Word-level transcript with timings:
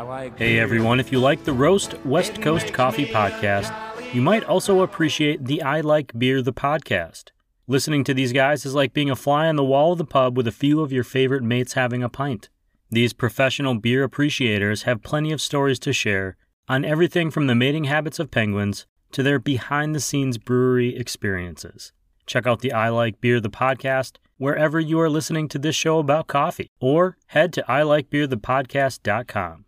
Like 0.00 0.38
hey 0.38 0.58
everyone, 0.58 1.00
if 1.00 1.12
you 1.12 1.20
like 1.20 1.44
the 1.44 1.52
Roast 1.52 2.02
West 2.06 2.40
Coast 2.40 2.72
Coffee 2.72 3.04
podcast, 3.04 3.70
you 4.14 4.22
might 4.22 4.42
also 4.44 4.80
appreciate 4.80 5.44
the 5.44 5.60
I 5.60 5.82
Like 5.82 6.18
Beer 6.18 6.40
the 6.40 6.52
podcast. 6.52 7.24
Listening 7.66 8.02
to 8.04 8.14
these 8.14 8.32
guys 8.32 8.64
is 8.64 8.74
like 8.74 8.94
being 8.94 9.10
a 9.10 9.16
fly 9.16 9.48
on 9.48 9.56
the 9.56 9.64
wall 9.64 9.92
of 9.92 9.98
the 9.98 10.06
pub 10.06 10.34
with 10.34 10.46
a 10.46 10.52
few 10.52 10.80
of 10.80 10.92
your 10.92 11.04
favorite 11.04 11.42
mates 11.42 11.74
having 11.74 12.02
a 12.02 12.08
pint. 12.08 12.48
These 12.90 13.12
professional 13.12 13.74
beer 13.74 14.02
appreciators 14.02 14.84
have 14.84 15.02
plenty 15.02 15.30
of 15.30 15.42
stories 15.42 15.78
to 15.80 15.92
share 15.92 16.38
on 16.68 16.86
everything 16.86 17.30
from 17.30 17.46
the 17.46 17.54
mating 17.54 17.84
habits 17.84 18.18
of 18.18 18.30
penguins 18.30 18.86
to 19.10 19.22
their 19.22 19.38
behind 19.38 19.94
the 19.94 20.00
scenes 20.00 20.38
brewery 20.38 20.96
experiences. 20.96 21.92
Check 22.24 22.46
out 22.46 22.60
the 22.60 22.72
I 22.72 22.88
Like 22.88 23.20
Beer 23.20 23.40
the 23.40 23.50
podcast 23.50 24.16
wherever 24.38 24.80
you 24.80 24.98
are 24.98 25.10
listening 25.10 25.48
to 25.48 25.58
this 25.58 25.76
show 25.76 25.98
about 25.98 26.28
coffee, 26.28 26.70
or 26.80 27.18
head 27.26 27.52
to 27.52 27.62
ilikebeerthepodcast.com. 27.68 29.66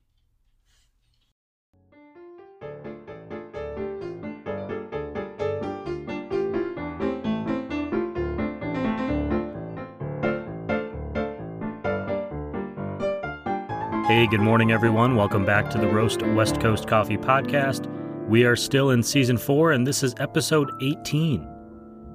Hey, 14.07 14.27
good 14.27 14.43
morning, 14.43 14.71
everyone. 14.71 15.17
Welcome 15.17 15.47
back 15.47 15.71
to 15.71 15.79
the 15.79 15.87
Roast 15.87 16.21
West 16.21 16.61
Coast 16.61 16.87
Coffee 16.87 17.17
Podcast. 17.17 17.87
We 18.29 18.45
are 18.45 18.55
still 18.55 18.91
in 18.91 19.03
season 19.03 19.39
four, 19.39 19.73
and 19.73 19.87
this 19.87 20.03
is 20.03 20.15
episode 20.19 20.71
18. 20.83 21.49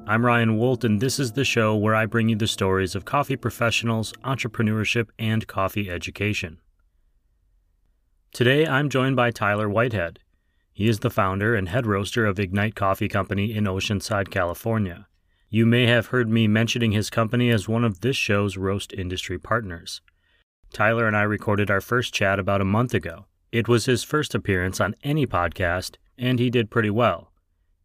I'm 0.05 0.23
Ryan 0.23 0.55
Wolt, 0.57 0.83
and 0.83 1.01
this 1.01 1.17
is 1.17 1.31
the 1.31 1.43
show 1.43 1.75
where 1.75 1.95
I 1.95 2.05
bring 2.05 2.29
you 2.29 2.35
the 2.35 2.45
stories 2.45 2.93
of 2.93 3.05
coffee 3.05 3.35
professionals, 3.35 4.13
entrepreneurship, 4.23 5.09
and 5.17 5.47
coffee 5.47 5.89
education. 5.89 6.59
Today, 8.33 8.67
I'm 8.67 8.89
joined 8.89 9.15
by 9.15 9.31
Tyler 9.31 9.67
Whitehead. 9.67 10.19
He 10.71 10.87
is 10.87 10.99
the 10.99 11.09
founder 11.09 11.55
and 11.55 11.69
head 11.69 11.87
roaster 11.87 12.23
of 12.27 12.39
Ignite 12.39 12.75
Coffee 12.75 13.07
Company 13.07 13.55
in 13.55 13.63
Oceanside, 13.63 14.29
California. 14.29 15.07
You 15.49 15.65
may 15.65 15.87
have 15.87 16.05
heard 16.05 16.29
me 16.29 16.47
mentioning 16.47 16.91
his 16.91 17.09
company 17.09 17.49
as 17.49 17.67
one 17.67 17.83
of 17.83 18.01
this 18.01 18.15
show's 18.15 18.57
roast 18.57 18.93
industry 18.93 19.39
partners. 19.39 20.01
Tyler 20.71 21.07
and 21.07 21.17
I 21.17 21.23
recorded 21.23 21.71
our 21.71 21.81
first 21.81 22.13
chat 22.13 22.39
about 22.39 22.61
a 22.61 22.65
month 22.65 22.93
ago. 22.93 23.25
It 23.51 23.67
was 23.67 23.85
his 23.85 24.03
first 24.03 24.35
appearance 24.35 24.79
on 24.79 24.95
any 25.03 25.25
podcast, 25.25 25.95
and 26.17 26.39
he 26.39 26.49
did 26.49 26.69
pretty 26.69 26.89
well. 26.89 27.31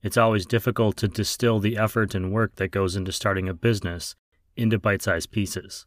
It's 0.03 0.19
always 0.19 0.45
difficult 0.45 0.97
to 0.99 1.09
distill 1.09 1.61
the 1.61 1.79
effort 1.79 2.15
and 2.15 2.33
work 2.33 2.57
that 2.57 2.69
goes 2.69 2.95
into 2.95 3.13
starting 3.13 3.49
a 3.49 3.55
business 3.55 4.15
into 4.57 4.79
bite 4.79 5.03
sized 5.03 5.31
pieces. 5.31 5.87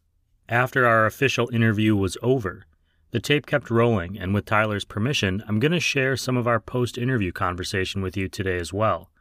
After 0.49 0.85
our 0.85 1.05
official 1.05 1.49
interview 1.53 1.95
was 1.95 2.17
over, 2.21 2.65
the 3.11 3.19
tape 3.19 3.45
kept 3.45 3.69
rolling, 3.69 4.17
and 4.17 4.33
with 4.33 4.45
Tyler's 4.45 4.85
permission, 4.85 5.43
I'm 5.47 5.59
going 5.59 5.71
to 5.71 5.79
share 5.79 6.17
some 6.17 6.35
of 6.35 6.47
our 6.47 6.59
post 6.59 6.97
interview 6.97 7.31
conversation 7.31 8.01
with 8.01 8.17
you 8.17 8.27
today 8.27 8.57
as 8.57 8.73
well. 8.73 9.11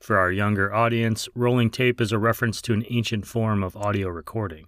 For 0.00 0.18
our 0.18 0.32
younger 0.32 0.74
audience, 0.74 1.28
rolling 1.34 1.70
tape 1.70 2.00
is 2.00 2.10
a 2.10 2.18
reference 2.18 2.60
to 2.62 2.74
an 2.74 2.84
ancient 2.90 3.26
form 3.26 3.62
of 3.62 3.76
audio 3.76 4.08
recording. 4.08 4.66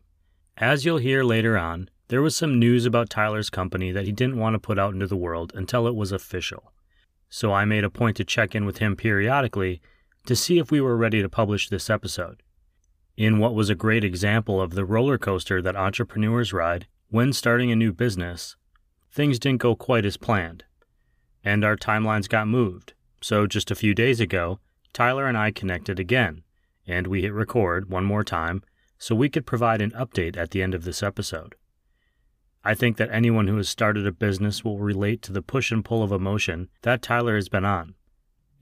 As 0.56 0.84
you'll 0.84 0.98
hear 0.98 1.24
later 1.24 1.58
on, 1.58 1.90
there 2.08 2.22
was 2.22 2.36
some 2.36 2.58
news 2.58 2.84
about 2.84 3.08
Tyler's 3.08 3.48
company 3.48 3.90
that 3.90 4.04
he 4.04 4.12
didn't 4.12 4.38
want 4.38 4.54
to 4.54 4.58
put 4.58 4.78
out 4.78 4.92
into 4.92 5.06
the 5.06 5.16
world 5.16 5.52
until 5.54 5.86
it 5.86 5.94
was 5.94 6.12
official. 6.12 6.72
So 7.30 7.52
I 7.52 7.64
made 7.64 7.84
a 7.84 7.90
point 7.90 8.16
to 8.18 8.24
check 8.24 8.54
in 8.54 8.66
with 8.66 8.78
him 8.78 8.94
periodically 8.94 9.80
to 10.26 10.36
see 10.36 10.58
if 10.58 10.70
we 10.70 10.80
were 10.80 10.96
ready 10.96 11.22
to 11.22 11.28
publish 11.28 11.68
this 11.68 11.88
episode. 11.88 12.42
In 13.16 13.38
what 13.38 13.54
was 13.54 13.70
a 13.70 13.74
great 13.74 14.04
example 14.04 14.60
of 14.60 14.74
the 14.74 14.84
roller 14.84 15.18
coaster 15.18 15.62
that 15.62 15.76
entrepreneurs 15.76 16.52
ride 16.52 16.86
when 17.08 17.32
starting 17.32 17.70
a 17.70 17.76
new 17.76 17.92
business, 17.92 18.56
things 19.10 19.38
didn't 19.38 19.62
go 19.62 19.74
quite 19.74 20.04
as 20.04 20.16
planned. 20.16 20.64
And 21.42 21.64
our 21.64 21.76
timelines 21.76 22.28
got 22.28 22.48
moved. 22.48 22.94
So 23.20 23.46
just 23.46 23.70
a 23.70 23.76
few 23.76 23.94
days 23.94 24.20
ago, 24.20 24.58
Tyler 24.92 25.26
and 25.26 25.36
I 25.36 25.50
connected 25.50 25.98
again, 25.98 26.42
and 26.86 27.06
we 27.06 27.22
hit 27.22 27.32
record 27.32 27.88
one 27.88 28.04
more 28.04 28.24
time 28.24 28.62
so 28.98 29.14
we 29.14 29.28
could 29.28 29.46
provide 29.46 29.80
an 29.80 29.90
update 29.92 30.36
at 30.36 30.50
the 30.50 30.62
end 30.62 30.74
of 30.74 30.84
this 30.84 31.02
episode. 31.02 31.54
I 32.64 32.74
think 32.74 32.96
that 32.96 33.10
anyone 33.12 33.46
who 33.46 33.58
has 33.58 33.68
started 33.68 34.06
a 34.06 34.12
business 34.12 34.64
will 34.64 34.78
relate 34.78 35.20
to 35.22 35.32
the 35.32 35.42
push 35.42 35.70
and 35.70 35.84
pull 35.84 36.02
of 36.02 36.12
emotion 36.12 36.70
that 36.82 37.02
Tyler 37.02 37.34
has 37.34 37.50
been 37.50 37.64
on. 37.64 37.94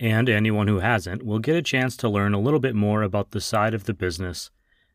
And 0.01 0.29
anyone 0.29 0.67
who 0.67 0.81
hasn't 0.81 1.25
will 1.25 1.39
get 1.39 1.55
a 1.55 1.63
chance 1.63 1.97
to 1.99 2.09
learn 2.09 2.35
a 2.35 2.41
little 2.41 2.59
bit 2.59 2.75
more 2.75 3.03
about 3.03 3.31
the 3.31 3.41
side 3.41 3.75
of 3.75 3.85
the 3.85 3.95
business 3.95 4.51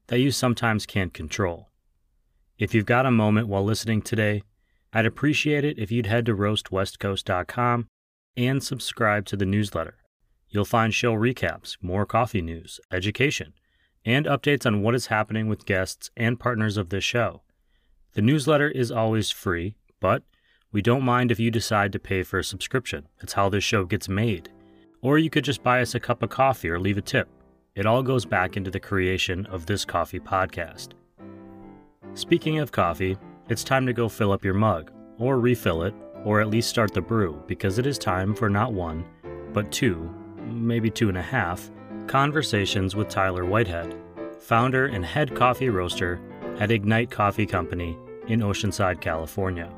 that 0.07 0.19
you 0.19 0.31
sometimes 0.31 0.85
can't 0.85 1.13
control. 1.13 1.69
If 2.59 2.73
you've 2.73 2.85
got 2.85 3.05
a 3.05 3.11
moment 3.11 3.47
while 3.47 3.63
listening 3.63 4.01
today, 4.01 4.43
I'd 4.91 5.05
appreciate 5.05 5.63
it 5.63 5.79
if 5.79 5.91
you'd 5.91 6.07
head 6.07 6.25
to 6.25 6.35
roastwestcoast.com 6.35 7.87
and 8.35 8.63
subscribe 8.63 9.25
to 9.27 9.37
the 9.37 9.45
newsletter. 9.45 9.95
You'll 10.49 10.65
find 10.65 10.93
show 10.93 11.13
recaps, 11.13 11.77
more 11.81 12.05
coffee 12.05 12.41
news, 12.41 12.79
education, 12.91 13.53
and 14.05 14.25
updates 14.25 14.65
on 14.65 14.81
what 14.81 14.95
is 14.95 15.07
happening 15.07 15.47
with 15.47 15.65
guests 15.65 16.09
and 16.17 16.39
partners 16.39 16.77
of 16.77 16.89
this 16.89 17.03
show. 17.03 17.41
The 18.17 18.23
newsletter 18.23 18.69
is 18.71 18.91
always 18.91 19.29
free, 19.29 19.75
but 19.99 20.23
we 20.71 20.81
don't 20.81 21.03
mind 21.03 21.29
if 21.29 21.39
you 21.39 21.51
decide 21.51 21.91
to 21.91 21.99
pay 21.99 22.23
for 22.23 22.39
a 22.39 22.43
subscription. 22.43 23.07
It's 23.21 23.33
how 23.33 23.47
this 23.47 23.63
show 23.63 23.85
gets 23.85 24.09
made. 24.09 24.49
Or 25.03 25.19
you 25.19 25.29
could 25.29 25.43
just 25.43 25.61
buy 25.61 25.81
us 25.81 25.93
a 25.93 25.99
cup 25.99 26.23
of 26.23 26.31
coffee 26.31 26.71
or 26.71 26.79
leave 26.79 26.97
a 26.97 27.01
tip. 27.03 27.29
It 27.75 27.85
all 27.85 28.01
goes 28.01 28.25
back 28.25 28.57
into 28.57 28.71
the 28.71 28.79
creation 28.79 29.45
of 29.45 29.67
this 29.67 29.85
coffee 29.85 30.19
podcast. 30.19 30.93
Speaking 32.15 32.57
of 32.57 32.71
coffee, 32.71 33.19
it's 33.49 33.63
time 33.63 33.85
to 33.85 33.93
go 33.93 34.09
fill 34.09 34.31
up 34.31 34.43
your 34.43 34.55
mug, 34.55 34.91
or 35.19 35.39
refill 35.39 35.83
it, 35.83 35.93
or 36.25 36.41
at 36.41 36.49
least 36.49 36.69
start 36.69 36.95
the 36.95 37.01
brew, 37.01 37.39
because 37.45 37.77
it 37.77 37.85
is 37.85 37.99
time 37.99 38.33
for 38.33 38.49
not 38.49 38.73
one, 38.73 39.05
but 39.53 39.71
two, 39.71 40.11
maybe 40.43 40.89
two 40.89 41.09
and 41.09 41.19
a 41.19 41.21
half, 41.21 41.69
conversations 42.07 42.95
with 42.95 43.09
Tyler 43.09 43.45
Whitehead, 43.45 43.95
founder 44.39 44.87
and 44.87 45.05
head 45.05 45.35
coffee 45.35 45.69
roaster 45.69 46.19
at 46.59 46.71
Ignite 46.71 47.11
Coffee 47.11 47.45
Company 47.45 47.95
in 48.27 48.41
Oceanside, 48.41 48.99
California. 48.99 49.71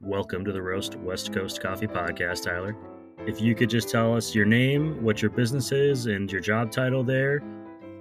Welcome 0.00 0.44
to 0.46 0.52
the 0.52 0.60
Roast 0.60 0.96
West 0.96 1.32
Coast 1.32 1.60
Coffee 1.60 1.86
Podcast, 1.86 2.42
Tyler. 2.42 2.74
If 3.26 3.40
you 3.40 3.54
could 3.54 3.70
just 3.70 3.88
tell 3.88 4.16
us 4.16 4.34
your 4.34 4.46
name, 4.46 5.02
what 5.02 5.22
your 5.22 5.30
business 5.30 5.70
is, 5.70 6.06
and 6.06 6.30
your 6.32 6.40
job 6.40 6.72
title 6.72 7.04
there. 7.04 7.42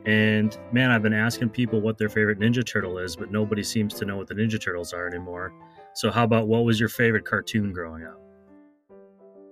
And 0.06 0.58
man, 0.72 0.90
I've 0.90 1.04
been 1.04 1.14
asking 1.14 1.50
people 1.50 1.82
what 1.82 1.98
their 1.98 2.10
favorite 2.10 2.40
Ninja 2.40 2.66
Turtle 2.66 2.98
is, 2.98 3.16
but 3.16 3.30
nobody 3.30 3.62
seems 3.62 3.94
to 3.96 4.06
know 4.06 4.18
what 4.18 4.28
the 4.28 4.36
Ninja 4.36 4.60
Turtles 4.60 4.94
are 4.94 5.08
anymore. 5.08 5.54
So, 5.94 6.10
how 6.10 6.24
about 6.24 6.48
what 6.48 6.64
was 6.64 6.80
your 6.80 6.90
favorite 6.90 7.26
cartoon 7.26 7.74
growing 7.74 8.06
up? 8.06 8.27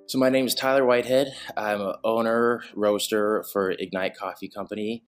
So 0.07 0.19
my 0.19 0.29
name 0.29 0.45
is 0.45 0.53
Tyler 0.53 0.85
Whitehead. 0.85 1.33
I'm 1.57 1.81
an 1.81 1.95
owner, 2.03 2.61
roaster 2.75 3.43
for 3.51 3.71
Ignite 3.71 4.15
Coffee 4.15 4.47
Company. 4.47 5.03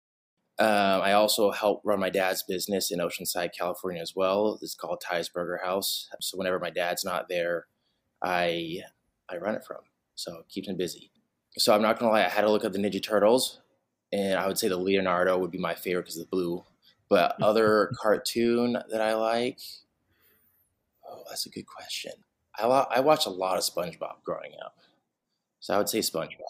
Um, 0.57 0.67
I 1.03 1.13
also 1.13 1.51
help 1.51 1.81
run 1.85 1.99
my 1.99 2.09
dad's 2.09 2.41
business 2.41 2.89
in 2.89 2.97
Oceanside, 2.97 3.51
California 3.55 4.01
as 4.01 4.15
well. 4.15 4.57
It's 4.59 4.73
called 4.73 4.99
Ty's 4.99 5.29
Burger 5.29 5.59
House. 5.63 6.09
So 6.19 6.35
whenever 6.35 6.57
my 6.57 6.71
dad's 6.71 7.05
not 7.05 7.29
there, 7.29 7.67
I 8.23 8.79
I 9.29 9.37
run 9.37 9.53
it 9.53 9.63
from. 9.63 9.81
So 10.15 10.39
it 10.39 10.49
keeps 10.49 10.67
me 10.67 10.73
busy. 10.73 11.11
So 11.59 11.75
I'm 11.75 11.83
not 11.83 11.99
gonna 11.99 12.11
lie, 12.11 12.25
I 12.25 12.29
had 12.29 12.41
to 12.41 12.49
look 12.49 12.65
at 12.65 12.73
the 12.73 12.79
Ninja 12.79 13.01
Turtles, 13.01 13.61
and 14.11 14.39
I 14.39 14.47
would 14.47 14.57
say 14.57 14.67
the 14.67 14.77
Leonardo 14.77 15.37
would 15.37 15.51
be 15.51 15.59
my 15.59 15.75
favorite 15.75 16.05
because 16.05 16.17
of 16.17 16.25
the 16.25 16.35
blue. 16.35 16.63
But 17.07 17.35
other 17.41 17.91
cartoon 18.01 18.79
that 18.89 19.01
I 19.01 19.13
like, 19.13 19.59
oh, 21.07 21.21
that's 21.29 21.45
a 21.45 21.51
good 21.51 21.67
question. 21.67 22.13
I, 22.57 22.63
I 22.65 22.99
watched 23.01 23.27
a 23.27 23.29
lot 23.29 23.57
of 23.57 23.63
SpongeBob 23.63 24.23
growing 24.23 24.53
up. 24.65 24.73
So 25.59 25.73
I 25.73 25.77
would 25.77 25.89
say 25.89 25.99
SpongeBob. 25.99 26.41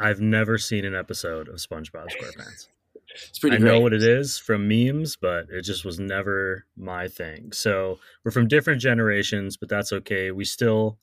I've 0.00 0.20
never 0.20 0.58
seen 0.58 0.84
an 0.84 0.94
episode 0.94 1.48
of 1.48 1.56
SpongeBob 1.56 2.06
SquarePants. 2.06 2.68
it's 3.28 3.38
pretty. 3.38 3.56
I 3.56 3.60
great. 3.60 3.72
know 3.72 3.80
what 3.80 3.92
it 3.92 4.02
is 4.02 4.38
from 4.38 4.68
memes, 4.68 5.16
but 5.16 5.46
it 5.50 5.62
just 5.62 5.84
was 5.84 5.98
never 5.98 6.64
my 6.76 7.08
thing. 7.08 7.52
So 7.52 7.98
we're 8.24 8.30
from 8.30 8.48
different 8.48 8.80
generations, 8.80 9.56
but 9.56 9.68
that's 9.68 9.92
okay. 9.92 10.30
We 10.30 10.44
still, 10.44 10.98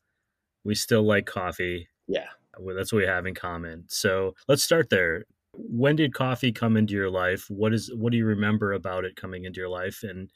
we 0.64 0.76
still 0.76 1.04
like 1.04 1.26
coffee. 1.26 1.90
Yeah, 2.08 2.28
that's 2.76 2.94
what 2.94 3.00
we 3.00 3.08
have 3.08 3.26
in 3.26 3.36
common. 3.36 3.86
So 3.88 4.36
let's 4.48 4.64
start 4.64 4.90
there. 4.90 5.26
When 5.54 5.96
did 5.96 6.14
coffee 6.14 6.52
come 6.52 6.78
into 6.78 6.94
your 6.94 7.10
life? 7.10 7.46
What 7.50 7.74
is 7.74 7.92
what 7.94 8.12
do 8.12 8.18
you 8.18 8.26
remember 8.26 8.74
about 8.74 9.06
it 9.06 9.16
coming 9.16 9.44
into 9.44 9.60
your 9.60 9.70
life? 9.70 10.04
And 10.04 10.30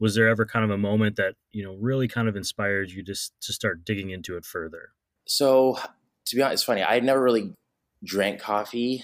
was 0.00 0.14
there 0.14 0.28
ever 0.28 0.46
kind 0.46 0.64
of 0.64 0.70
a 0.70 0.78
moment 0.78 1.16
that 1.16 1.34
you 1.52 1.62
know 1.62 1.76
really 1.80 2.08
kind 2.08 2.28
of 2.28 2.34
inspired 2.34 2.90
you 2.90 3.04
just 3.04 3.32
to 3.42 3.52
start 3.52 3.84
digging 3.84 4.10
into 4.10 4.36
it 4.36 4.44
further? 4.44 4.90
So 5.26 5.78
to 6.30 6.36
be 6.36 6.42
honest, 6.42 6.54
it's 6.54 6.62
funny. 6.62 6.82
I 6.82 6.94
had 6.94 7.04
never 7.04 7.22
really 7.22 7.52
drank 8.04 8.40
coffee 8.40 9.02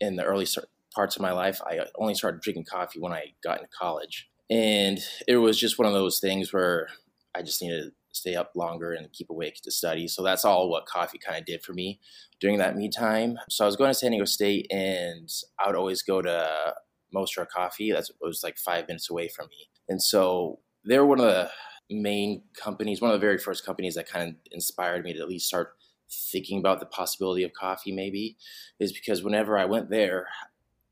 in 0.00 0.16
the 0.16 0.24
early 0.24 0.46
parts 0.94 1.16
of 1.16 1.22
my 1.22 1.32
life. 1.32 1.60
I 1.66 1.80
only 1.96 2.14
started 2.14 2.40
drinking 2.40 2.66
coffee 2.70 3.00
when 3.00 3.12
I 3.12 3.34
got 3.42 3.58
into 3.58 3.68
college. 3.76 4.28
And 4.48 5.00
it 5.26 5.36
was 5.36 5.58
just 5.58 5.78
one 5.78 5.86
of 5.86 5.94
those 5.94 6.20
things 6.20 6.52
where 6.52 6.88
I 7.34 7.42
just 7.42 7.60
needed 7.60 7.84
to 7.84 7.90
stay 8.12 8.36
up 8.36 8.52
longer 8.54 8.92
and 8.92 9.12
keep 9.12 9.30
awake 9.30 9.56
to 9.62 9.70
study. 9.72 10.06
So 10.06 10.22
that's 10.22 10.44
all 10.44 10.70
what 10.70 10.86
coffee 10.86 11.18
kind 11.18 11.38
of 11.38 11.44
did 11.44 11.62
for 11.62 11.72
me 11.72 12.00
during 12.40 12.58
that 12.58 12.76
me 12.76 12.88
time. 12.88 13.36
So 13.48 13.64
I 13.64 13.66
was 13.66 13.76
going 13.76 13.90
to 13.90 13.94
San 13.94 14.12
Diego 14.12 14.24
State, 14.24 14.66
and 14.70 15.28
I 15.58 15.66
would 15.66 15.76
always 15.76 16.02
go 16.02 16.22
to 16.22 16.74
Mostra 17.14 17.48
Coffee. 17.48 17.92
That's 17.92 18.10
it 18.10 18.16
was 18.20 18.42
like 18.42 18.58
five 18.58 18.86
minutes 18.88 19.10
away 19.10 19.28
from 19.28 19.46
me, 19.46 19.68
and 19.88 20.02
so 20.02 20.60
they're 20.84 21.06
one 21.06 21.20
of 21.20 21.26
the 21.26 21.50
main 21.90 22.42
companies, 22.56 23.00
one 23.00 23.10
of 23.10 23.20
the 23.20 23.24
very 23.24 23.38
first 23.38 23.66
companies 23.66 23.94
that 23.94 24.08
kind 24.08 24.28
of 24.28 24.34
inspired 24.52 25.04
me 25.04 25.12
to 25.12 25.20
at 25.20 25.28
least 25.28 25.46
start 25.46 25.74
thinking 26.10 26.58
about 26.58 26.80
the 26.80 26.86
possibility 26.86 27.44
of 27.44 27.52
coffee. 27.52 27.92
Maybe 27.92 28.36
is 28.78 28.92
because 28.92 29.22
whenever 29.22 29.58
I 29.58 29.64
went 29.64 29.90
there, 29.90 30.26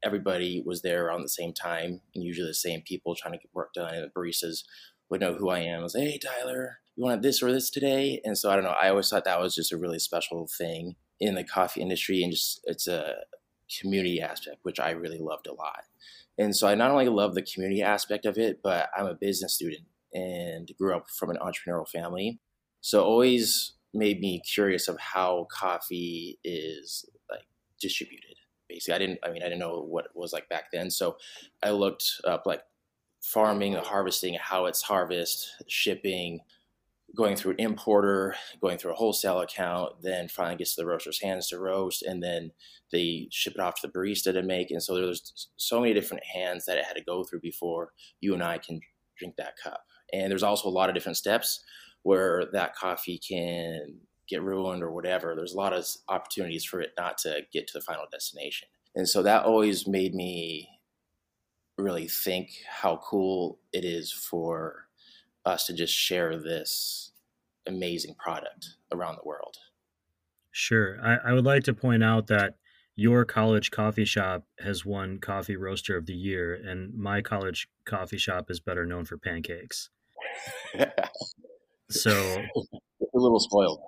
everybody 0.03 0.63
was 0.65 0.83
there 0.83 1.07
around 1.07 1.23
the 1.23 1.29
same 1.29 1.53
time, 1.53 2.01
and 2.15 2.25
usually 2.25 2.49
the 2.49 2.55
same 2.55 2.83
people 2.83 3.15
trying 3.15 3.33
to 3.33 3.39
get 3.39 3.55
work 3.55 3.73
done, 3.75 3.95
and 3.95 4.05
the 4.05 4.21
baristas 4.21 4.65
would 5.11 5.21
know 5.21 5.35
who 5.35 5.49
I 5.49 5.61
am. 5.61 5.81
I 5.81 5.83
was, 5.85 5.95
hey 5.95 6.19
Tyler, 6.19 6.81
you 6.95 7.05
want 7.05 7.23
this 7.23 7.43
or 7.43 7.53
this 7.53 7.71
today? 7.71 8.21
And 8.25 8.37
so 8.37 8.51
I 8.51 8.55
don't 8.55 8.65
know. 8.65 8.75
I 8.81 8.91
always 8.91 9.09
thought 9.09 9.25
that 9.25 9.41
was 9.41 9.55
just 9.55 9.73
a 9.73 9.77
really 9.77 9.99
special 9.99 10.47
thing 10.47 10.97
in 11.21 11.35
the 11.35 11.45
coffee 11.45 11.81
industry, 11.81 12.23
and 12.23 12.33
just 12.33 12.61
it's 12.65 12.87
a 12.87 13.17
community 13.81 14.21
aspect, 14.21 14.59
which 14.63 14.81
I 14.81 14.91
really 14.91 15.19
loved 15.19 15.47
a 15.47 15.53
lot. 15.53 15.83
And 16.39 16.55
so 16.55 16.69
I 16.69 16.75
not 16.75 16.91
only 16.91 17.09
love 17.09 17.35
the 17.35 17.43
community 17.43 17.83
aspect 17.83 18.25
of 18.25 18.39
it, 18.39 18.61
but 18.63 18.91
I'm 18.97 19.07
a 19.07 19.15
business 19.15 19.55
student 19.55 19.83
and 20.15 20.71
grew 20.79 20.97
up 20.97 21.11
from 21.11 21.31
an 21.31 21.39
entrepreneurial 21.39 21.89
family. 21.89 22.39
So 22.81 23.03
always 23.03 23.75
made 23.95 24.21
me 24.21 24.41
curious 24.41 24.89
of 24.89 24.99
how 24.99 25.47
coffee 25.51 26.39
is 26.45 27.05
like 27.31 27.47
distributed. 27.81 28.35
Basically, 28.69 28.95
I 28.95 28.99
didn't. 28.99 29.19
I 29.25 29.31
mean, 29.31 29.43
I 29.43 29.47
didn't 29.47 29.61
know 29.61 29.81
what 29.81 30.07
it 30.07 30.11
was 30.15 30.33
like 30.33 30.49
back 30.49 30.65
then. 30.73 30.91
So 30.91 31.17
I 31.63 31.71
looked 31.71 32.05
up 32.25 32.45
like 32.47 32.63
farming, 33.23 33.75
harvesting, 33.75 34.37
how 34.41 34.67
it's 34.67 34.83
harvest, 34.83 35.49
shipping, 35.67 36.41
going 37.17 37.37
through 37.37 37.53
an 37.53 37.61
importer, 37.61 38.35
going 38.61 38.79
through 38.79 38.93
a 38.93 38.97
wholesale 38.97 39.41
account, 39.41 40.03
then 40.03 40.29
finally 40.29 40.57
gets 40.57 40.75
to 40.75 40.83
the 40.83 40.87
roaster's 40.87 41.21
hands 41.21 41.49
to 41.49 41.59
roast, 41.59 42.03
and 42.03 42.23
then 42.23 42.53
they 42.93 43.29
ship 43.31 43.55
it 43.55 43.61
off 43.61 43.81
to 43.81 43.87
the 43.87 43.93
barista 43.93 44.33
to 44.33 44.43
make. 44.43 44.71
And 44.71 44.83
so 44.83 44.95
there's 44.95 45.49
so 45.57 45.81
many 45.81 45.95
different 45.95 46.25
hands 46.25 46.65
that 46.67 46.79
it 46.79 46.85
had 46.85 46.97
to 46.97 47.05
go 47.05 47.25
through 47.25 47.41
before 47.41 47.93
you 48.21 48.35
and 48.35 48.43
I 48.43 48.59
can 48.59 48.81
drink 49.19 49.37
that 49.37 49.55
cup. 49.63 49.83
And 50.13 50.31
there's 50.31 50.43
also 50.43 50.69
a 50.69 50.71
lot 50.71 50.89
of 50.89 50.95
different 50.95 51.19
steps 51.19 51.63
where 52.03 52.47
that 52.53 52.75
coffee 52.75 53.19
can 53.19 53.99
get 54.29 54.43
ruined 54.43 54.83
or 54.83 54.91
whatever. 54.91 55.35
There's 55.35 55.55
a 55.55 55.59
lot 55.59 55.73
of 55.73 55.87
opportunities 56.09 56.65
for 56.65 56.81
it 56.81 56.93
not 56.97 57.19
to 57.19 57.43
get 57.53 57.67
to 57.69 57.73
the 57.75 57.81
final 57.81 58.05
destination. 58.11 58.69
And 58.95 59.09
so 59.09 59.23
that 59.23 59.45
always 59.45 59.87
made 59.87 60.15
me 60.15 60.69
really 61.77 62.09
think 62.09 62.51
how 62.69 63.01
cool 63.03 63.59
it 63.73 63.85
is 63.85 64.13
for 64.13 64.89
us 65.45 65.67
to 65.67 65.73
just 65.73 65.95
share 65.95 66.37
this 66.37 67.13
amazing 67.67 68.15
product 68.19 68.77
around 68.93 69.17
the 69.17 69.27
world. 69.27 69.57
Sure. 70.51 70.99
I, 71.03 71.31
I 71.31 71.33
would 71.33 71.45
like 71.45 71.63
to 71.65 71.75
point 71.75 72.03
out 72.03 72.27
that 72.27 72.57
your 72.97 73.25
college 73.25 73.71
coffee 73.71 74.05
shop 74.05 74.45
has 74.59 74.85
won 74.85 75.19
Coffee 75.19 75.55
Roaster 75.55 75.97
of 75.97 76.07
the 76.07 76.17
Year, 76.17 76.53
and 76.53 76.93
my 76.95 77.23
college 77.23 77.69
coffee 77.85 78.19
shop 78.19 78.51
is 78.51 78.59
better 78.59 78.85
known 78.85 79.05
for 79.05 79.17
pancakes. 79.17 79.91
so 81.91 82.13
a 83.15 83.19
little 83.19 83.41
spoiled. 83.41 83.81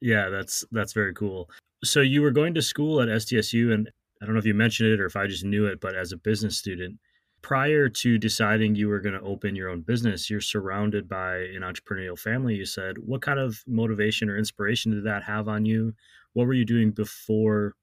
Yeah, 0.00 0.28
that's 0.30 0.64
that's 0.72 0.92
very 0.92 1.14
cool. 1.14 1.50
So 1.84 2.00
you 2.00 2.22
were 2.22 2.30
going 2.30 2.54
to 2.54 2.62
school 2.62 3.00
at 3.00 3.08
SDSU, 3.08 3.72
and 3.72 3.90
I 4.20 4.24
don't 4.24 4.34
know 4.34 4.38
if 4.38 4.46
you 4.46 4.54
mentioned 4.54 4.90
it 4.90 5.00
or 5.00 5.06
if 5.06 5.16
I 5.16 5.26
just 5.26 5.44
knew 5.44 5.66
it, 5.66 5.80
but 5.80 5.94
as 5.94 6.12
a 6.12 6.16
business 6.16 6.56
student, 6.56 6.98
prior 7.42 7.88
to 7.88 8.18
deciding 8.18 8.74
you 8.74 8.88
were 8.88 9.00
going 9.00 9.14
to 9.14 9.26
open 9.26 9.56
your 9.56 9.68
own 9.68 9.80
business, 9.80 10.28
you're 10.28 10.40
surrounded 10.40 11.08
by 11.08 11.36
an 11.36 11.62
entrepreneurial 11.62 12.18
family. 12.18 12.54
You 12.54 12.66
said, 12.66 12.98
what 12.98 13.22
kind 13.22 13.38
of 13.38 13.62
motivation 13.66 14.28
or 14.28 14.36
inspiration 14.36 14.92
did 14.92 15.04
that 15.04 15.22
have 15.24 15.48
on 15.48 15.64
you? 15.64 15.94
What 16.34 16.46
were 16.46 16.54
you 16.54 16.64
doing 16.64 16.90
before 16.90 17.74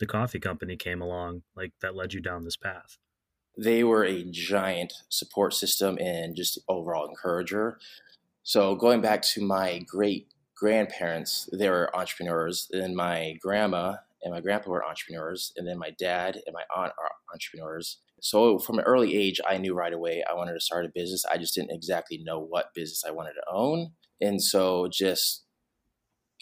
the 0.00 0.06
coffee 0.06 0.40
company 0.40 0.76
came 0.76 1.02
along, 1.02 1.42
like 1.56 1.72
that 1.80 1.94
led 1.94 2.12
you 2.12 2.20
down 2.20 2.44
this 2.44 2.56
path? 2.56 2.98
They 3.56 3.84
were 3.84 4.04
a 4.04 4.24
giant 4.24 4.94
support 5.10 5.52
system 5.52 5.98
and 5.98 6.34
just 6.34 6.58
overall 6.68 7.06
encourager. 7.06 7.78
So 8.42 8.74
going 8.74 9.00
back 9.00 9.22
to 9.34 9.40
my 9.40 9.80
great 9.86 10.28
grandparents, 10.56 11.48
they 11.52 11.68
were 11.68 11.94
entrepreneurs. 11.96 12.68
Then 12.70 12.94
my 12.94 13.36
grandma 13.40 13.96
and 14.22 14.32
my 14.32 14.40
grandpa 14.40 14.70
were 14.70 14.84
entrepreneurs. 14.84 15.52
And 15.56 15.66
then 15.66 15.78
my 15.78 15.90
dad 15.98 16.40
and 16.46 16.54
my 16.54 16.62
aunt 16.74 16.92
are 16.98 17.10
entrepreneurs. 17.32 17.98
So 18.20 18.58
from 18.58 18.78
an 18.78 18.84
early 18.84 19.16
age, 19.16 19.40
I 19.46 19.58
knew 19.58 19.74
right 19.74 19.92
away 19.92 20.22
I 20.28 20.34
wanted 20.34 20.54
to 20.54 20.60
start 20.60 20.84
a 20.84 20.92
business. 20.94 21.24
I 21.24 21.38
just 21.38 21.54
didn't 21.54 21.72
exactly 21.72 22.22
know 22.22 22.40
what 22.40 22.74
business 22.74 23.02
I 23.06 23.10
wanted 23.10 23.32
to 23.34 23.52
own. 23.52 23.92
And 24.20 24.42
so 24.42 24.88
just 24.92 25.44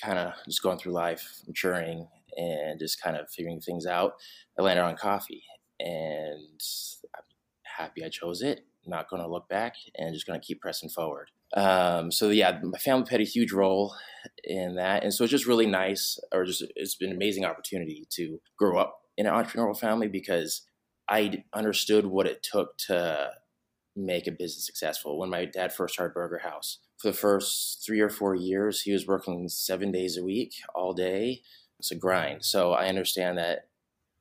kind 0.02 0.18
of 0.18 0.32
just 0.46 0.62
going 0.62 0.78
through 0.78 0.92
life, 0.92 1.40
maturing, 1.46 2.08
and 2.36 2.78
just 2.78 3.00
kind 3.02 3.16
of 3.16 3.30
figuring 3.30 3.60
things 3.60 3.86
out, 3.86 4.12
I 4.58 4.62
landed 4.62 4.82
on 4.82 4.96
coffee. 4.96 5.42
And 5.78 6.60
I'm 7.16 7.24
happy 7.78 8.04
I 8.04 8.08
chose 8.10 8.42
it. 8.42 8.66
Not 8.86 9.08
going 9.08 9.22
to 9.22 9.28
look 9.28 9.48
back 9.48 9.74
and 9.96 10.14
just 10.14 10.26
going 10.26 10.38
to 10.38 10.46
keep 10.46 10.60
pressing 10.60 10.90
forward. 10.90 11.28
Um, 11.56 12.10
so 12.12 12.30
yeah, 12.30 12.58
my 12.62 12.78
family 12.78 13.06
played 13.06 13.20
a 13.20 13.24
huge 13.24 13.52
role 13.52 13.94
in 14.44 14.76
that, 14.76 15.02
and 15.02 15.12
so 15.12 15.24
it's 15.24 15.30
just 15.30 15.46
really 15.46 15.66
nice, 15.66 16.18
or 16.32 16.44
just 16.44 16.64
it's 16.76 16.94
been 16.94 17.10
an 17.10 17.16
amazing 17.16 17.44
opportunity 17.44 18.06
to 18.10 18.40
grow 18.56 18.78
up 18.78 19.00
in 19.16 19.26
an 19.26 19.32
entrepreneurial 19.32 19.78
family 19.78 20.08
because 20.08 20.62
I 21.08 21.44
understood 21.52 22.06
what 22.06 22.26
it 22.26 22.42
took 22.42 22.78
to 22.86 23.30
make 23.96 24.26
a 24.26 24.32
business 24.32 24.64
successful. 24.64 25.18
When 25.18 25.30
my 25.30 25.44
dad 25.44 25.72
first 25.72 25.94
started 25.94 26.14
Burger 26.14 26.38
House, 26.38 26.78
for 26.98 27.08
the 27.08 27.16
first 27.16 27.82
three 27.84 28.00
or 28.00 28.10
four 28.10 28.34
years, 28.34 28.82
he 28.82 28.92
was 28.92 29.06
working 29.06 29.48
seven 29.48 29.90
days 29.90 30.16
a 30.16 30.24
week, 30.24 30.52
all 30.74 30.92
day. 30.92 31.42
It's 31.78 31.90
a 31.90 31.96
grind. 31.96 32.44
So 32.44 32.72
I 32.72 32.88
understand 32.88 33.38
that 33.38 33.68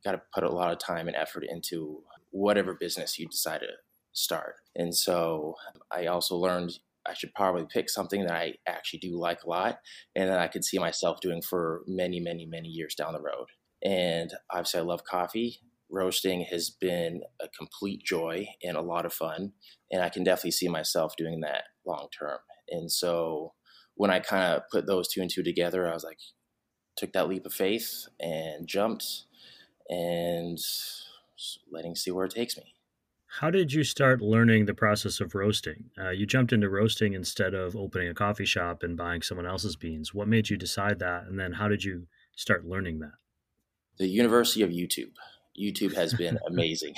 got 0.04 0.14
to 0.14 0.22
put 0.34 0.44
a 0.44 0.50
lot 0.50 0.72
of 0.72 0.80
time 0.80 1.08
and 1.08 1.16
effort 1.16 1.44
into 1.48 2.02
whatever 2.32 2.74
business 2.74 3.20
you 3.20 3.28
decide 3.28 3.60
to 3.60 3.68
start. 4.14 4.56
And 4.76 4.96
so 4.96 5.56
I 5.92 6.06
also 6.06 6.36
learned 6.38 6.80
I 7.10 7.14
should 7.14 7.34
probably 7.34 7.66
pick 7.72 7.90
something 7.90 8.26
that 8.26 8.36
I 8.36 8.54
actually 8.68 9.00
do 9.00 9.20
like 9.20 9.44
a 9.44 9.50
lot 9.50 9.80
and 10.16 10.30
that 10.30 10.40
I 10.40 10.48
could 10.48 10.64
see 10.64 10.80
myself 10.80 11.20
doing 11.22 11.42
for 11.42 11.82
many, 11.88 12.20
many, 12.20 12.46
many 12.46 12.70
years 12.70 12.96
down 12.96 13.14
the 13.14 13.22
road. 13.22 13.48
And 13.84 14.32
obviously, 14.52 14.82
I 14.82 14.84
love 14.84 15.04
coffee 15.04 15.62
roasting 15.90 16.46
has 16.52 16.70
been 16.70 17.22
a 17.42 17.48
complete 17.48 18.04
joy 18.04 18.48
and 18.64 18.78
a 18.78 18.82
lot 18.82 19.06
of 19.06 19.14
fun. 19.14 19.54
And 19.92 20.02
I 20.02 20.10
can 20.10 20.24
definitely 20.24 20.52
see 20.52 20.68
myself 20.68 21.16
doing 21.18 21.42
that 21.42 21.64
long 21.86 22.08
term. 22.18 22.40
And 22.70 22.92
so 22.92 23.54
when 23.96 24.12
I 24.12 24.20
kind 24.20 24.54
of 24.54 24.64
put 24.72 24.86
those 24.86 25.08
two 25.08 25.22
and 25.22 25.30
two 25.30 25.44
together, 25.44 25.90
I 25.90 25.94
was 25.94 26.04
like, 26.04 26.20
took 26.96 27.14
that 27.14 27.28
leap 27.28 27.46
of 27.46 27.54
faith 27.54 28.08
and 28.20 28.68
jumped 28.68 29.24
and 29.90 30.58
letting 31.72 31.96
see 31.96 32.12
where 32.12 32.26
it 32.26 32.34
takes 32.34 32.58
me. 32.58 32.76
How 33.32 33.52
did 33.52 33.72
you 33.72 33.84
start 33.84 34.22
learning 34.22 34.66
the 34.66 34.74
process 34.74 35.22
of 35.22 35.36
roasting? 35.36 35.92
Uh, 35.98 36.10
you 36.10 36.26
jumped 36.26 36.52
into 36.52 36.68
roasting 36.68 37.14
instead 37.14 37.54
of 37.54 37.76
opening 37.76 38.08
a 38.08 38.14
coffee 38.14 38.46
shop 38.46 38.82
and 38.82 38.98
buying 38.98 39.22
someone 39.22 39.46
else's 39.46 39.76
beans. 39.76 40.16
What 40.16 40.28
made 40.28 40.50
you 40.50 40.58
decide 40.58 40.98
that? 41.00 41.26
And 41.26 41.40
then 41.40 41.54
how 41.54 41.68
did 41.68 41.84
you 41.84 42.08
start 42.36 42.66
learning 42.66 43.00
that? 43.00 43.14
The 44.00 44.08
University 44.08 44.64
of 44.64 44.72
YouTube. 44.72 45.12
YouTube 45.58 45.94
has 45.94 46.16
been 46.16 46.40
amazing. 46.48 46.96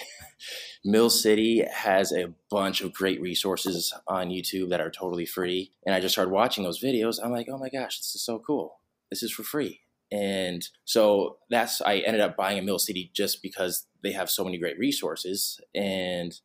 Mill 0.85 1.09
City 1.09 1.65
has 1.69 2.13
a 2.13 2.33
bunch 2.49 2.79
of 2.79 2.93
great 2.93 3.21
resources 3.21 3.93
on 4.07 4.29
YouTube 4.29 4.69
that 4.69 4.79
are 4.79 4.89
totally 4.89 5.25
free. 5.25 5.71
And 5.85 5.93
I 5.93 5.99
just 5.99 6.13
started 6.13 6.31
watching 6.31 6.63
those 6.63 6.81
videos. 6.81 7.19
I'm 7.21 7.33
like, 7.33 7.47
oh 7.51 7.57
my 7.57 7.69
gosh, 7.69 7.97
this 7.99 8.15
is 8.15 8.23
so 8.23 8.39
cool. 8.39 8.79
This 9.09 9.21
is 9.21 9.31
for 9.31 9.43
free. 9.43 9.81
And 10.11 10.67
so 10.83 11.37
that's, 11.49 11.81
I 11.81 11.97
ended 11.97 12.21
up 12.21 12.35
buying 12.35 12.59
a 12.59 12.61
Mill 12.61 12.79
City 12.79 13.11
just 13.13 13.41
because 13.41 13.87
they 14.03 14.11
have 14.11 14.29
so 14.29 14.43
many 14.43 14.57
great 14.57 14.77
resources. 14.77 15.59
And 15.73 16.37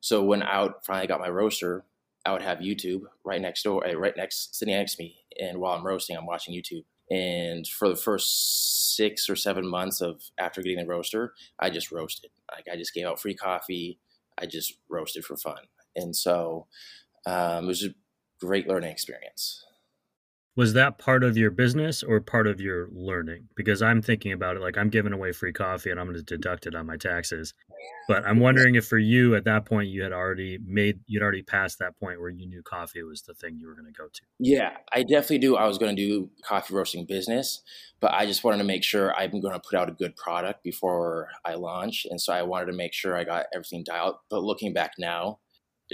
so 0.00 0.24
when 0.24 0.42
I 0.42 0.68
finally 0.86 1.06
got 1.06 1.20
my 1.20 1.28
roaster, 1.28 1.84
I 2.24 2.32
would 2.32 2.42
have 2.42 2.58
YouTube 2.58 3.02
right 3.24 3.40
next 3.40 3.62
door, 3.62 3.86
eh, 3.86 3.92
right 3.92 4.16
next, 4.16 4.56
sitting 4.56 4.74
next 4.74 4.96
to 4.96 5.02
me. 5.02 5.16
And 5.40 5.58
while 5.58 5.76
I'm 5.76 5.86
roasting, 5.86 6.16
I'm 6.16 6.26
watching 6.26 6.54
YouTube. 6.54 6.84
And 7.10 7.66
for 7.66 7.88
the 7.88 7.96
first 7.96 8.94
six 8.96 9.28
or 9.28 9.36
seven 9.36 9.66
months 9.66 10.00
of 10.00 10.22
after 10.38 10.62
getting 10.62 10.78
the 10.78 10.86
roaster, 10.86 11.34
I 11.58 11.70
just 11.70 11.90
roasted. 11.90 12.30
Like 12.50 12.66
I 12.72 12.76
just 12.76 12.94
gave 12.94 13.06
out 13.06 13.20
free 13.20 13.34
coffee. 13.34 13.98
I 14.38 14.46
just 14.46 14.74
roasted 14.88 15.24
for 15.24 15.36
fun. 15.36 15.58
And 15.96 16.14
so 16.14 16.66
um, 17.26 17.64
it 17.64 17.68
was 17.68 17.84
a 17.84 17.94
great 18.40 18.68
learning 18.68 18.92
experience 18.92 19.64
was 20.56 20.72
that 20.74 20.98
part 20.98 21.22
of 21.22 21.36
your 21.36 21.50
business 21.50 22.02
or 22.02 22.20
part 22.20 22.46
of 22.46 22.60
your 22.60 22.88
learning? 22.92 23.48
Because 23.56 23.82
i'm 23.82 24.02
thinking 24.02 24.32
about 24.32 24.56
it 24.56 24.60
like 24.60 24.76
i'm 24.76 24.90
giving 24.90 25.12
away 25.12 25.32
free 25.32 25.52
coffee 25.52 25.90
and 25.90 26.00
i'm 26.00 26.06
going 26.06 26.16
to 26.16 26.22
deduct 26.22 26.66
it 26.66 26.74
on 26.74 26.86
my 26.86 26.96
taxes. 26.96 27.54
But 28.08 28.26
i'm 28.26 28.40
wondering 28.40 28.74
if 28.74 28.86
for 28.86 28.98
you 28.98 29.34
at 29.34 29.44
that 29.44 29.64
point 29.64 29.88
you 29.88 30.02
had 30.02 30.12
already 30.12 30.58
made 30.64 31.00
you'd 31.06 31.22
already 31.22 31.42
passed 31.42 31.78
that 31.78 31.98
point 31.98 32.20
where 32.20 32.30
you 32.30 32.46
knew 32.46 32.62
coffee 32.62 33.02
was 33.02 33.22
the 33.22 33.34
thing 33.34 33.58
you 33.58 33.68
were 33.68 33.74
going 33.74 33.86
to 33.86 33.92
go 33.92 34.08
to. 34.12 34.20
Yeah 34.38 34.76
i 34.92 35.02
definitely 35.02 35.38
do 35.38 35.56
i 35.56 35.66
was 35.66 35.78
going 35.78 35.94
to 35.94 36.02
do 36.02 36.30
coffee 36.42 36.74
roasting 36.74 37.06
business 37.06 37.62
but 38.00 38.12
i 38.12 38.26
just 38.26 38.44
wanted 38.44 38.58
to 38.58 38.64
make 38.64 38.82
sure 38.84 39.14
i'm 39.16 39.40
going 39.40 39.54
to 39.54 39.60
put 39.60 39.78
out 39.78 39.88
a 39.88 39.92
good 39.92 40.16
product 40.16 40.62
before 40.62 41.28
i 41.44 41.54
launch 41.54 42.06
and 42.10 42.20
so 42.20 42.32
i 42.32 42.42
wanted 42.42 42.66
to 42.66 42.72
make 42.72 42.92
sure 42.92 43.16
i 43.16 43.24
got 43.24 43.46
everything 43.54 43.84
dialed. 43.84 44.16
But 44.28 44.42
looking 44.42 44.72
back 44.72 44.92
now 44.98 45.38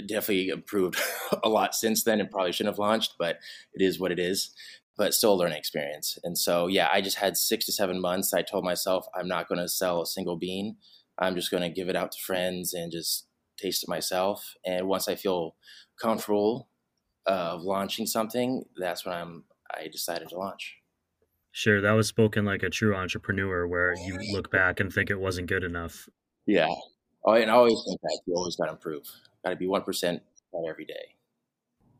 definitely 0.05 0.49
improved 0.49 0.99
a 1.43 1.49
lot 1.49 1.75
since 1.75 2.03
then 2.03 2.19
and 2.19 2.29
probably 2.29 2.51
shouldn't 2.51 2.73
have 2.73 2.79
launched, 2.79 3.15
but 3.17 3.37
it 3.73 3.81
is 3.81 3.99
what 3.99 4.11
it 4.11 4.19
is. 4.19 4.51
But 4.97 5.13
still 5.13 5.33
a 5.33 5.35
learning 5.35 5.59
experience. 5.59 6.17
And 6.23 6.35
so, 6.35 6.65
yeah, 6.65 6.89
I 6.91 7.01
just 7.01 7.17
had 7.17 7.37
six 7.37 7.65
to 7.67 7.71
seven 7.71 8.01
months. 8.01 8.33
I 8.33 8.41
told 8.41 8.63
myself 8.63 9.05
I'm 9.15 9.27
not 9.27 9.47
going 9.47 9.59
to 9.59 9.69
sell 9.69 10.01
a 10.01 10.07
single 10.07 10.37
bean. 10.37 10.77
I'm 11.19 11.35
just 11.35 11.51
going 11.51 11.61
to 11.61 11.69
give 11.69 11.87
it 11.87 11.95
out 11.95 12.11
to 12.13 12.17
friends 12.19 12.73
and 12.73 12.91
just 12.91 13.27
taste 13.57 13.83
it 13.83 13.89
myself. 13.89 14.55
And 14.65 14.87
once 14.87 15.07
I 15.07 15.15
feel 15.15 15.55
comfortable 16.01 16.69
of 17.27 17.61
launching 17.61 18.07
something, 18.07 18.63
that's 18.75 19.05
when 19.05 19.15
I'm 19.15 19.43
I 19.75 19.87
decided 19.87 20.29
to 20.29 20.37
launch. 20.37 20.77
Sure, 21.51 21.81
that 21.81 21.91
was 21.91 22.07
spoken 22.07 22.45
like 22.45 22.63
a 22.63 22.69
true 22.69 22.95
entrepreneur, 22.95 23.67
where 23.67 23.95
you 23.95 24.19
look 24.31 24.51
back 24.51 24.79
and 24.79 24.93
think 24.93 25.09
it 25.09 25.19
wasn't 25.19 25.47
good 25.47 25.63
enough. 25.63 26.07
Yeah, 26.45 26.67
oh, 27.25 27.33
and 27.33 27.49
I 27.49 27.55
always 27.55 27.81
think 27.85 27.99
that 28.01 28.21
you 28.25 28.35
always 28.35 28.55
got 28.55 28.65
to 28.65 28.73
improve. 28.73 29.03
Got 29.47 29.51
to 29.51 29.55
be 29.55 29.67
one 29.67 29.83
percent 29.83 30.21
better 30.51 30.69
every 30.69 30.83
day. 30.83 31.15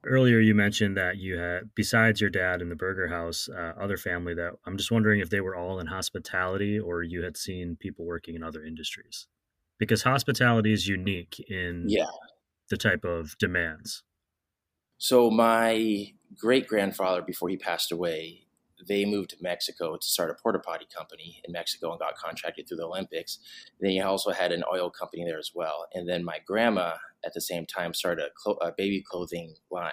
Earlier, 0.06 0.40
you 0.40 0.54
mentioned 0.54 0.98
that 0.98 1.16
you 1.16 1.38
had, 1.38 1.70
besides 1.76 2.20
your 2.20 2.30
dad 2.30 2.62
in 2.62 2.68
the 2.68 2.76
burger 2.76 3.08
house, 3.08 3.48
uh, 3.48 3.72
other 3.80 3.96
family 3.96 4.34
that 4.34 4.52
I'm 4.66 4.76
just 4.76 4.92
wondering 4.92 5.22
if 5.22 5.30
they 5.30 5.40
were 5.40 5.56
all 5.56 5.80
in 5.80 5.88
hospitality 5.88 6.78
or 6.78 7.04
you 7.04 7.24
had 7.24 7.38
seen 7.38 7.78
people 7.80 8.06
working 8.06 8.36
in 8.36 8.44
other 8.44 8.66
industries. 8.66 9.28
Because 9.80 10.04
hospitality 10.04 10.74
is 10.74 10.88
unique 10.88 11.40
in 11.50 11.86
yeah. 11.88 12.04
the 12.70 12.76
type 12.76 13.06
of 13.06 13.38
demands. 13.38 14.04
So, 14.98 15.32
my 15.32 16.12
great 16.38 16.68
grandfather, 16.68 17.22
before 17.22 17.48
he 17.48 17.56
passed 17.56 17.94
away, 17.94 18.48
they 18.88 19.06
moved 19.06 19.32
to 19.32 19.38
Mexico 19.42 19.96
to 19.96 20.08
start 20.08 20.30
a 20.30 20.36
porta 20.42 20.60
potty 20.60 20.86
company 20.96 21.42
in 21.46 21.52
Mexico 21.52 21.92
and 21.92 22.00
got 22.00 22.16
contracted 22.18 22.68
through 22.68 22.78
the 22.78 22.86
Olympics. 22.86 23.40
Then 23.80 23.92
he 23.92 24.02
also 24.02 24.32
had 24.32 24.52
an 24.52 24.64
oil 24.72 24.90
company 24.90 25.24
there 25.26 25.40
as 25.40 25.52
well. 25.56 25.86
And 25.94 26.08
then 26.08 26.24
my 26.24 26.40
grandma 26.46 26.94
at 27.28 27.34
the 27.34 27.42
same 27.42 27.66
time 27.66 27.94
started 27.94 28.26
a, 28.26 28.30
clo- 28.36 28.58
a 28.62 28.72
baby 28.76 29.04
clothing 29.08 29.54
line 29.70 29.92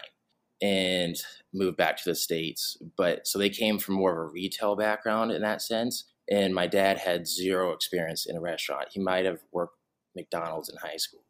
and 0.62 1.16
moved 1.52 1.76
back 1.76 1.96
to 1.96 2.10
the 2.10 2.14
States. 2.14 2.78
But 2.96 3.26
so 3.26 3.38
they 3.38 3.50
came 3.50 3.78
from 3.78 3.96
more 3.96 4.12
of 4.12 4.18
a 4.18 4.32
retail 4.32 4.76
background 4.76 5.32
in 5.32 5.42
that 5.42 5.60
sense. 5.60 6.04
And 6.30 6.54
my 6.54 6.66
dad 6.66 6.98
had 6.98 7.28
zero 7.28 7.72
experience 7.72 8.24
in 8.24 8.36
a 8.36 8.40
restaurant. 8.40 8.88
He 8.90 9.00
might 9.00 9.26
have 9.26 9.40
worked 9.52 9.76
McDonald's 10.16 10.70
in 10.70 10.76
high 10.76 10.96
school, 10.96 11.24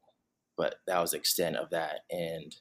but 0.56 0.76
that 0.86 1.00
was 1.00 1.12
the 1.12 1.16
extent 1.16 1.56
of 1.56 1.70
that. 1.70 2.00
And 2.10 2.54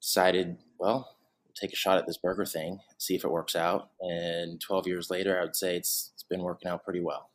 decided, 0.00 0.56
well, 0.80 1.16
take 1.54 1.72
a 1.72 1.76
shot 1.76 1.98
at 1.98 2.06
this 2.06 2.18
burger 2.18 2.46
thing, 2.46 2.80
see 2.98 3.14
if 3.14 3.24
it 3.24 3.30
works 3.30 3.54
out. 3.54 3.90
And 4.00 4.60
12 4.60 4.86
years 4.86 5.10
later, 5.10 5.38
I 5.38 5.44
would 5.44 5.56
say 5.56 5.76
it's, 5.76 6.12
it's 6.14 6.24
been 6.24 6.42
working 6.42 6.70
out 6.70 6.84
pretty 6.84 7.00
well. 7.00 7.30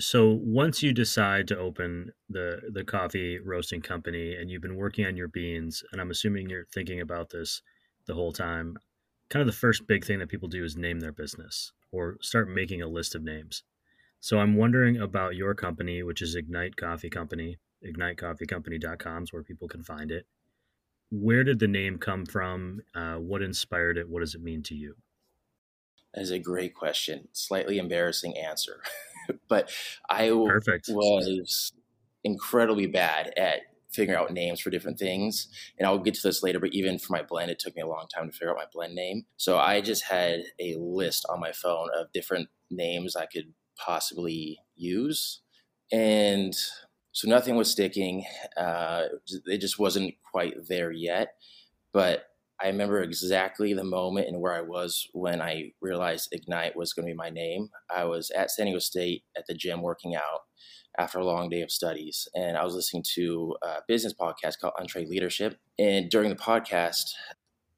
So 0.00 0.38
once 0.42 0.82
you 0.82 0.92
decide 0.92 1.46
to 1.48 1.58
open 1.58 2.12
the 2.28 2.60
the 2.72 2.84
coffee 2.84 3.38
roasting 3.38 3.82
company 3.82 4.34
and 4.34 4.50
you've 4.50 4.62
been 4.62 4.76
working 4.76 5.06
on 5.06 5.16
your 5.16 5.28
beans, 5.28 5.82
and 5.92 6.00
I'm 6.00 6.10
assuming 6.10 6.48
you're 6.48 6.66
thinking 6.72 7.00
about 7.00 7.30
this 7.30 7.62
the 8.06 8.14
whole 8.14 8.32
time, 8.32 8.76
kind 9.28 9.40
of 9.40 9.46
the 9.46 9.52
first 9.52 9.86
big 9.86 10.04
thing 10.04 10.18
that 10.18 10.28
people 10.28 10.48
do 10.48 10.64
is 10.64 10.76
name 10.76 11.00
their 11.00 11.12
business 11.12 11.72
or 11.92 12.16
start 12.20 12.48
making 12.48 12.82
a 12.82 12.88
list 12.88 13.14
of 13.14 13.22
names. 13.22 13.62
So 14.20 14.38
I'm 14.38 14.56
wondering 14.56 14.96
about 14.96 15.36
your 15.36 15.54
company, 15.54 16.02
which 16.02 16.22
is 16.22 16.34
Ignite 16.34 16.76
Coffee 16.76 17.10
Company. 17.10 17.58
IgniteCoffeeCompany.com 17.84 19.22
is 19.22 19.32
where 19.32 19.42
people 19.42 19.66
can 19.66 19.82
find 19.82 20.10
it 20.10 20.26
where 21.10 21.44
did 21.44 21.58
the 21.58 21.68
name 21.68 21.98
come 21.98 22.24
from? 22.24 22.82
Uh, 22.94 23.16
what 23.16 23.42
inspired 23.42 23.98
it? 23.98 24.08
What 24.08 24.20
does 24.20 24.34
it 24.34 24.42
mean 24.42 24.62
to 24.64 24.74
you? 24.74 24.94
That 26.14 26.22
is 26.22 26.30
a 26.30 26.38
great 26.38 26.74
question. 26.74 27.28
Slightly 27.32 27.78
embarrassing 27.78 28.36
answer, 28.36 28.82
but 29.48 29.70
I 30.08 30.28
Perfect. 30.28 30.88
was 30.88 31.72
incredibly 32.24 32.86
bad 32.86 33.32
at 33.36 33.60
figuring 33.90 34.18
out 34.20 34.32
names 34.32 34.60
for 34.60 34.70
different 34.70 34.98
things. 34.98 35.48
And 35.78 35.86
I'll 35.86 35.98
get 35.98 36.14
to 36.14 36.22
this 36.22 36.42
later, 36.42 36.60
but 36.60 36.72
even 36.72 36.98
for 36.98 37.12
my 37.12 37.22
blend, 37.22 37.50
it 37.50 37.58
took 37.58 37.74
me 37.74 37.82
a 37.82 37.86
long 37.86 38.06
time 38.14 38.26
to 38.26 38.32
figure 38.32 38.50
out 38.50 38.56
my 38.56 38.66
blend 38.72 38.94
name. 38.94 39.24
So 39.36 39.58
I 39.58 39.80
just 39.80 40.04
had 40.04 40.42
a 40.60 40.76
list 40.78 41.26
on 41.28 41.40
my 41.40 41.52
phone 41.52 41.88
of 41.94 42.12
different 42.12 42.48
names 42.70 43.16
I 43.16 43.26
could 43.26 43.52
possibly 43.76 44.60
use. 44.76 45.40
And 45.92 46.54
so 47.12 47.28
nothing 47.28 47.56
was 47.56 47.70
sticking. 47.70 48.24
Uh, 48.56 49.06
it 49.46 49.58
just 49.58 49.78
wasn't 49.78 50.14
quite 50.30 50.68
there 50.68 50.92
yet. 50.92 51.34
But 51.92 52.26
I 52.62 52.66
remember 52.66 53.02
exactly 53.02 53.72
the 53.72 53.84
moment 53.84 54.28
and 54.28 54.40
where 54.40 54.54
I 54.54 54.60
was 54.60 55.08
when 55.12 55.40
I 55.40 55.72
realized 55.80 56.28
Ignite 56.32 56.76
was 56.76 56.92
going 56.92 57.06
to 57.06 57.12
be 57.12 57.16
my 57.16 57.30
name. 57.30 57.70
I 57.88 58.04
was 58.04 58.30
at 58.30 58.50
San 58.50 58.66
Diego 58.66 58.80
State 58.80 59.24
at 59.36 59.46
the 59.46 59.54
gym 59.54 59.80
working 59.80 60.14
out 60.14 60.42
after 60.98 61.18
a 61.18 61.24
long 61.24 61.48
day 61.48 61.62
of 61.62 61.70
studies, 61.70 62.28
and 62.34 62.56
I 62.56 62.64
was 62.64 62.74
listening 62.74 63.04
to 63.14 63.56
a 63.62 63.76
business 63.88 64.12
podcast 64.12 64.58
called 64.60 64.74
EntreLeadership. 64.78 65.56
And 65.78 66.10
during 66.10 66.28
the 66.28 66.36
podcast, 66.36 67.12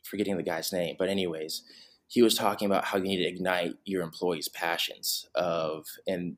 forgetting 0.03 0.37
the 0.37 0.43
guy's 0.43 0.73
name, 0.73 0.97
but 0.99 1.09
anyways, 1.09 1.63
he 2.09 2.23
was 2.23 2.35
talking 2.35 2.67
about 2.67 2.87
how 2.87 2.99
you 2.99 3.05
need 3.05 3.19
to 3.19 3.29
ignite 3.29 3.75
your 3.85 4.03
employees' 4.03 4.49
passions 4.49 5.29
of, 5.35 5.87
and 6.07 6.37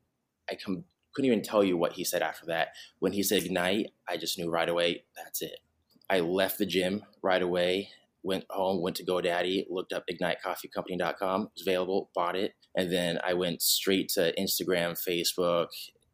I 0.49 0.55
come 0.55 0.83
couldn't 1.13 1.31
even 1.31 1.41
tell 1.41 1.63
you 1.63 1.77
what 1.77 1.93
he 1.93 2.03
said 2.03 2.21
after 2.21 2.45
that. 2.47 2.69
When 2.99 3.13
he 3.13 3.23
said 3.23 3.43
ignite, 3.43 3.91
I 4.07 4.17
just 4.17 4.37
knew 4.37 4.51
right 4.51 4.67
away 4.67 5.05
that's 5.15 5.41
it. 5.41 5.59
I 6.09 6.19
left 6.19 6.57
the 6.57 6.65
gym 6.65 7.03
right 7.23 7.41
away, 7.41 7.89
went 8.25 8.45
home, 8.49 8.81
went 8.81 8.95
to 8.97 9.05
GoDaddy, 9.05 9.65
looked 9.69 9.93
up 9.93 10.03
ignitecoffeecompany.com, 10.11 11.41
it 11.43 11.49
was 11.55 11.67
available, 11.67 12.09
bought 12.13 12.35
it, 12.35 12.53
and 12.75 12.91
then 12.91 13.19
I 13.25 13.33
went 13.33 13.61
straight 13.61 14.09
to 14.15 14.33
Instagram, 14.39 14.97
Facebook, 15.01 15.67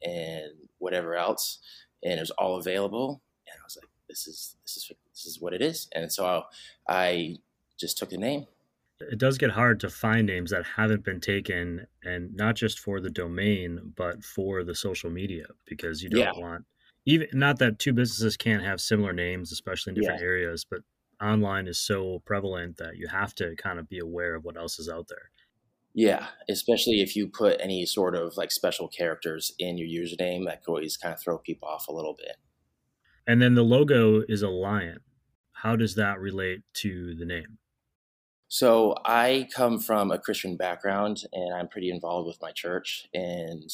and 0.03 0.51
whatever 0.77 1.15
else, 1.15 1.59
and 2.03 2.13
it 2.13 2.19
was 2.19 2.31
all 2.31 2.57
available. 2.57 3.21
And 3.47 3.55
I 3.59 3.63
was 3.63 3.77
like, 3.81 3.89
this 4.09 4.27
is 4.27 4.55
this 4.63 4.77
is 4.77 4.91
this 5.13 5.25
is 5.25 5.41
what 5.41 5.53
it 5.53 5.61
is. 5.61 5.87
And 5.93 6.11
so 6.11 6.43
I 6.87 7.37
just 7.79 7.97
took 7.97 8.09
the 8.09 8.17
name 8.17 8.45
it 9.09 9.17
does 9.17 9.37
get 9.37 9.51
hard 9.51 9.79
to 9.79 9.89
find 9.89 10.27
names 10.27 10.51
that 10.51 10.65
haven't 10.65 11.03
been 11.03 11.19
taken 11.19 11.87
and 12.03 12.35
not 12.35 12.55
just 12.55 12.79
for 12.79 12.99
the 12.99 13.09
domain 13.09 13.93
but 13.95 14.23
for 14.23 14.63
the 14.63 14.75
social 14.75 15.09
media 15.09 15.45
because 15.65 16.03
you 16.03 16.09
don't 16.09 16.19
yeah. 16.19 16.31
want 16.41 16.65
even 17.05 17.27
not 17.33 17.59
that 17.59 17.79
two 17.79 17.93
businesses 17.93 18.37
can't 18.37 18.63
have 18.63 18.79
similar 18.79 19.13
names 19.13 19.51
especially 19.51 19.91
in 19.91 19.95
different 19.95 20.21
yeah. 20.21 20.27
areas 20.27 20.65
but 20.69 20.81
online 21.21 21.67
is 21.67 21.79
so 21.79 22.21
prevalent 22.25 22.77
that 22.77 22.97
you 22.97 23.07
have 23.07 23.33
to 23.35 23.55
kind 23.55 23.79
of 23.79 23.89
be 23.89 23.99
aware 23.99 24.35
of 24.35 24.43
what 24.43 24.57
else 24.57 24.79
is 24.79 24.89
out 24.89 25.07
there 25.07 25.29
yeah 25.93 26.27
especially 26.49 27.01
if 27.01 27.15
you 27.15 27.27
put 27.27 27.59
any 27.59 27.85
sort 27.85 28.15
of 28.15 28.35
like 28.37 28.51
special 28.51 28.87
characters 28.87 29.53
in 29.59 29.77
your 29.77 29.87
username 29.87 30.45
that 30.45 30.63
could 30.63 30.71
always 30.71 30.97
kind 30.97 31.13
of 31.13 31.19
throw 31.19 31.37
people 31.37 31.67
off 31.67 31.87
a 31.87 31.93
little 31.93 32.15
bit 32.17 32.37
and 33.27 33.41
then 33.41 33.55
the 33.55 33.63
logo 33.63 34.21
is 34.27 34.41
a 34.41 34.49
lion 34.49 34.99
how 35.51 35.75
does 35.75 35.95
that 35.95 36.19
relate 36.19 36.61
to 36.73 37.15
the 37.15 37.25
name 37.25 37.57
so 38.53 38.95
I 39.05 39.47
come 39.55 39.79
from 39.79 40.11
a 40.11 40.19
Christian 40.19 40.57
background 40.57 41.23
and 41.31 41.53
I'm 41.53 41.69
pretty 41.69 41.89
involved 41.89 42.27
with 42.27 42.41
my 42.41 42.51
church. 42.51 43.07
And 43.13 43.69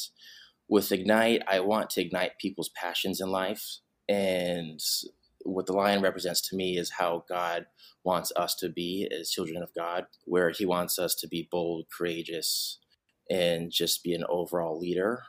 with 0.69 0.91
Ignite, 0.91 1.41
I 1.47 1.61
want 1.61 1.89
to 1.91 2.01
ignite 2.01 2.37
people's 2.37 2.69
passions 2.69 3.19
in 3.19 3.31
life. 3.31 3.79
And 4.07 4.79
what 5.47 5.65
the 5.65 5.73
lion 5.73 6.01
represents 6.01 6.41
to 6.49 6.55
me 6.55 6.77
is 6.77 6.91
how 6.97 7.23
God 7.29 7.65
wants 8.03 8.31
us 8.35 8.53
to 8.55 8.69
be 8.69 9.09
as 9.17 9.29
children 9.29 9.63
of 9.63 9.73
God, 9.73 10.05
where 10.25 10.49
He 10.51 10.65
wants 10.65 10.99
us 10.99 11.15
to 11.15 11.27
be 11.27 11.47
bold, 11.49 11.85
courageous, 11.95 12.79
and 13.29 13.71
just 13.71 14.03
be 14.03 14.13
an 14.13 14.25
overall 14.29 14.77
leader 14.77 15.23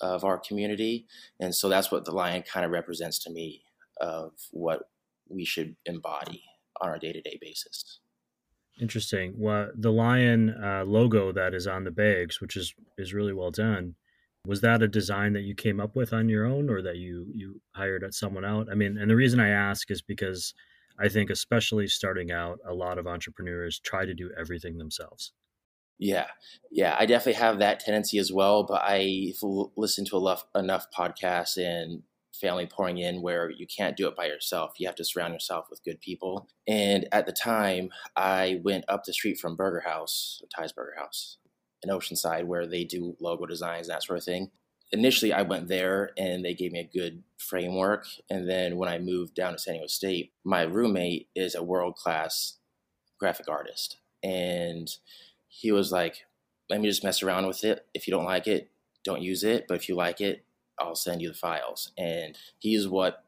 of 0.00 0.24
our 0.24 0.38
community. 0.38 1.06
And 1.40 1.54
so 1.54 1.68
that's 1.68 1.90
what 1.90 2.04
the 2.04 2.12
lion 2.12 2.42
kind 2.42 2.64
of 2.64 2.70
represents 2.70 3.18
to 3.24 3.30
me 3.30 3.62
of 4.00 4.32
what 4.52 4.84
we 5.28 5.44
should 5.44 5.76
embody 5.86 6.44
on 6.80 6.88
our 6.88 6.98
day 6.98 7.12
to 7.12 7.20
day 7.20 7.38
basis. 7.40 7.98
Interesting. 8.80 9.34
Well, 9.36 9.70
the 9.74 9.90
lion 9.90 10.50
uh, 10.50 10.84
logo 10.86 11.32
that 11.32 11.52
is 11.52 11.66
on 11.66 11.82
the 11.82 11.90
bags, 11.90 12.40
which 12.40 12.56
is 12.56 12.74
is 12.96 13.12
really 13.12 13.32
well 13.32 13.50
done, 13.50 13.96
was 14.48 14.62
that 14.62 14.82
a 14.82 14.88
design 14.88 15.34
that 15.34 15.42
you 15.42 15.54
came 15.54 15.78
up 15.78 15.94
with 15.94 16.14
on 16.14 16.30
your 16.30 16.46
own, 16.46 16.70
or 16.70 16.80
that 16.80 16.96
you 16.96 17.26
you 17.34 17.60
hired 17.72 18.02
someone 18.14 18.46
out? 18.46 18.68
I 18.72 18.74
mean, 18.74 18.96
and 18.96 19.10
the 19.10 19.16
reason 19.16 19.40
I 19.40 19.50
ask 19.50 19.90
is 19.90 20.00
because 20.00 20.54
I 20.98 21.08
think, 21.08 21.28
especially 21.28 21.86
starting 21.86 22.32
out, 22.32 22.58
a 22.66 22.72
lot 22.72 22.98
of 22.98 23.06
entrepreneurs 23.06 23.78
try 23.78 24.06
to 24.06 24.14
do 24.14 24.30
everything 24.38 24.78
themselves. 24.78 25.32
Yeah, 25.98 26.28
yeah, 26.70 26.96
I 26.98 27.04
definitely 27.04 27.40
have 27.40 27.58
that 27.58 27.80
tendency 27.80 28.18
as 28.18 28.32
well. 28.32 28.64
But 28.64 28.80
I 28.84 29.34
listen 29.76 30.06
to 30.06 30.16
enough 30.16 30.44
enough 30.54 30.86
podcasts 30.96 31.58
and 31.58 32.02
family 32.40 32.66
pouring 32.66 32.98
in 32.98 33.20
where 33.20 33.50
you 33.50 33.66
can't 33.66 33.96
do 33.96 34.08
it 34.08 34.16
by 34.16 34.26
yourself. 34.26 34.72
You 34.78 34.86
have 34.86 34.96
to 34.96 35.04
surround 35.04 35.34
yourself 35.34 35.66
with 35.68 35.84
good 35.84 36.00
people. 36.00 36.48
And 36.66 37.06
at 37.12 37.26
the 37.26 37.32
time, 37.32 37.90
I 38.16 38.60
went 38.64 38.84
up 38.88 39.04
the 39.04 39.12
street 39.12 39.38
from 39.38 39.56
Burger 39.56 39.80
House, 39.80 40.40
Ty's 40.54 40.72
Burger 40.72 40.94
House, 40.98 41.36
in 41.82 41.90
Oceanside, 41.90 42.44
where 42.44 42.66
they 42.66 42.84
do 42.84 43.16
logo 43.20 43.46
designs, 43.46 43.88
that 43.88 44.02
sort 44.02 44.18
of 44.18 44.24
thing. 44.24 44.50
Initially, 44.90 45.32
I 45.32 45.42
went 45.42 45.68
there 45.68 46.10
and 46.16 46.44
they 46.44 46.54
gave 46.54 46.72
me 46.72 46.80
a 46.80 46.98
good 46.98 47.22
framework. 47.36 48.06
And 48.30 48.48
then 48.48 48.76
when 48.76 48.88
I 48.88 48.98
moved 48.98 49.34
down 49.34 49.52
to 49.52 49.58
San 49.58 49.74
Diego 49.74 49.86
State, 49.86 50.32
my 50.44 50.62
roommate 50.62 51.28
is 51.34 51.54
a 51.54 51.62
world 51.62 51.96
class 51.96 52.54
graphic 53.18 53.48
artist. 53.48 53.98
And 54.22 54.88
he 55.48 55.72
was 55.72 55.92
like, 55.92 56.24
let 56.70 56.80
me 56.80 56.88
just 56.88 57.04
mess 57.04 57.22
around 57.22 57.46
with 57.46 57.64
it. 57.64 57.86
If 57.94 58.06
you 58.06 58.12
don't 58.12 58.24
like 58.24 58.46
it, 58.46 58.70
don't 59.04 59.22
use 59.22 59.44
it. 59.44 59.66
But 59.68 59.74
if 59.74 59.88
you 59.88 59.94
like 59.94 60.20
it, 60.20 60.44
I'll 60.78 60.94
send 60.94 61.20
you 61.20 61.28
the 61.28 61.34
files. 61.34 61.92
And 61.98 62.38
he's 62.58 62.88
what 62.88 63.24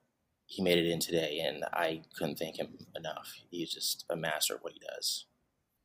he 0.51 0.63
made 0.63 0.79
it 0.79 0.91
in 0.91 0.99
today, 0.99 1.39
and 1.39 1.65
I 1.73 2.03
couldn't 2.17 2.37
thank 2.37 2.59
him 2.59 2.77
enough. 2.97 3.35
He's 3.53 3.73
just 3.73 4.05
a 4.11 4.17
master 4.17 4.57
of 4.57 4.63
what 4.63 4.73
he 4.73 4.81
does. 4.81 5.27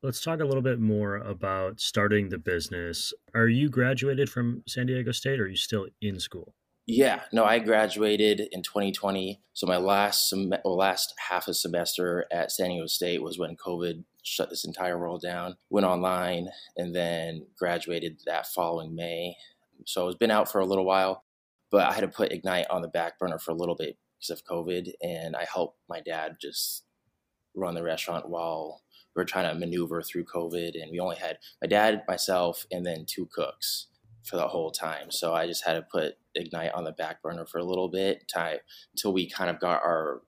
Let's 0.06 0.22
talk 0.22 0.40
a 0.40 0.46
little 0.46 0.62
bit 0.62 0.80
more 0.80 1.16
about 1.16 1.80
starting 1.80 2.30
the 2.30 2.38
business. 2.38 3.12
Are 3.34 3.48
you 3.48 3.70
graduated 3.70 4.30
from 4.30 4.62
San 4.68 4.86
Diego 4.86 5.12
State 5.12 5.40
or 5.40 5.46
are 5.46 5.48
you 5.48 5.56
still 5.56 5.88
in 6.00 6.20
school? 6.20 6.54
Yeah, 6.86 7.22
no, 7.34 7.44
I 7.44 7.58
graduated 7.58 8.50
in 8.52 8.62
2020. 8.62 9.42
So 9.54 9.66
my 9.66 9.78
last 9.78 10.30
sem- 10.30 10.54
last 10.64 11.16
half 11.18 11.48
a 11.48 11.56
semester 11.56 12.28
at 12.32 12.52
San 12.52 12.70
Diego 12.70 12.86
State 12.86 13.24
was 13.24 13.40
when 13.40 13.56
COVID 13.56 14.04
shut 14.22 14.52
this 14.52 14.64
entire 14.64 15.00
world 15.00 15.24
down. 15.24 15.56
Went 15.72 15.88
online 15.88 16.50
and 16.78 16.94
then 16.94 17.48
graduated 17.58 18.20
that 18.28 18.46
following 18.46 18.94
May. 18.94 19.36
So 19.88 20.08
I've 20.08 20.20
been 20.20 20.30
out 20.30 20.52
for 20.52 20.62
a 20.62 20.68
little 20.68 20.86
while, 20.86 21.24
but 21.72 21.88
I 21.88 21.94
had 21.94 22.02
to 22.02 22.08
put 22.08 22.32
Ignite 22.32 22.68
on 22.70 22.84
the 22.84 22.90
back 22.90 23.18
burner 23.18 23.40
for 23.40 23.50
a 23.50 23.56
little 23.56 23.76
bit 23.76 23.98
because 24.20 24.30
of 24.30 24.46
COVID, 24.46 24.92
and 25.02 25.36
I 25.36 25.48
helped 25.52 25.80
my 25.90 26.00
dad 26.00 26.36
just 26.40 26.84
run 27.56 27.74
the 27.74 27.82
restaurant 27.82 28.30
while 28.30 28.84
we 29.16 29.22
were 29.22 29.26
trying 29.26 29.52
to 29.52 29.60
maneuver 29.60 30.02
through 30.02 30.26
COVID. 30.26 30.82
And 30.82 30.92
we 30.92 31.00
only 31.00 31.16
had 31.16 31.38
my 31.62 31.68
dad, 31.68 32.04
myself, 32.08 32.66
and 32.72 32.86
then 32.86 33.06
two 33.06 33.28
cooks 33.28 33.88
for 34.24 34.36
the 34.38 34.48
whole 34.48 34.72
time. 34.72 35.12
So 35.12 35.34
I 35.34 35.48
just 35.48 35.66
had 35.66 35.74
to 35.74 35.82
put 35.84 36.16
Ignite 36.34 36.74
on 36.74 36.84
the 36.84 36.92
back 36.92 37.22
burner 37.22 37.46
for 37.46 37.60
a 37.60 37.64
little 37.64 37.88
bit 37.88 38.28
time 38.28 38.58
until 38.94 39.14
we 39.14 39.30
kind 39.30 39.50
of 39.50 39.60
got 39.60 39.84
our 39.84 40.22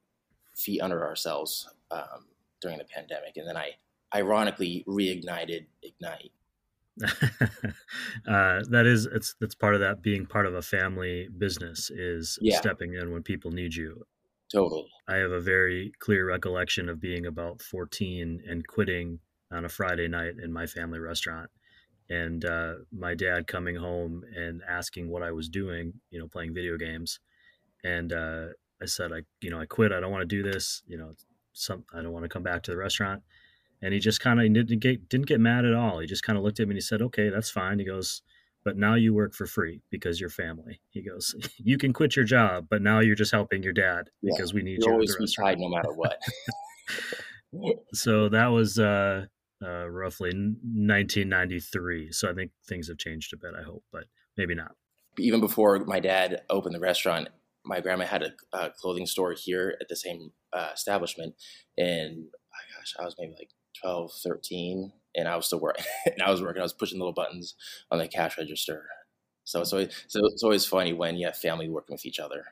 feet 0.56 0.82
under 0.82 1.06
ourselves 1.06 1.67
um, 1.91 2.27
during 2.62 2.77
the 2.77 2.86
pandemic. 2.86 3.36
And 3.36 3.48
then 3.48 3.58
I 3.58 3.72
ironically 4.15 4.86
reignited 4.88 5.65
Ignite. 5.84 6.32
uh, 7.03 8.62
that 8.70 8.86
is, 8.86 9.06
it's 9.06 9.36
that's 9.39 9.53
part 9.53 9.75
of 9.75 9.82
that 9.82 10.01
being 10.01 10.25
part 10.25 10.46
of 10.48 10.56
a 10.56 10.62
family 10.62 11.27
business 11.38 11.91
is 11.91 12.39
yeah. 12.41 12.58
stepping 12.58 12.94
in 12.94 13.12
when 13.12 13.22
people 13.22 13.51
need 13.51 13.75
you. 13.75 14.03
Totally. 14.51 14.87
I 15.07 15.15
have 15.15 15.31
a 15.31 15.41
very 15.41 15.91
clear 15.99 16.25
recollection 16.27 16.89
of 16.89 17.01
being 17.01 17.25
about 17.25 17.61
14 17.61 18.43
and 18.47 18.65
quitting 18.65 19.19
on 19.51 19.65
a 19.65 19.69
Friday 19.69 20.07
night 20.07 20.35
in 20.41 20.51
my 20.51 20.65
family 20.65 20.99
restaurant 20.99 21.49
and 22.09 22.45
uh, 22.45 22.73
my 22.91 23.13
dad 23.15 23.47
coming 23.47 23.75
home 23.75 24.23
and 24.35 24.61
asking 24.67 25.09
what 25.09 25.23
I 25.23 25.31
was 25.31 25.49
doing, 25.49 25.93
you 26.09 26.19
know, 26.19 26.27
playing 26.27 26.53
video 26.53 26.77
games. 26.77 27.19
And 27.83 28.13
uh, 28.13 28.47
I 28.81 28.85
said, 28.85 29.11
I, 29.11 29.21
you 29.41 29.49
know, 29.49 29.59
I 29.59 29.65
quit. 29.65 29.91
I 29.91 29.99
don't 29.99 30.11
want 30.11 30.21
to 30.21 30.35
do 30.35 30.43
this. 30.43 30.83
You 30.87 30.97
know, 30.97 31.13
some, 31.53 31.83
I 31.93 32.01
don't 32.01 32.13
want 32.13 32.23
to 32.23 32.29
come 32.29 32.43
back 32.43 32.63
to 32.63 32.71
the 32.71 32.77
restaurant. 32.77 33.23
And 33.81 33.93
he 33.93 33.99
just 33.99 34.21
kind 34.21 34.39
of 34.39 34.51
didn't 34.53 34.79
get, 34.79 35.09
didn't 35.09 35.27
get 35.27 35.39
mad 35.39 35.65
at 35.65 35.73
all. 35.73 35.99
He 35.99 36.07
just 36.07 36.23
kind 36.23 36.37
of 36.37 36.43
looked 36.43 36.59
at 36.59 36.67
me 36.67 36.71
and 36.71 36.77
he 36.77 36.81
said, 36.81 37.01
okay, 37.01 37.29
that's 37.29 37.49
fine. 37.49 37.79
He 37.79 37.85
goes, 37.85 38.21
but 38.67 38.75
now 38.75 38.95
you 38.95 39.13
work 39.13 39.33
for 39.33 39.47
free 39.47 39.81
because 39.89 40.19
you're 40.19 40.29
family. 40.29 40.81
He 40.89 41.01
goes, 41.01 41.33
you 41.57 41.77
can 41.77 41.93
quit 41.93 42.17
your 42.17 42.25
job, 42.25 42.67
but 42.69 42.81
now 42.81 43.00
you're 43.00 43.15
just 43.15 43.31
helping 43.31 43.63
your 43.63 43.71
dad 43.71 44.09
yeah, 44.21 44.33
because 44.36 44.53
we 44.53 44.62
need 44.62 44.79
you. 44.83 44.91
Always 44.91 45.15
be 45.15 45.25
tied 45.25 45.57
no 45.57 45.69
matter 45.69 45.93
what. 45.93 46.19
so 47.93 48.27
that 48.27 48.47
was, 48.47 48.77
uh, 48.77 49.27
uh, 49.65 49.88
roughly 49.89 50.31
1993. 50.31 52.12
So 52.12 52.29
I 52.29 52.33
think 52.33 52.51
things 52.67 52.89
have 52.89 52.97
changed 52.97 53.33
a 53.33 53.38
bit, 53.38 53.51
I 53.57 53.63
hope, 53.63 53.86
but 53.93 54.03
maybe 54.36 54.53
not. 54.53 54.74
Even 55.17 55.39
before 55.39 55.79
my 55.86 56.01
dad 56.01 56.41
opened 56.50 56.75
the 56.75 56.81
restaurant, 56.81 57.29
my 57.63 57.79
grandma 57.79 58.03
had 58.03 58.21
a, 58.21 58.33
a 58.51 58.71
clothing 58.71 59.05
store 59.05 59.33
here 59.33 59.77
at 59.79 59.88
the 59.88 59.95
same 59.95 60.31
uh, 60.51 60.71
establishment. 60.74 61.36
And 61.77 62.25
oh 62.25 62.77
gosh, 62.77 62.95
I 63.00 63.05
was 63.05 63.15
maybe 63.17 63.33
like 63.39 63.51
12, 63.81 64.12
13, 64.25 64.91
and 65.15 65.27
I 65.27 65.35
was 65.35 65.47
still 65.47 65.59
working. 65.59 65.85
and 66.05 66.21
I 66.21 66.31
was 66.31 66.41
working, 66.41 66.61
I 66.61 66.63
was 66.63 66.73
pushing 66.73 66.99
little 66.99 67.13
buttons 67.13 67.55
on 67.91 67.99
the 67.99 68.07
cash 68.07 68.37
register. 68.37 68.85
So, 69.43 69.63
so, 69.63 69.87
so 70.07 70.25
it's 70.25 70.43
always 70.43 70.65
funny 70.65 70.93
when 70.93 71.15
you 71.15 71.25
have 71.25 71.37
family 71.37 71.69
working 71.69 71.93
with 71.93 72.05
each 72.05 72.19
other. 72.19 72.43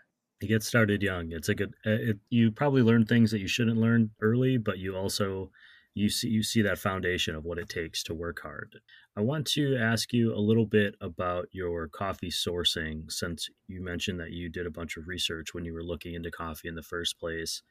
You 0.41 0.47
get 0.47 0.63
started 0.63 1.01
young. 1.01 1.31
It's 1.31 1.49
a 1.49 1.55
good. 1.55 1.73
Uh, 1.85 1.91
it, 1.91 2.17
you 2.29 2.51
probably 2.51 2.81
learn 2.81 3.05
things 3.05 3.31
that 3.31 3.39
you 3.39 3.47
shouldn't 3.47 3.77
learn 3.77 4.11
early, 4.21 4.57
but 4.57 4.77
you 4.77 4.95
also 4.95 5.49
you 5.93 6.09
see 6.09 6.27
you 6.27 6.43
see 6.43 6.61
that 6.61 6.77
foundation 6.77 7.35
of 7.35 7.45
what 7.45 7.57
it 7.57 7.69
takes 7.69 8.03
to 8.03 8.13
work 8.13 8.41
hard. 8.41 8.75
I 9.17 9.21
want 9.21 9.47
to 9.47 9.77
ask 9.77 10.11
you 10.11 10.35
a 10.35 10.39
little 10.39 10.65
bit 10.65 10.95
about 10.99 11.47
your 11.51 11.87
coffee 11.87 12.29
sourcing 12.29 13.09
since 13.09 13.49
you 13.67 13.81
mentioned 13.81 14.19
that 14.19 14.31
you 14.31 14.49
did 14.49 14.65
a 14.65 14.71
bunch 14.71 14.97
of 14.97 15.07
research 15.07 15.53
when 15.53 15.63
you 15.63 15.73
were 15.73 15.83
looking 15.83 16.13
into 16.13 16.29
coffee 16.29 16.67
in 16.67 16.75
the 16.75 16.83
first 16.83 17.17
place. 17.17 17.61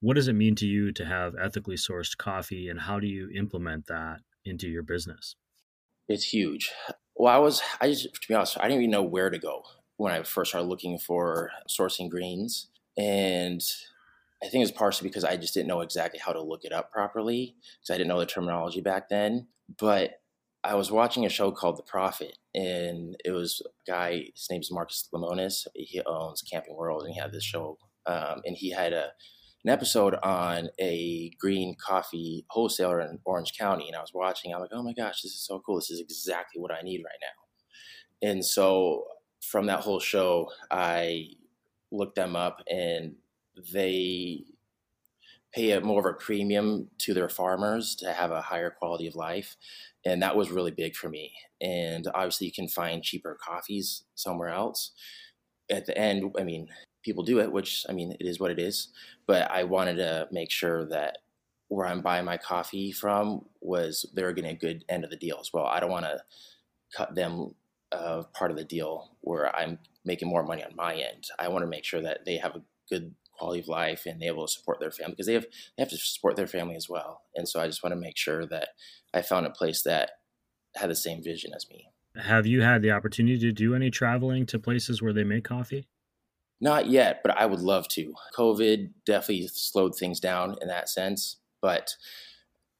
What 0.00 0.14
does 0.14 0.28
it 0.28 0.34
mean 0.34 0.54
to 0.56 0.66
you 0.66 0.92
to 0.92 1.04
have 1.04 1.34
ethically 1.40 1.76
sourced 1.76 2.16
coffee 2.16 2.68
and 2.68 2.80
how 2.80 3.00
do 3.00 3.06
you 3.06 3.30
implement 3.34 3.86
that 3.86 4.20
into 4.44 4.68
your 4.68 4.82
business? 4.82 5.36
It's 6.08 6.32
huge. 6.32 6.70
Well, 7.14 7.34
I 7.34 7.38
was 7.38 7.62
I 7.80 7.88
just 7.88 8.12
to 8.14 8.28
be 8.28 8.34
honest, 8.34 8.58
I 8.60 8.68
didn't 8.68 8.82
even 8.82 8.90
know 8.90 9.02
where 9.02 9.30
to 9.30 9.38
go 9.38 9.62
when 9.96 10.12
I 10.12 10.22
first 10.22 10.50
started 10.50 10.68
looking 10.68 10.98
for 10.98 11.50
sourcing 11.68 12.10
greens 12.10 12.68
and 12.96 13.62
I 14.42 14.48
think 14.48 14.62
it's 14.62 14.76
partially 14.76 15.08
because 15.08 15.24
I 15.24 15.36
just 15.36 15.54
didn't 15.54 15.68
know 15.68 15.80
exactly 15.80 16.20
how 16.20 16.32
to 16.32 16.42
look 16.42 16.64
it 16.64 16.72
up 16.72 16.92
properly 16.92 17.56
because 17.80 17.94
I 17.94 17.96
didn't 17.96 18.08
know 18.08 18.18
the 18.18 18.26
terminology 18.26 18.80
back 18.80 19.08
then. 19.08 19.48
But 19.78 20.20
I 20.62 20.74
was 20.74 20.90
watching 20.90 21.24
a 21.24 21.30
show 21.30 21.50
called 21.52 21.78
The 21.78 21.82
Profit, 21.82 22.36
and 22.54 23.16
it 23.24 23.30
was 23.30 23.62
a 23.64 23.90
guy. 23.90 24.26
His 24.34 24.46
name's 24.50 24.70
Marcus 24.70 25.08
Lemonis. 25.12 25.66
He 25.74 26.02
owns 26.04 26.42
Camping 26.42 26.76
World, 26.76 27.04
and 27.04 27.14
he 27.14 27.18
had 27.20 27.32
this 27.32 27.44
show, 27.44 27.78
um, 28.04 28.42
and 28.44 28.56
he 28.56 28.70
had 28.70 28.92
a 28.92 29.10
an 29.66 29.72
episode 29.72 30.14
on 30.22 30.68
a 30.78 31.30
green 31.40 31.74
coffee 31.74 32.46
wholesaler 32.50 33.00
in 33.00 33.18
Orange 33.24 33.52
County, 33.58 33.88
and 33.88 33.96
I 33.96 34.00
was 34.00 34.12
watching. 34.14 34.54
I'm 34.54 34.60
like, 34.60 34.70
oh 34.72 34.82
my 34.82 34.92
gosh, 34.92 35.22
this 35.22 35.32
is 35.32 35.44
so 35.44 35.60
cool. 35.66 35.74
This 35.74 35.90
is 35.90 35.98
exactly 35.98 36.62
what 36.62 36.70
I 36.70 36.82
need 36.82 37.02
right 37.04 37.18
now. 37.20 38.28
And 38.28 38.44
so 38.44 39.06
from 39.42 39.66
that 39.66 39.80
whole 39.80 39.98
show, 39.98 40.50
I 40.70 41.30
looked 41.90 42.14
them 42.14 42.36
up 42.36 42.62
and 42.70 43.16
they 43.72 44.44
pay 45.52 45.72
a 45.72 45.80
more 45.80 45.98
of 45.98 46.14
a 46.14 46.16
premium 46.16 46.88
to 46.98 47.12
their 47.12 47.28
farmers 47.28 47.96
to 47.96 48.12
have 48.12 48.30
a 48.30 48.42
higher 48.42 48.70
quality 48.70 49.08
of 49.08 49.16
life 49.16 49.56
and 50.04 50.20
that 50.22 50.36
was 50.36 50.50
really 50.50 50.72
big 50.72 50.94
for 50.94 51.08
me 51.08 51.32
and 51.62 52.08
obviously 52.14 52.46
you 52.46 52.52
can 52.52 52.68
find 52.68 53.02
cheaper 53.02 53.38
coffees 53.40 54.02
somewhere 54.16 54.50
else 54.50 54.90
at 55.70 55.86
the 55.86 55.96
end 55.96 56.34
i 56.38 56.42
mean 56.42 56.68
people 57.06 57.22
do 57.22 57.40
it 57.40 57.50
which 57.50 57.86
i 57.88 57.92
mean 57.92 58.12
it 58.20 58.26
is 58.26 58.38
what 58.38 58.50
it 58.50 58.58
is 58.58 58.88
but 59.26 59.50
i 59.50 59.64
wanted 59.64 59.96
to 59.96 60.28
make 60.30 60.50
sure 60.50 60.84
that 60.84 61.18
where 61.68 61.86
i'm 61.86 62.02
buying 62.02 62.24
my 62.24 62.36
coffee 62.36 62.92
from 62.92 63.44
was 63.60 64.04
they're 64.12 64.32
getting 64.32 64.50
a 64.50 64.54
good 64.54 64.84
end 64.88 65.04
of 65.04 65.10
the 65.10 65.16
deal 65.16 65.38
as 65.40 65.52
well 65.52 65.64
i 65.64 65.80
don't 65.80 65.90
want 65.90 66.04
to 66.04 66.20
cut 66.94 67.14
them 67.14 67.54
uh, 67.92 68.22
part 68.34 68.50
of 68.50 68.56
the 68.56 68.64
deal 68.64 69.10
where 69.20 69.54
i'm 69.56 69.78
making 70.04 70.28
more 70.28 70.42
money 70.42 70.62
on 70.62 70.74
my 70.76 70.94
end 70.94 71.28
i 71.38 71.48
want 71.48 71.62
to 71.62 71.70
make 71.70 71.84
sure 71.84 72.02
that 72.02 72.24
they 72.26 72.36
have 72.36 72.54
a 72.54 72.62
good 72.90 73.14
quality 73.36 73.60
of 73.60 73.68
life 73.68 74.06
and 74.06 74.20
they're 74.20 74.32
able 74.32 74.46
to 74.46 74.52
support 74.52 74.80
their 74.80 74.90
family 74.90 75.12
because 75.12 75.26
they 75.26 75.34
have 75.34 75.46
they 75.76 75.82
have 75.82 75.90
to 75.90 75.96
support 75.96 76.36
their 76.36 76.46
family 76.46 76.76
as 76.76 76.88
well. 76.88 77.22
And 77.34 77.48
so 77.48 77.60
I 77.60 77.66
just 77.66 77.82
want 77.82 77.92
to 77.92 78.00
make 78.00 78.16
sure 78.16 78.46
that 78.46 78.68
I 79.14 79.22
found 79.22 79.46
a 79.46 79.50
place 79.50 79.82
that 79.82 80.10
had 80.74 80.90
the 80.90 80.96
same 80.96 81.22
vision 81.22 81.52
as 81.54 81.68
me. 81.68 81.88
Have 82.16 82.46
you 82.46 82.62
had 82.62 82.82
the 82.82 82.92
opportunity 82.92 83.38
to 83.38 83.52
do 83.52 83.74
any 83.74 83.90
traveling 83.90 84.46
to 84.46 84.58
places 84.58 85.02
where 85.02 85.12
they 85.12 85.24
make 85.24 85.44
coffee? 85.44 85.86
Not 86.60 86.88
yet, 86.88 87.20
but 87.22 87.36
I 87.36 87.46
would 87.46 87.60
love 87.60 87.86
to. 87.88 88.14
COVID 88.36 88.90
definitely 89.04 89.48
slowed 89.48 89.94
things 89.94 90.20
down 90.20 90.56
in 90.62 90.68
that 90.68 90.88
sense, 90.88 91.36
but 91.60 91.94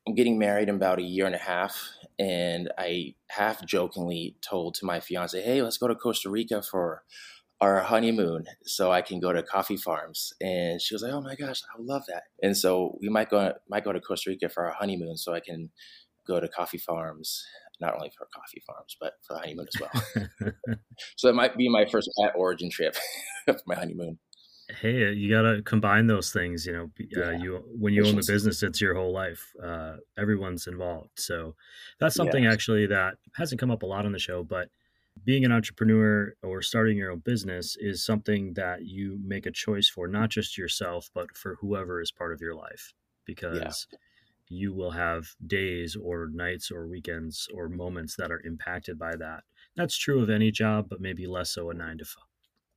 I'm 0.07 0.15
getting 0.15 0.39
married 0.39 0.69
in 0.69 0.77
about 0.77 0.99
a 0.99 1.03
year 1.03 1.27
and 1.27 1.35
a 1.35 1.39
half, 1.39 1.83
and 2.19 2.73
I 2.79 3.15
half 3.29 3.65
jokingly 3.67 4.37
told 4.41 4.75
to 4.77 4.87
my 4.87 5.01
fiance, 5.01 5.41
"Hey, 5.43 5.63
let's 5.63 5.79
go 5.79 5.89
to 5.89 5.95
Costa 5.95 6.31
Rica 6.31 6.63
for 6.63 7.03
our 7.61 7.81
honeymoon 7.81 8.45
so 8.65 8.93
I 8.93 9.03
can 9.03 9.21
go 9.21 9.33
to 9.33 9.43
coffee 9.43 9.77
farms. 9.77 10.33
And 10.41 10.81
she 10.81 10.95
was 10.95 11.03
like, 11.03 11.13
Oh 11.13 11.21
my 11.21 11.35
gosh, 11.37 11.63
I 11.63 11.79
would 11.79 11.87
love 11.87 12.05
that. 12.09 12.25
And 12.43 12.57
so 12.57 12.99
we 13.01 13.09
might 13.09 13.31
go 13.31 13.53
might 13.69 13.85
go 13.85 13.93
to 13.93 14.01
Costa 14.01 14.31
Rica 14.31 14.49
for 14.49 14.67
our 14.67 14.73
honeymoon 14.73 15.17
so 15.17 15.33
I 15.35 15.41
can 15.41 15.71
go 16.27 16.41
to 16.41 16.49
coffee 16.49 16.79
farms, 16.79 17.45
not 17.81 17.95
only 17.95 18.11
for 18.17 18.29
coffee 18.35 18.63
farms, 18.67 18.97
but 19.01 19.15
for 19.23 19.35
the 19.35 19.41
honeymoon 19.41 19.67
as 19.75 19.81
well. 19.81 20.55
so 21.17 21.29
it 21.29 21.35
might 21.35 21.57
be 21.57 21.69
my 21.69 21.85
first 21.87 22.11
at 22.25 22.35
origin 22.37 22.71
trip 22.71 22.97
for 23.45 23.57
my 23.67 23.75
honeymoon. 23.75 24.19
Hey, 24.81 25.13
you 25.13 25.31
got 25.31 25.43
to 25.43 25.63
combine 25.63 26.09
those 26.09 26.33
things. 26.33 26.67
You 26.67 26.73
know, 26.73 26.91
uh, 27.17 27.31
yeah. 27.31 27.39
you 27.39 27.63
when 27.79 27.93
you 27.93 28.05
own 28.05 28.17
the 28.17 28.25
business, 28.27 28.63
it's 28.65 28.81
your 28.81 28.95
whole 28.95 29.13
life. 29.13 29.53
Uh, 29.63 29.97
everyone's 30.19 30.67
involved. 30.67 31.11
So 31.17 31.55
that's 32.01 32.17
something 32.17 32.47
actually 32.47 32.87
that 32.87 33.15
hasn't 33.37 33.61
come 33.61 33.71
up 33.71 33.85
a 33.85 33.87
lot 33.87 34.07
on 34.07 34.13
the 34.13 34.19
show, 34.19 34.43
but 34.43 34.69
being 35.25 35.45
an 35.45 35.53
entrepreneur 35.53 36.35
or 36.43 36.63
starting 36.63 36.97
your 36.97 37.11
own 37.11 37.21
business 37.21 37.77
is 37.79 38.05
something 38.05 38.53
that 38.55 38.85
you 38.85 39.19
make 39.25 39.47
a 39.47 39.51
choice 39.51 39.89
for 39.89 40.07
not 40.07 40.29
just 40.29 40.59
yourself 40.59 41.09
but 41.15 41.35
for 41.37 41.57
whoever 41.61 42.01
is 42.01 42.11
part 42.11 42.33
of 42.33 42.41
your 42.41 42.55
life 42.55 42.93
because 43.25 43.87
yeah. 43.91 43.99
You 44.49 44.73
will 44.73 44.93
have 44.93 45.27
days 45.47 45.97
or 45.97 46.29
nights 46.33 46.71
or 46.71 46.87
weekends 46.87 47.49
or 47.55 47.69
moments 47.69 48.17
that 48.17 48.31
are 48.31 48.43
impacted 48.45 48.99
by 48.99 49.17
that 49.17 49.43
that's 49.77 49.97
true 49.97 50.23
of 50.23 50.31
any 50.31 50.51
job 50.51 50.87
but 50.89 51.01
maybe 51.01 51.27
less 51.27 51.51
so 51.51 51.71
a 51.71 51.75
9 51.75 51.99
to 51.99 52.05
5 52.05 52.23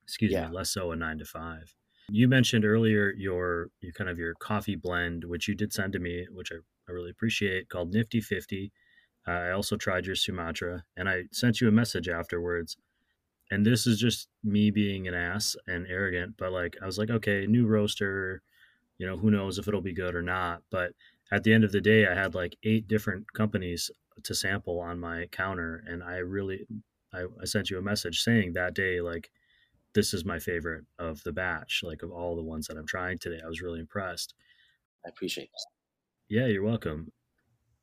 excuse 0.02 0.32
yeah. 0.32 0.48
me 0.48 0.54
less 0.54 0.70
so 0.70 0.92
a 0.92 0.96
9 0.96 1.18
to 1.18 1.24
5 1.24 1.74
you 2.08 2.28
mentioned 2.28 2.64
earlier 2.64 3.12
your 3.16 3.68
your 3.80 3.92
kind 3.92 4.10
of 4.10 4.18
your 4.18 4.34
coffee 4.34 4.76
blend 4.76 5.24
which 5.24 5.46
you 5.48 5.54
did 5.54 5.72
send 5.72 5.92
to 5.92 5.98
me 5.98 6.26
which 6.32 6.50
I, 6.52 6.56
I 6.88 6.92
really 6.92 7.10
appreciate 7.10 7.68
called 7.68 7.92
nifty 7.92 8.20
50 8.20 8.72
I 9.26 9.50
also 9.50 9.76
tried 9.76 10.06
your 10.06 10.16
Sumatra, 10.16 10.84
and 10.96 11.08
I 11.08 11.24
sent 11.32 11.60
you 11.60 11.68
a 11.68 11.72
message 11.72 12.08
afterwards. 12.08 12.76
and 13.52 13.66
this 13.66 13.86
is 13.86 13.98
just 13.98 14.28
me 14.44 14.70
being 14.70 15.08
an 15.08 15.14
ass 15.14 15.56
and 15.66 15.86
arrogant, 15.88 16.36
but 16.38 16.52
like 16.52 16.76
I 16.82 16.86
was 16.86 16.98
like, 16.98 17.10
okay, 17.10 17.46
new 17.46 17.66
roaster, 17.66 18.42
you 18.98 19.06
know, 19.06 19.16
who 19.16 19.30
knows 19.30 19.58
if 19.58 19.66
it'll 19.66 19.80
be 19.80 19.92
good 19.92 20.14
or 20.14 20.22
not. 20.22 20.62
But 20.70 20.92
at 21.32 21.44
the 21.44 21.52
end 21.52 21.64
of 21.64 21.72
the 21.72 21.80
day, 21.80 22.06
I 22.06 22.14
had 22.14 22.34
like 22.34 22.56
eight 22.62 22.88
different 22.88 23.32
companies 23.32 23.90
to 24.22 24.34
sample 24.34 24.80
on 24.80 24.98
my 24.98 25.26
counter, 25.30 25.84
and 25.86 26.02
I 26.02 26.16
really, 26.16 26.66
I, 27.12 27.24
I 27.40 27.44
sent 27.44 27.70
you 27.70 27.78
a 27.78 27.82
message 27.82 28.22
saying 28.22 28.52
that 28.52 28.74
day 28.74 29.00
like 29.00 29.30
this 29.94 30.14
is 30.14 30.24
my 30.24 30.38
favorite 30.38 30.84
of 30.98 31.22
the 31.24 31.32
batch, 31.32 31.82
like 31.84 32.02
of 32.02 32.10
all 32.10 32.36
the 32.36 32.42
ones 32.42 32.66
that 32.66 32.76
I'm 32.76 32.86
trying 32.86 33.18
today. 33.18 33.40
I 33.44 33.48
was 33.48 33.62
really 33.62 33.80
impressed. 33.80 34.34
I 35.04 35.08
appreciate 35.08 35.44
it. 35.44 35.60
Yeah, 36.28 36.46
you're 36.46 36.62
welcome. 36.62 37.12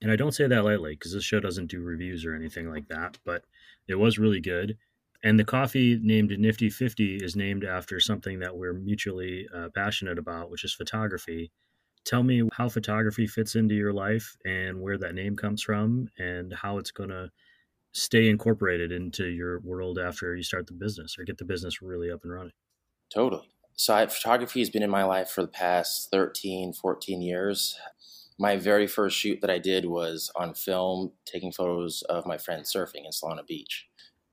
And 0.01 0.11
I 0.11 0.15
don't 0.15 0.33
say 0.33 0.47
that 0.47 0.63
lightly 0.63 0.93
because 0.93 1.13
this 1.13 1.23
show 1.23 1.39
doesn't 1.39 1.71
do 1.71 1.81
reviews 1.81 2.25
or 2.25 2.35
anything 2.35 2.69
like 2.69 2.87
that, 2.87 3.17
but 3.25 3.43
it 3.87 3.95
was 3.95 4.19
really 4.19 4.39
good. 4.39 4.77
And 5.23 5.39
the 5.39 5.43
coffee 5.43 5.99
named 6.01 6.31
Nifty 6.37 6.69
50 6.69 7.17
is 7.17 7.35
named 7.35 7.63
after 7.63 7.99
something 7.99 8.39
that 8.39 8.55
we're 8.55 8.73
mutually 8.73 9.47
uh, 9.53 9.69
passionate 9.73 10.19
about, 10.19 10.51
which 10.51 10.63
is 10.63 10.73
photography. 10.73 11.51
Tell 12.07 12.23
me 12.23 12.47
how 12.53 12.69
photography 12.69 13.27
fits 13.27 13.55
into 13.55 13.75
your 13.75 13.91
life 13.91 14.37
and 14.45 14.79
where 14.79 14.97
that 14.97 15.13
name 15.13 15.35
comes 15.35 15.61
from 15.61 16.07
and 16.17 16.53
how 16.53 16.77
it's 16.77 16.91
going 16.91 17.09
to 17.09 17.29
stay 17.91 18.29
incorporated 18.29 18.93
into 18.93 19.25
your 19.25 19.59
world 19.59 19.99
after 19.99 20.33
you 20.33 20.41
start 20.41 20.67
the 20.67 20.73
business 20.73 21.17
or 21.19 21.25
get 21.25 21.37
the 21.37 21.43
business 21.43 21.81
really 21.81 22.09
up 22.09 22.23
and 22.23 22.31
running. 22.31 22.53
Totally. 23.13 23.49
So, 23.75 23.93
I, 23.93 24.07
photography 24.07 24.59
has 24.59 24.69
been 24.69 24.83
in 24.83 24.89
my 24.89 25.03
life 25.03 25.29
for 25.29 25.41
the 25.41 25.49
past 25.49 26.09
13, 26.09 26.71
14 26.71 27.21
years. 27.21 27.77
My 28.39 28.55
very 28.55 28.87
first 28.87 29.17
shoot 29.17 29.41
that 29.41 29.49
I 29.49 29.59
did 29.59 29.85
was 29.85 30.31
on 30.33 30.53
film, 30.53 31.11
taking 31.25 31.51
photos 31.51 32.03
of 32.03 32.25
my 32.25 32.37
friend 32.37 32.63
surfing 32.63 33.03
in 33.03 33.11
Solana 33.11 33.45
Beach. 33.45 33.85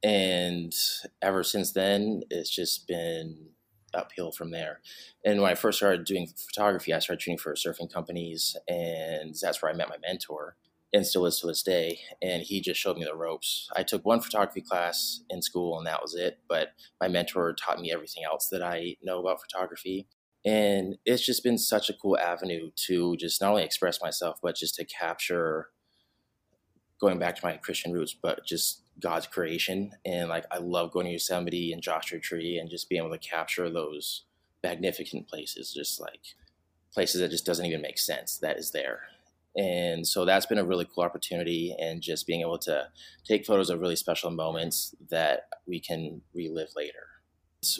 And 0.04 0.72
ever 1.20 1.42
since 1.42 1.72
then, 1.72 2.22
it's 2.30 2.54
just 2.54 2.87
been 2.87 3.48
uphill 3.94 4.33
from 4.33 4.50
there. 4.50 4.80
And 5.24 5.40
when 5.40 5.50
I 5.50 5.54
first 5.54 5.78
started 5.78 6.04
doing 6.04 6.26
photography, 6.26 6.92
I 6.92 6.98
started 6.98 7.22
shooting 7.22 7.38
for 7.38 7.54
surfing 7.54 7.92
companies, 7.92 8.57
and 8.68 9.35
that's 9.40 9.62
where 9.62 9.72
I 9.72 9.74
met 9.74 9.88
my 9.88 9.98
mentor 10.07 10.57
and 10.94 11.04
still 11.04 11.26
is 11.26 11.40
to 11.40 11.48
this 11.48 11.62
day. 11.62 11.98
And 12.22 12.42
he 12.42 12.61
just 12.61 12.80
showed 12.80 12.96
me 12.96 13.04
the 13.04 13.16
ropes. 13.16 13.68
I 13.74 13.83
took 13.83 14.07
one 14.07 14.20
photography 14.20 14.61
class 14.61 15.22
in 15.28 15.42
school, 15.42 15.76
and 15.76 15.87
that 15.87 16.00
was 16.00 16.14
it. 16.14 16.38
But 16.48 16.68
my 17.00 17.09
mentor 17.09 17.52
taught 17.52 17.80
me 17.80 17.92
everything 17.92 18.22
else 18.24 18.48
that 18.52 18.62
I 18.62 18.94
know 19.02 19.18
about 19.20 19.40
photography. 19.42 20.07
And 20.44 20.96
it's 21.04 21.26
just 21.26 21.42
been 21.42 21.59
such 21.59 21.90
a 21.90 21.94
cool 21.94 22.16
avenue 22.18 22.70
to 22.87 23.16
just 23.16 23.40
not 23.40 23.50
only 23.50 23.64
express 23.64 24.00
myself, 24.00 24.38
but 24.40 24.57
just 24.57 24.76
to 24.76 24.85
capture 24.85 25.70
going 27.00 27.18
back 27.18 27.35
to 27.37 27.44
my 27.44 27.57
Christian 27.57 27.92
roots, 27.92 28.14
but 28.14 28.46
just 28.46 28.84
God's 29.00 29.26
creation. 29.26 29.92
And 30.04 30.28
like, 30.28 30.44
I 30.50 30.59
love 30.59 30.92
going 30.92 31.07
to 31.07 31.12
Yosemite 31.12 31.72
and 31.72 31.83
Joshua 31.83 32.20
Tree 32.20 32.59
and 32.59 32.70
just 32.70 32.88
being 32.88 33.02
able 33.02 33.16
to 33.16 33.18
capture 33.18 33.68
those 33.70 34.24
magnificent 34.62 35.28
places, 35.28 35.72
just 35.72 36.00
like 36.00 36.20
places 36.92 37.20
that 37.20 37.30
just 37.30 37.44
doesn't 37.44 37.66
even 37.66 37.83
make 37.83 37.98
sense 37.98 38.38
that 38.38 38.57
is 38.57 38.70
there. 38.70 39.00
And 39.57 40.07
so 40.07 40.24
that's 40.24 40.46
been 40.46 40.59
a 40.59 40.64
really 40.64 40.87
cool 40.92 41.04
opportunity, 41.04 41.76
and 41.78 42.02
just 42.02 42.26
being 42.26 42.40
able 42.40 42.59
to 42.59 42.88
take 43.24 43.46
photos 43.46 43.70
of 43.70 43.80
really 43.80 43.94
special 43.94 44.30
moments 44.33 44.94
that 45.11 45.48
we 45.66 45.78
can 45.78 46.22
relive 46.35 46.70
later. 46.74 47.07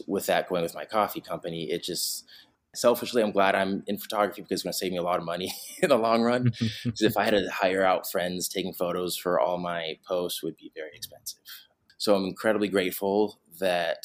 With 0.07 0.27
that 0.27 0.49
going 0.49 0.63
with 0.63 0.75
my 0.75 0.85
coffee 0.85 1.21
company, 1.21 1.71
it 1.71 1.83
just 1.83 2.27
selfishly, 2.77 3.23
I'm 3.23 3.33
glad 3.33 3.55
I'm 3.55 3.83
in 3.87 3.99
photography 3.99 4.43
because 4.43 4.57
it's 4.57 4.63
going 4.63 4.73
to 4.73 4.79
save 4.79 4.93
me 4.93 4.99
a 4.99 5.03
lot 5.03 5.19
of 5.19 5.25
money 5.25 5.53
in 5.83 5.89
the 5.89 5.99
long 5.99 6.23
run. 6.23 6.53
Because 6.85 7.03
if 7.03 7.17
I 7.17 7.25
had 7.25 7.31
to 7.31 7.51
hire 7.51 7.85
out 7.85 8.11
friends 8.11 8.49
taking 8.49 8.73
photos 8.73 9.17
for 9.17 9.41
all 9.41 9.59
my 9.59 9.99
posts, 10.07 10.43
would 10.43 10.57
be 10.57 10.71
very 10.75 10.91
expensive. 10.95 11.41
So 11.99 12.15
I'm 12.15 12.25
incredibly 12.25 12.69
grateful 12.69 13.41
that 13.61 14.05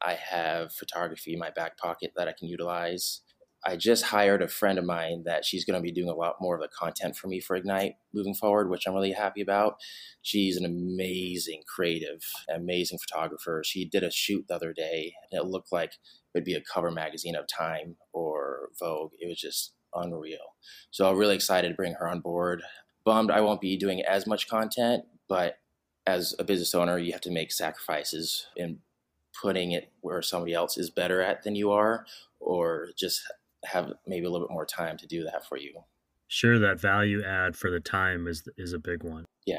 I 0.00 0.14
have 0.14 0.72
photography 0.72 1.34
in 1.34 1.38
my 1.38 1.50
back 1.50 1.76
pocket 1.76 2.12
that 2.16 2.28
I 2.28 2.32
can 2.32 2.48
utilize 2.48 3.20
I 3.64 3.76
just 3.76 4.04
hired 4.04 4.40
a 4.40 4.48
friend 4.48 4.78
of 4.78 4.84
mine 4.84 5.24
that 5.24 5.44
she's 5.44 5.64
going 5.64 5.78
to 5.78 5.82
be 5.82 5.90
doing 5.90 6.08
a 6.08 6.14
lot 6.14 6.36
more 6.40 6.54
of 6.54 6.60
the 6.60 6.68
content 6.68 7.16
for 7.16 7.26
me 7.26 7.40
for 7.40 7.56
Ignite 7.56 7.96
moving 8.14 8.34
forward, 8.34 8.70
which 8.70 8.86
I'm 8.86 8.94
really 8.94 9.12
happy 9.12 9.40
about. 9.40 9.78
She's 10.22 10.56
an 10.56 10.64
amazing 10.64 11.62
creative, 11.66 12.22
amazing 12.48 12.98
photographer. 12.98 13.62
She 13.64 13.84
did 13.84 14.04
a 14.04 14.10
shoot 14.10 14.46
the 14.48 14.54
other 14.54 14.72
day, 14.72 15.14
and 15.30 15.40
it 15.40 15.46
looked 15.46 15.72
like 15.72 15.94
it 16.34 16.38
would 16.38 16.44
be 16.44 16.54
a 16.54 16.60
cover 16.60 16.90
magazine 16.90 17.34
of 17.34 17.46
Time 17.46 17.96
or 18.12 18.70
Vogue. 18.78 19.12
It 19.18 19.28
was 19.28 19.40
just 19.40 19.72
unreal. 19.94 20.54
So 20.90 21.08
I'm 21.08 21.16
really 21.16 21.34
excited 21.34 21.68
to 21.68 21.74
bring 21.74 21.94
her 21.94 22.08
on 22.08 22.20
board. 22.20 22.62
Bummed 23.04 23.30
I 23.30 23.40
won't 23.40 23.60
be 23.60 23.76
doing 23.76 24.02
as 24.02 24.26
much 24.26 24.48
content, 24.48 25.04
but 25.28 25.58
as 26.06 26.34
a 26.38 26.44
business 26.44 26.74
owner, 26.74 26.98
you 26.98 27.12
have 27.12 27.20
to 27.22 27.30
make 27.30 27.52
sacrifices 27.52 28.46
in 28.56 28.78
putting 29.40 29.72
it 29.72 29.92
where 30.00 30.22
somebody 30.22 30.54
else 30.54 30.76
is 30.76 30.90
better 30.90 31.20
at 31.20 31.42
than 31.42 31.54
you 31.54 31.70
are, 31.70 32.06
or 32.40 32.88
just 32.98 33.22
have 33.64 33.92
maybe 34.06 34.26
a 34.26 34.30
little 34.30 34.46
bit 34.46 34.52
more 34.52 34.66
time 34.66 34.96
to 34.98 35.06
do 35.06 35.24
that 35.24 35.46
for 35.46 35.56
you. 35.56 35.72
Sure, 36.28 36.58
that 36.58 36.80
value 36.80 37.22
add 37.24 37.56
for 37.56 37.70
the 37.70 37.80
time 37.80 38.26
is 38.26 38.46
is 38.56 38.72
a 38.72 38.78
big 38.78 39.02
one. 39.02 39.24
Yeah. 39.46 39.58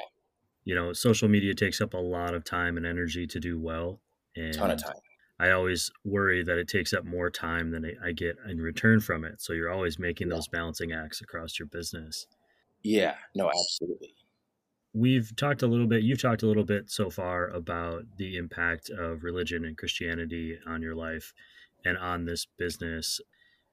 You 0.65 0.75
know, 0.75 0.93
social 0.93 1.27
media 1.27 1.55
takes 1.55 1.81
up 1.81 1.93
a 1.93 1.97
lot 1.97 2.35
of 2.35 2.43
time 2.43 2.77
and 2.77 2.85
energy 2.85 3.25
to 3.27 3.39
do 3.39 3.59
well. 3.59 4.01
And 4.35 4.53
a 4.55 4.57
ton 4.57 4.71
of 4.71 4.83
time. 4.83 4.93
I 5.39 5.51
always 5.51 5.89
worry 6.03 6.43
that 6.43 6.57
it 6.57 6.67
takes 6.67 6.93
up 6.93 7.05
more 7.05 7.29
time 7.29 7.71
than 7.71 7.89
I 8.03 8.11
get 8.11 8.37
in 8.47 8.59
return 8.59 8.99
from 8.99 9.23
it. 9.23 9.41
So 9.41 9.53
you're 9.53 9.71
always 9.71 9.97
making 9.97 10.27
yeah. 10.27 10.35
those 10.35 10.47
balancing 10.49 10.91
acts 10.91 11.21
across 11.21 11.57
your 11.57 11.67
business. 11.67 12.27
Yeah, 12.83 13.15
no, 13.35 13.49
absolutely. 13.49 14.13
We've 14.93 15.33
talked 15.35 15.61
a 15.61 15.67
little 15.67 15.87
bit, 15.87 16.03
you've 16.03 16.21
talked 16.21 16.43
a 16.43 16.47
little 16.47 16.65
bit 16.65 16.89
so 16.89 17.09
far 17.09 17.49
about 17.49 18.03
the 18.17 18.37
impact 18.37 18.89
of 18.89 19.23
religion 19.23 19.63
and 19.63 19.77
Christianity 19.77 20.57
on 20.67 20.81
your 20.81 20.95
life 20.95 21.33
and 21.85 21.97
on 21.97 22.25
this 22.25 22.45
business. 22.57 23.21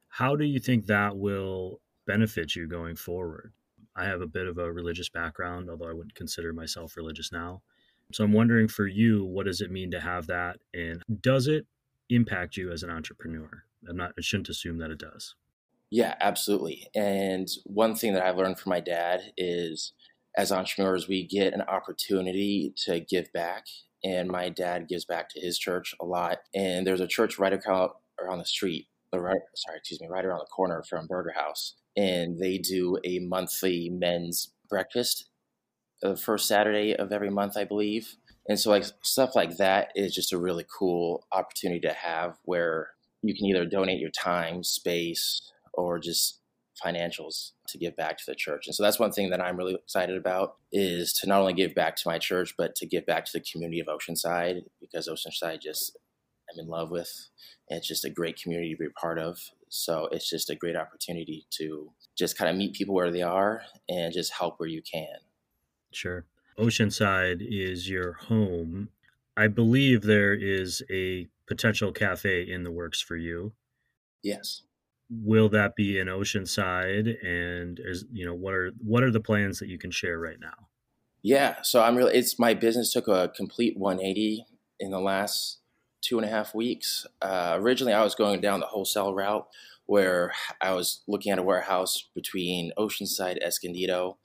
How 0.09 0.37
do 0.37 0.45
you 0.45 0.61
think 0.61 0.87
that 0.87 1.17
will 1.17 1.81
benefit 2.07 2.55
you 2.55 2.69
going 2.69 2.97
forward? 2.97 3.53
I 3.97 4.05
have 4.05 4.21
a 4.21 4.27
bit 4.27 4.47
of 4.47 4.59
a 4.59 4.71
religious 4.71 5.09
background, 5.09 5.71
although 5.71 5.89
I 5.89 5.95
wouldn't 5.95 6.15
consider 6.15 6.53
myself 6.53 6.97
religious 6.97 7.33
now. 7.33 7.63
So 8.13 8.25
I'm 8.25 8.33
wondering 8.33 8.69
for 8.69 8.87
you, 8.87 9.25
what 9.25 9.47
does 9.47 9.61
it 9.61 9.71
mean 9.71 9.91
to 9.91 10.01
have 10.01 10.27
that? 10.29 10.59
And 10.73 11.03
does 11.21 11.49
it 11.49 11.67
impact 12.09 12.57
you 12.57 12.71
as 12.71 12.83
an 12.83 12.91
entrepreneur? 12.91 13.65
I'm 13.89 13.97
not, 13.97 14.13
I 14.19 14.21
shouldn't 14.21 14.49
assume 14.49 14.79
that 14.79 14.91
it 14.91 14.99
does. 14.99 15.35
Yeah, 15.91 16.15
absolutely. 16.21 16.89
And 16.95 17.49
one 17.65 17.95
thing 17.95 18.15
that 18.15 18.25
I've 18.25 18.37
learned 18.37 18.59
from 18.59 18.71
my 18.71 18.81
dad 18.81 19.33
is 19.37 19.93
as 20.37 20.53
entrepreneurs, 20.53 21.09
we 21.09 21.27
get 21.27 21.55
an 21.55 21.63
opportunity 21.63 22.75
to 22.85 23.01
give 23.01 23.33
back. 23.33 23.67
And 24.05 24.29
my 24.29 24.51
dad 24.51 24.89
gives 24.89 25.05
back 25.05 25.29
to 25.31 25.41
his 25.41 25.59
church 25.59 25.95
a 26.01 26.05
lot. 26.05 26.39
And 26.55 26.87
there's 26.87 27.01
a 27.01 27.07
church 27.07 27.39
right 27.39 27.53
around 27.53 28.39
the 28.39 28.45
street 28.45 28.89
right 29.21 29.41
sorry 29.55 29.79
excuse 29.79 30.01
me 30.01 30.09
right 30.09 30.25
around 30.25 30.41
the 30.41 30.47
corner 30.47 30.83
from 30.89 31.07
Burger 31.07 31.33
House, 31.35 31.75
and 31.97 32.39
they 32.39 32.59
do 32.59 32.99
a 33.05 33.19
monthly 33.21 33.91
men's 33.91 34.53
breakfast 34.69 35.27
the 36.11 36.17
first 36.17 36.49
Saturday 36.49 36.95
of 36.95 37.13
every 37.13 37.31
month, 37.31 37.57
I 37.57 37.65
believe. 37.65 38.17
And 38.49 38.59
so 38.59 38.71
like 38.71 38.85
stuff 39.03 39.35
like 39.35 39.57
that 39.57 39.91
is 39.95 40.15
just 40.15 40.33
a 40.33 40.39
really 40.39 40.65
cool 40.79 41.27
opportunity 41.33 41.81
to 41.81 41.93
have 41.93 42.39
where 42.45 42.91
you 43.23 43.35
can 43.35 43.47
either 43.47 43.67
donate 43.67 44.01
your 44.01 44.11
time, 44.11 44.63
space, 44.63 45.41
or 45.73 45.99
just 45.99 46.41
financials 46.85 47.53
to 47.69 47.79
give 47.79 47.97
back 47.97 48.19
to 48.19 48.25
the 48.27 48.35
church. 48.35 48.67
And 48.67 48.75
so 48.75 48.83
that's 48.83 48.99
one 48.99 49.11
thing 49.11 49.31
that 49.31 49.41
I'm 49.41 49.57
really 49.57 49.75
excited 49.75 50.17
about 50.17 50.57
is 50.73 51.13
to 51.15 51.29
not 51.29 51.41
only 51.41 51.55
give 51.55 51.75
back 51.75 51.97
to 51.97 52.09
my 52.09 52.19
church, 52.19 52.55
but 52.57 52.75
to 52.77 52.87
give 52.87 53.07
back 53.07 53.25
to 53.25 53.33
the 53.33 53.45
community 53.51 53.81
of 53.81 53.87
Oceanside 53.87 54.63
because 54.81 55.09
Oceanside 55.09 55.61
just 55.61 55.97
I'm 56.53 56.61
in 56.61 56.69
love 56.69 56.91
with. 56.91 57.11
It's 57.69 57.89
just 57.89 58.05
a 58.05 58.11
great 58.11 58.41
community 58.41 58.73
to 58.73 58.79
be 58.79 58.87
a 58.87 59.01
part 59.01 59.19
of. 59.19 59.39
So 59.69 60.09
it's 60.13 60.31
just 60.31 60.51
a 60.51 60.55
great 60.55 60.77
opportunity 60.77 61.47
to 61.59 61.91
just 62.17 62.39
kind 62.39 62.49
of 62.49 62.57
meet 62.57 62.75
people 62.75 62.95
where 62.95 63.11
they 63.11 63.23
are 63.23 63.63
and 63.89 64.13
just 64.13 64.33
help 64.33 64.61
where 64.61 64.69
you 64.69 64.83
can. 64.83 65.17
Sure. 65.93 66.25
Oceanside 66.59 67.47
is 67.47 67.89
your 67.89 68.15
home. 68.15 68.89
I 69.37 69.49
believe 69.49 70.03
there 70.03 70.35
is 70.35 70.83
a 70.91 71.29
potential 71.47 71.93
cafe 71.93 72.43
in 72.43 72.65
the 72.65 72.71
works 72.71 73.01
for 73.01 73.17
you. 73.17 73.53
Yes. 74.23 74.63
Will 75.11 75.49
that 75.51 75.77
be 75.77 75.99
in 75.99 76.09
Oceanside? 76.09 77.25
And 77.25 77.79
is 77.85 78.05
you 78.13 78.25
know 78.25 78.35
what 78.35 78.55
are 78.55 78.73
what 78.83 79.03
are 79.03 79.11
the 79.11 79.21
plans 79.21 79.59
that 79.59 79.69
you 79.69 79.79
can 79.79 79.91
share 79.91 80.19
right 80.19 80.41
now? 80.41 80.69
Yeah, 81.23 81.57
so 81.63 81.83
I'm 81.83 81.97
really 81.97 82.15
it's 82.15 82.39
my 82.39 82.55
business 82.55 82.93
took 82.93 83.09
a 83.09 83.31
complete 83.37 83.77
180 83.77 84.47
in 84.81 84.91
the 84.91 85.01
last 85.01 85.59
two 86.01 86.19
and 86.19 86.27
a 86.27 86.31
half 86.31 86.55
weeks. 86.55 87.07
Uh, 87.21 87.57
originally, 87.61 87.93
I 87.93 88.03
was 88.03 88.15
going 88.15 88.41
down 88.41 88.61
the 88.61 88.67
wholesale 88.67 89.15
route 89.15 89.47
where 89.87 90.33
I 90.61 90.73
was 90.73 91.03
looking 91.07 91.33
at 91.33 91.39
a 91.39 91.43
warehouse 91.43 92.09
between 92.15 92.73
Oceanside, 92.77 93.39
Escondido 93.43 94.19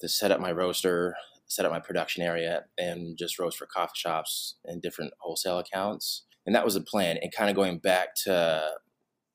to 0.00 0.08
set 0.08 0.30
up 0.30 0.40
my 0.40 0.52
roaster, 0.52 1.14
set 1.46 1.64
up 1.64 1.72
my 1.72 1.80
production 1.80 2.22
area, 2.22 2.64
and 2.78 3.16
just 3.16 3.38
roast 3.38 3.58
for 3.58 3.66
coffee 3.66 3.92
shops 3.94 4.56
and 4.64 4.80
different 4.80 5.12
wholesale 5.18 5.58
accounts. 5.58 6.24
And 6.46 6.54
that 6.54 6.64
was 6.64 6.74
the 6.74 6.80
plan. 6.80 7.18
And 7.20 7.32
kind 7.32 7.50
of 7.50 7.56
going 7.56 7.78
back 7.78 8.14
to 8.24 8.70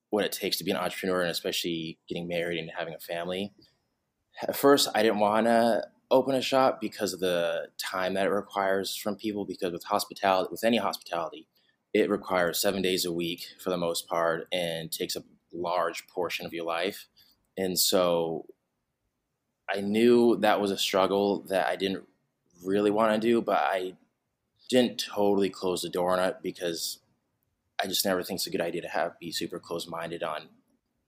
what 0.10 0.26
it 0.26 0.32
takes 0.32 0.58
to 0.58 0.64
be 0.64 0.72
an 0.72 0.78
entrepreneur 0.78 1.22
and 1.22 1.32
especially 1.32 2.00
getting 2.08 2.28
married 2.28 2.60
and 2.60 2.72
having 2.78 2.94
a 2.94 3.00
family. 3.00 3.54
At 4.42 4.56
first, 4.56 4.90
I 4.96 5.04
didn't 5.04 5.20
want 5.20 5.48
to 5.48 5.84
open 6.12 6.36
a 6.36 6.42
shop 6.42 6.80
because 6.80 7.14
of 7.14 7.20
the 7.20 7.68
time 7.78 8.14
that 8.14 8.28
it 8.28 8.32
requires 8.32 8.96
from 8.96 9.16
people. 9.16 9.46
Because 9.46 9.74
with 9.74 9.84
hospitality, 9.84 10.50
with 10.52 10.64
any 10.64 10.78
hospitality, 10.78 11.48
it 11.94 12.10
requires 12.10 12.62
seven 12.62 12.82
days 12.82 13.06
a 13.06 13.12
week 13.12 13.46
for 13.64 13.70
the 13.70 13.78
most 13.78 14.08
part 14.08 14.48
and 14.52 14.92
takes 14.92 15.16
a 15.16 15.24
large 15.54 16.08
portion 16.08 16.46
of 16.46 16.54
your 16.54 16.66
life. 16.66 17.08
And 17.58 17.80
so 17.80 18.46
I 19.74 19.82
knew 19.82 20.38
that 20.38 20.62
was 20.62 20.72
a 20.72 20.78
struggle 20.78 21.42
that 21.50 21.68
I 21.68 21.76
didn't 21.76 22.04
really 22.64 22.92
want 22.92 23.14
to 23.14 23.28
do, 23.28 23.42
but 23.42 23.58
I 23.58 23.94
didn't 24.70 25.04
totally 25.14 25.50
close 25.50 25.82
the 25.82 25.90
door 25.90 26.12
on 26.12 26.20
it 26.20 26.38
because 26.42 27.00
I 27.82 27.88
just 27.88 28.06
never 28.06 28.24
think 28.24 28.38
it's 28.38 28.48
a 28.48 28.52
good 28.52 28.62
idea 28.62 28.82
to 28.82 28.88
have 28.90 29.20
be 29.20 29.32
super 29.32 29.60
close 29.60 29.88
minded 29.88 30.24
on 30.24 30.50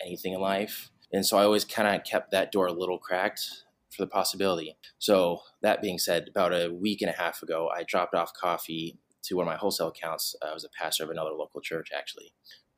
anything 0.02 0.34
in 0.34 0.41
life. 0.41 0.91
And 1.12 1.26
so 1.26 1.38
I 1.38 1.43
always 1.43 1.65
kind 1.65 1.88
of 1.88 2.04
kept 2.04 2.32
that 2.32 2.52
door 2.52 2.67
a 2.67 2.74
little 2.74 3.00
cracked 3.00 3.63
for 3.89 4.04
the 4.04 4.08
possibility. 4.08 4.76
So 5.00 5.41
that 5.62 5.82
being 5.82 5.98
said, 5.98 6.28
about 6.28 6.54
a 6.54 6.70
week 6.70 7.02
and 7.02 7.10
a 7.10 7.13
half 7.13 7.41
ago, 7.41 7.70
I 7.76 7.84
dropped 7.84 8.13
off 8.13 8.34
coffee 8.34 8.98
to 9.24 9.36
one 9.36 9.48
of 9.48 9.52
my 9.52 9.58
wholesale 9.58 9.88
accounts. 9.88 10.36
I 10.46 10.54
was 10.54 10.65
a 10.65 10.70
pastor 10.70 11.04
of 11.04 11.10
another 11.10 11.32
local 11.32 11.62
church 11.62 11.89
actually. 11.98 12.34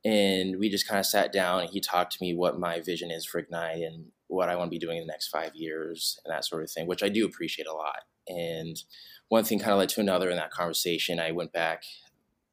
And 0.06 0.60
we 0.60 0.70
just 0.70 0.88
kind 0.88 1.00
of 1.00 1.06
sat 1.06 1.34
down 1.34 1.62
and 1.62 1.70
he 1.70 1.82
talked 1.82 2.14
to 2.14 2.20
me 2.22 2.34
what 2.34 2.60
my 2.60 2.80
vision 2.80 3.12
is 3.12 3.26
for 3.26 3.40
Ignite 3.40 3.82
and 3.82 4.06
what 4.28 4.48
I 4.48 4.56
want 4.56 4.68
to 4.68 4.76
be 4.76 4.80
doing 4.80 4.98
in 4.98 5.06
the 5.06 5.12
next 5.12 5.28
five 5.28 5.56
years 5.56 6.20
and 6.24 6.34
that 6.34 6.46
sort 6.46 6.64
of 6.64 6.72
thing, 6.72 6.88
which 6.88 7.04
I 7.04 7.10
do 7.10 7.26
appreciate 7.26 7.68
a 7.68 7.74
lot. 7.74 8.04
And 8.28 8.82
one 9.28 9.44
thing 9.44 9.60
kind 9.60 9.72
of 9.72 9.80
led 9.80 9.90
to 9.90 10.02
another 10.02 10.30
in 10.30 10.38
that 10.38 10.52
conversation. 10.52 11.20
I 11.20 11.32
went 11.32 11.52
back 11.52 11.84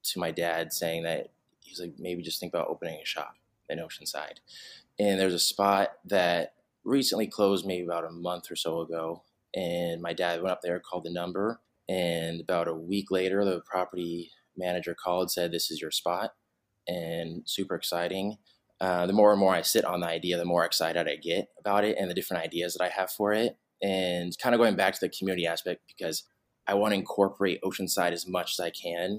to 0.05 0.19
my 0.19 0.31
dad 0.31 0.73
saying 0.73 1.05
that 1.05 1.31
he's 1.61 1.81
like, 1.81 1.95
maybe 1.99 2.23
just 2.23 2.41
think 2.41 2.53
about 2.53 2.69
opening 2.69 2.99
a 3.01 3.07
shop 3.07 3.35
in 3.69 3.79
Oceanside. 3.79 4.39
And 4.99 5.21
there's 5.21 5.35
a 5.35 5.39
spot 5.39 5.91
that 6.07 6.55
recently 6.85 7.27
closed 7.27 7.67
maybe 7.67 7.85
about 7.85 8.07
a 8.07 8.11
month 8.11 8.51
or 8.51 8.57
so 8.57 8.81
ago. 8.81 9.23
And 9.55 10.01
my 10.01 10.13
dad 10.13 10.43
went 10.43 10.53
up 10.53 10.63
there, 10.63 10.81
called 10.81 11.05
the 11.05 11.13
number. 11.13 11.61
And 11.89 12.41
about 12.41 12.69
a 12.69 12.75
week 12.75 13.11
later, 13.11 13.45
the 13.45 13.61
property 13.61 14.31
manager 14.57 14.95
called, 14.95 15.31
said, 15.31 15.53
This 15.53 15.71
is 15.71 15.81
your 15.81 15.91
spot. 15.91 16.33
And 16.89 17.43
super 17.45 17.75
exciting. 17.75 18.39
Uh, 18.81 19.07
the 19.07 19.13
more 19.13 19.31
and 19.31 19.41
more 19.41 19.55
I 19.55 19.63
sit 19.63 19.85
on 19.85 20.01
the 20.01 20.07
idea, 20.07 20.37
the 20.37 20.45
more 20.45 20.65
excited 20.65 21.09
I 21.09 21.17
get 21.17 21.49
about 21.59 21.85
it 21.85 21.97
and 21.99 22.11
the 22.11 22.15
different 22.15 22.45
ideas 22.45 22.75
that 22.75 22.85
I 22.85 22.89
have 22.89 23.11
for 23.11 23.33
it. 23.33 23.57
And 23.83 24.37
kind 24.39 24.55
of 24.55 24.61
going 24.61 24.77
back 24.77 24.95
to 24.95 25.01
the 25.01 25.09
community 25.09 25.47
aspect, 25.47 25.83
because 25.87 26.25
I 26.67 26.75
want 26.75 26.93
to 26.93 26.99
incorporate 26.99 27.63
Oceanside 27.63 28.13
as 28.13 28.27
much 28.27 28.53
as 28.53 28.61
I 28.61 28.71
can 28.71 29.19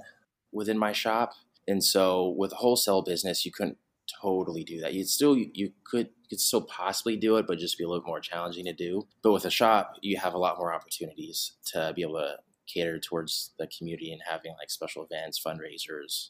within 0.52 0.78
my 0.78 0.92
shop. 0.92 1.34
And 1.68 1.84
so 1.84 2.36
with 2.38 2.54
a 2.54 2.58
wholesale 2.58 3.02
business, 3.02 3.46
you 3.46 3.52
couldn't 3.52 3.78
totally 4.22 4.64
do 4.64 4.80
that. 4.82 4.94
You'd 4.94 5.10
still 5.10 5.36
you 5.38 5.72
could 5.84 6.10
could 6.30 6.40
still 6.40 6.62
possibly 6.62 7.16
do 7.16 7.38
it, 7.38 7.48
but 7.48 7.58
just 7.58 7.78
be 7.78 7.84
a 7.84 7.88
little 7.88 8.06
more 8.06 8.20
challenging 8.20 8.66
to 8.66 8.74
do. 8.74 9.08
But 9.22 9.34
with 9.34 9.46
a 9.46 9.52
shop, 9.52 9.96
you 10.02 10.18
have 10.18 10.34
a 10.34 10.38
lot 10.38 10.58
more 10.58 10.74
opportunities 10.74 11.54
to 11.74 11.94
be 11.96 12.02
able 12.02 12.16
to 12.16 12.38
cater 12.68 13.00
towards 13.00 13.52
the 13.58 13.68
community 13.68 14.12
and 14.12 14.22
having 14.30 14.54
like 14.60 14.70
special 14.70 15.06
events, 15.10 15.42
fundraisers, 15.46 16.30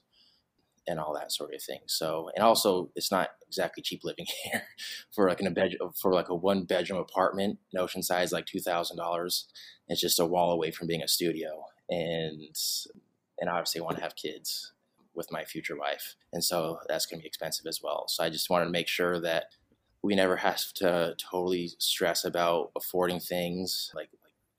and 0.87 0.99
all 0.99 1.13
that 1.13 1.31
sort 1.31 1.53
of 1.53 1.61
thing. 1.61 1.81
So, 1.87 2.29
and 2.35 2.43
also, 2.43 2.89
it's 2.95 3.11
not 3.11 3.29
exactly 3.45 3.83
cheap 3.83 4.01
living 4.03 4.25
here 4.43 4.63
for 5.11 5.29
like 5.29 5.39
in 5.39 5.47
a 5.47 5.51
bed 5.51 5.75
for 5.99 6.13
like 6.13 6.29
a 6.29 6.35
one 6.35 6.63
bedroom 6.63 6.99
apartment 6.99 7.59
in 7.71 7.79
Oceanside 7.79 8.23
is 8.23 8.31
like 8.31 8.45
two 8.45 8.59
thousand 8.59 8.97
dollars. 8.97 9.47
It's 9.87 10.01
just 10.01 10.19
a 10.19 10.25
wall 10.25 10.51
away 10.51 10.71
from 10.71 10.87
being 10.87 11.03
a 11.03 11.07
studio, 11.07 11.65
and 11.89 12.55
and 13.39 13.49
obviously 13.49 13.81
I 13.81 13.83
want 13.83 13.97
to 13.97 14.03
have 14.03 14.15
kids 14.15 14.73
with 15.13 15.31
my 15.31 15.43
future 15.43 15.77
wife, 15.77 16.15
and 16.31 16.43
so 16.43 16.79
that's 16.87 17.05
going 17.05 17.19
to 17.19 17.23
be 17.23 17.27
expensive 17.27 17.65
as 17.67 17.81
well. 17.83 18.05
So 18.07 18.23
I 18.23 18.29
just 18.29 18.49
wanted 18.49 18.65
to 18.65 18.71
make 18.71 18.87
sure 18.87 19.19
that 19.19 19.45
we 20.03 20.15
never 20.15 20.37
have 20.37 20.61
to 20.75 21.15
totally 21.17 21.71
stress 21.79 22.23
about 22.23 22.71
affording 22.75 23.19
things 23.19 23.91
like 23.95 24.09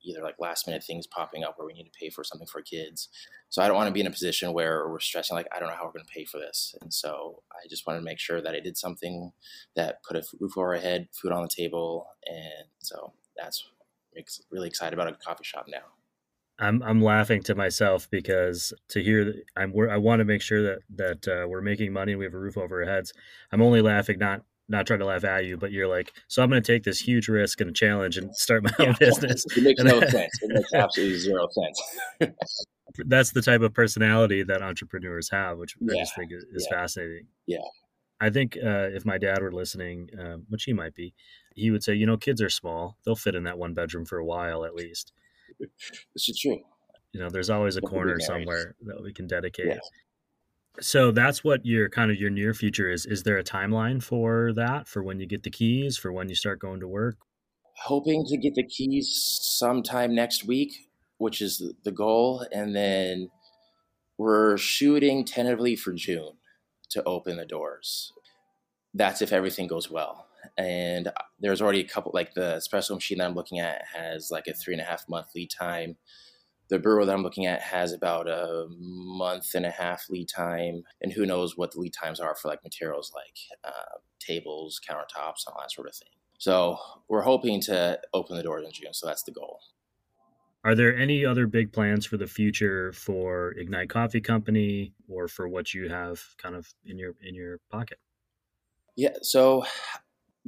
either 0.02 0.22
like 0.22 0.37
last 0.38 0.66
minute 0.66 0.84
things 0.84 1.06
popping 1.06 1.44
up 1.44 1.54
where 1.56 1.66
we 1.66 1.72
need 1.72 1.84
to 1.84 1.98
pay 1.98 2.11
for 2.11 2.24
something 2.24 2.46
for 2.46 2.62
kids. 2.62 3.08
So 3.48 3.62
I 3.62 3.66
don't 3.66 3.76
want 3.76 3.88
to 3.88 3.92
be 3.92 4.00
in 4.00 4.06
a 4.06 4.11
position 4.11 4.52
where 4.52 4.88
we're 4.88 5.00
stressing 5.00 5.37
like 5.37 5.48
I 5.54 5.58
don't 5.58 5.68
know 5.68 5.74
how 5.74 5.84
we're 5.84 5.92
going 5.92 6.04
to 6.04 6.12
pay 6.12 6.24
for 6.24 6.38
this. 6.38 6.74
And 6.80 6.92
so 6.92 7.42
I 7.52 7.66
just 7.68 7.87
wanted 7.87 8.00
to 8.00 8.04
make 8.04 8.18
sure 8.18 8.40
that 8.40 8.54
I 8.54 8.61
did 8.61 8.76
something 8.76 9.32
that 9.76 10.02
put 10.04 10.16
a 10.16 10.22
roof 10.40 10.56
over 10.56 10.74
our 10.74 10.80
head, 10.80 11.08
food 11.12 11.32
on 11.32 11.42
the 11.42 11.48
table, 11.48 12.08
and 12.26 12.68
so 12.78 13.12
that's 13.37 13.68
really 14.50 14.68
excited 14.68 14.94
about 14.94 15.08
a 15.08 15.16
coffee 15.24 15.44
shop 15.44 15.66
now. 15.68 15.78
I'm 16.58 16.82
I'm 16.82 17.00
laughing 17.00 17.42
to 17.44 17.54
myself 17.54 18.11
because 18.11 18.72
to 18.88 19.02
hear 19.02 19.24
that 19.24 19.42
I'm 19.56 19.72
I 19.90 19.96
want 19.96 20.20
to 20.20 20.24
make 20.24 20.42
sure 20.42 20.62
that 20.62 20.78
that 20.96 21.28
uh, 21.28 21.46
we're 21.46 21.61
making 21.61 21.92
money 21.92 22.12
and 22.12 22.18
we 22.18 22.24
have 22.24 22.34
a 22.34 22.38
roof 22.38 22.58
over 22.58 22.82
our 22.82 22.88
heads. 22.88 23.12
I'm 23.52 23.62
only 23.62 23.80
laughing 23.80 24.18
not 24.18 24.42
not 24.68 24.87
trying 24.87 24.98
to 25.00 25.07
laugh 25.07 25.24
at 25.24 25.46
you, 25.46 25.57
but 25.57 25.72
you're 25.72 25.88
like, 25.88 26.12
so 26.28 26.42
I'm 26.42 26.50
going 26.50 26.62
to 26.62 26.72
take 26.72 26.83
this 26.85 27.00
huge 27.00 27.28
risk 27.28 27.61
and 27.61 27.74
challenge 27.74 28.16
and 28.16 28.35
start 28.37 28.64
my 28.64 28.70
yeah. 28.78 28.87
own 28.87 28.96
business. 28.98 29.44
It 29.57 29.62
makes 29.62 29.83
no 29.83 30.00
sense. 30.00 30.33
It 30.42 30.50
makes 30.52 30.72
absolutely 30.74 31.18
zero 31.18 31.48
sense. 31.50 32.35
That's 33.07 33.33
the 33.33 33.42
type 33.42 33.61
of 33.62 33.72
personality 33.72 34.42
that 34.42 34.62
entrepreneurs 34.62 35.31
have, 35.31 35.59
which 35.59 35.74
yeah. 35.81 35.94
I 35.94 35.98
just 36.00 36.16
think 36.16 36.33
is, 36.33 36.44
is 36.52 36.68
yeah. 36.70 36.76
fascinating. 36.76 37.26
Yeah. 37.46 37.59
I 38.20 38.31
think 38.31 38.57
uh, 38.57 38.88
if 38.90 39.07
my 39.07 39.16
dad 39.16 39.42
were 39.42 39.52
listening, 39.52 40.11
uh, 40.18 40.38
which 40.48 40.64
he 40.64 40.72
might 40.72 40.94
be, 40.94 41.14
he 41.54 41.70
would 41.70 41.85
say, 41.85 41.94
you 41.94 42.07
know, 42.07 42.16
kids 42.16 42.42
are 42.42 42.50
small. 42.50 42.96
They'll 43.04 43.16
fit 43.16 43.37
in 43.37 43.44
that 43.44 43.59
one 43.59 43.74
bedroom 43.74 44.04
for 44.04 44.18
a 44.18 44.24
while 44.24 44.64
at 44.64 44.74
least. 44.74 45.12
This 45.61 46.28
is 46.28 46.38
true. 46.38 46.61
You 47.12 47.20
know, 47.20 47.31
there's 47.31 47.50
always 47.50 47.76
a 47.76 47.81
corner 47.81 48.20
somewhere 48.20 48.74
that 48.83 49.02
we 49.02 49.12
can 49.12 49.26
dedicate. 49.26 49.78
So 50.80 51.10
that's 51.10 51.42
what 51.42 51.64
your 51.66 51.88
kind 51.88 52.10
of 52.10 52.18
your 52.18 52.30
near 52.30 52.54
future 52.54 52.90
is. 52.90 53.06
Is 53.06 53.22
there 53.22 53.38
a 53.38 53.44
timeline 53.44 54.02
for 54.02 54.52
that? 54.54 54.86
For 54.86 55.02
when 55.02 55.20
you 55.20 55.26
get 55.26 55.42
the 55.42 55.50
keys? 55.50 55.96
For 55.96 56.12
when 56.12 56.28
you 56.28 56.34
start 56.34 56.60
going 56.60 56.80
to 56.80 56.88
work? 56.88 57.16
Hoping 57.84 58.24
to 58.26 58.36
get 58.36 58.54
the 58.54 58.66
keys 58.66 59.08
sometime 59.40 60.14
next 60.14 60.44
week, 60.44 60.88
which 61.18 61.40
is 61.40 61.62
the 61.84 61.92
goal, 61.92 62.44
and 62.52 62.74
then 62.74 63.30
we're 64.18 64.56
shooting 64.56 65.24
tentatively 65.24 65.76
for 65.76 65.92
June 65.92 66.32
to 66.90 67.04
open 67.04 67.36
the 67.36 67.46
doors. 67.46 68.12
That's 68.94 69.22
if 69.22 69.32
everything 69.32 69.68
goes 69.68 69.90
well. 69.90 70.26
And 70.56 71.10
there's 71.38 71.62
already 71.62 71.80
a 71.80 71.86
couple, 71.86 72.10
like 72.14 72.34
the 72.34 72.60
espresso 72.60 72.94
machine 72.94 73.18
that 73.18 73.26
I'm 73.26 73.34
looking 73.34 73.60
at 73.60 73.84
has 73.94 74.30
like 74.30 74.48
a 74.48 74.54
three 74.54 74.74
and 74.74 74.80
a 74.80 74.84
half 74.84 75.08
month 75.08 75.28
lead 75.34 75.50
time 75.50 75.96
the 76.68 76.78
brewer 76.78 77.04
that 77.04 77.14
I'm 77.14 77.22
looking 77.22 77.46
at 77.46 77.61
has 77.61 77.92
about 77.92 78.28
a 78.28 78.66
month 78.70 79.54
and 79.54 79.66
a 79.66 79.70
half 79.70 80.04
lead 80.11 80.28
time, 80.28 80.83
and 81.00 81.12
who 81.12 81.26
knows 81.26 81.57
what 81.57 81.72
the 81.72 81.81
lead 81.81 81.94
times 81.94 82.20
are 82.20 82.35
for 82.35 82.48
like 82.48 82.62
materials 82.62 83.12
like 83.14 83.37
uh, 83.64 83.98
tables, 84.18 84.81
countertops, 84.88 85.46
and 85.46 85.54
all 85.54 85.61
that 85.61 85.72
sort 85.72 85.88
of 85.88 85.94
thing. 85.94 86.09
So 86.38 86.78
we're 87.09 87.22
hoping 87.22 87.61
to 87.62 87.98
open 88.14 88.37
the 88.37 88.42
doors 88.42 88.64
in 88.64 88.72
June. 88.72 88.94
So 88.94 89.07
that's 89.07 89.24
the 89.24 89.33
goal. 89.33 89.61
Are 90.64 90.74
there 90.74 90.96
any 90.96 91.24
other 91.24 91.46
big 91.46 91.72
plans 91.72 92.04
for 92.04 92.16
the 92.16 92.26
future 92.26 92.92
for 92.92 93.52
Ignite 93.52 93.88
Coffee 93.88 94.20
Company 94.20 94.92
or 95.09 95.28
for 95.28 95.48
what 95.48 95.72
you 95.72 95.88
have 95.88 96.20
kind 96.37 96.54
of 96.54 96.68
in 96.85 96.98
your 96.98 97.14
in 97.22 97.35
your 97.35 97.59
pocket? 97.70 97.98
Yeah, 98.96 99.14
so 99.22 99.64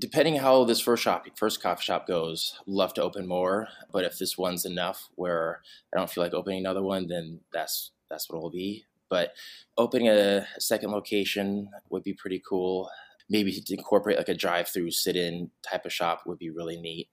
depending 0.00 0.36
how 0.36 0.64
this 0.64 0.80
first 0.80 1.02
shop, 1.02 1.26
first 1.36 1.62
coffee 1.62 1.84
shop 1.84 2.06
goes, 2.06 2.58
love 2.66 2.94
to 2.94 3.02
open 3.02 3.26
more. 3.26 3.68
But 3.92 4.04
if 4.04 4.18
this 4.18 4.36
one's 4.36 4.64
enough 4.64 5.08
where 5.14 5.60
I 5.94 5.98
don't 5.98 6.10
feel 6.10 6.24
like 6.24 6.34
opening 6.34 6.58
another 6.58 6.82
one, 6.82 7.06
then 7.06 7.40
that's 7.52 7.92
that's 8.08 8.28
what 8.28 8.38
it'll 8.38 8.50
be. 8.50 8.86
But 9.08 9.32
opening 9.76 10.08
a, 10.08 10.46
a 10.56 10.60
second 10.60 10.90
location 10.90 11.68
would 11.90 12.02
be 12.02 12.14
pretty 12.14 12.42
cool. 12.48 12.90
Maybe 13.28 13.52
to 13.52 13.74
incorporate 13.74 14.16
like 14.18 14.28
a 14.28 14.34
drive-through 14.34 14.90
sit-in 14.90 15.50
type 15.62 15.84
of 15.84 15.92
shop 15.92 16.22
would 16.26 16.38
be 16.38 16.50
really 16.50 16.76
neat. 16.76 17.08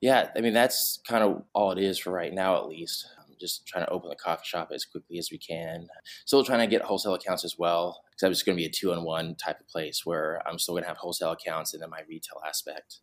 Yeah, 0.00 0.28
I 0.36 0.40
mean 0.40 0.52
that's 0.52 1.00
kind 1.08 1.24
of 1.24 1.44
all 1.54 1.72
it 1.72 1.78
is 1.78 1.98
for 1.98 2.10
right 2.10 2.32
now, 2.32 2.56
at 2.56 2.68
least 2.68 3.06
just 3.38 3.66
trying 3.66 3.84
to 3.84 3.90
open 3.90 4.08
the 4.08 4.16
coffee 4.16 4.44
shop 4.44 4.70
as 4.74 4.84
quickly 4.84 5.18
as 5.18 5.30
we 5.30 5.38
can. 5.38 5.86
Still 6.24 6.44
trying 6.44 6.60
to 6.60 6.66
get 6.66 6.82
wholesale 6.82 7.14
accounts 7.14 7.44
as 7.44 7.56
well, 7.58 8.02
because 8.16 8.26
I'm 8.26 8.32
just 8.32 8.46
going 8.46 8.56
to 8.56 8.60
be 8.60 8.66
a 8.66 8.70
two 8.70 8.92
on 8.92 9.04
one 9.04 9.34
type 9.34 9.60
of 9.60 9.68
place 9.68 10.06
where 10.06 10.40
I'm 10.46 10.58
still 10.58 10.72
going 10.72 10.84
to 10.84 10.88
have 10.88 10.96
wholesale 10.96 11.32
accounts 11.32 11.74
and 11.74 11.82
then 11.82 11.90
my 11.90 12.00
retail 12.08 12.40
aspect 12.48 13.00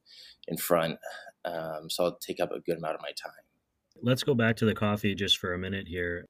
in 0.48 0.58
front. 0.58 0.98
Um, 1.46 1.90
so 1.90 2.06
I'll 2.06 2.18
take 2.18 2.40
up 2.40 2.52
a 2.52 2.60
good 2.60 2.78
amount 2.78 2.96
of 2.96 3.02
my 3.02 3.12
time. 3.12 3.32
Let's 4.02 4.24
go 4.24 4.34
back 4.34 4.56
to 4.58 4.66
the 4.66 4.74
coffee 4.74 5.14
just 5.14 5.38
for 5.38 5.54
a 5.54 5.60
minute 5.60 5.88
here. 5.88 6.26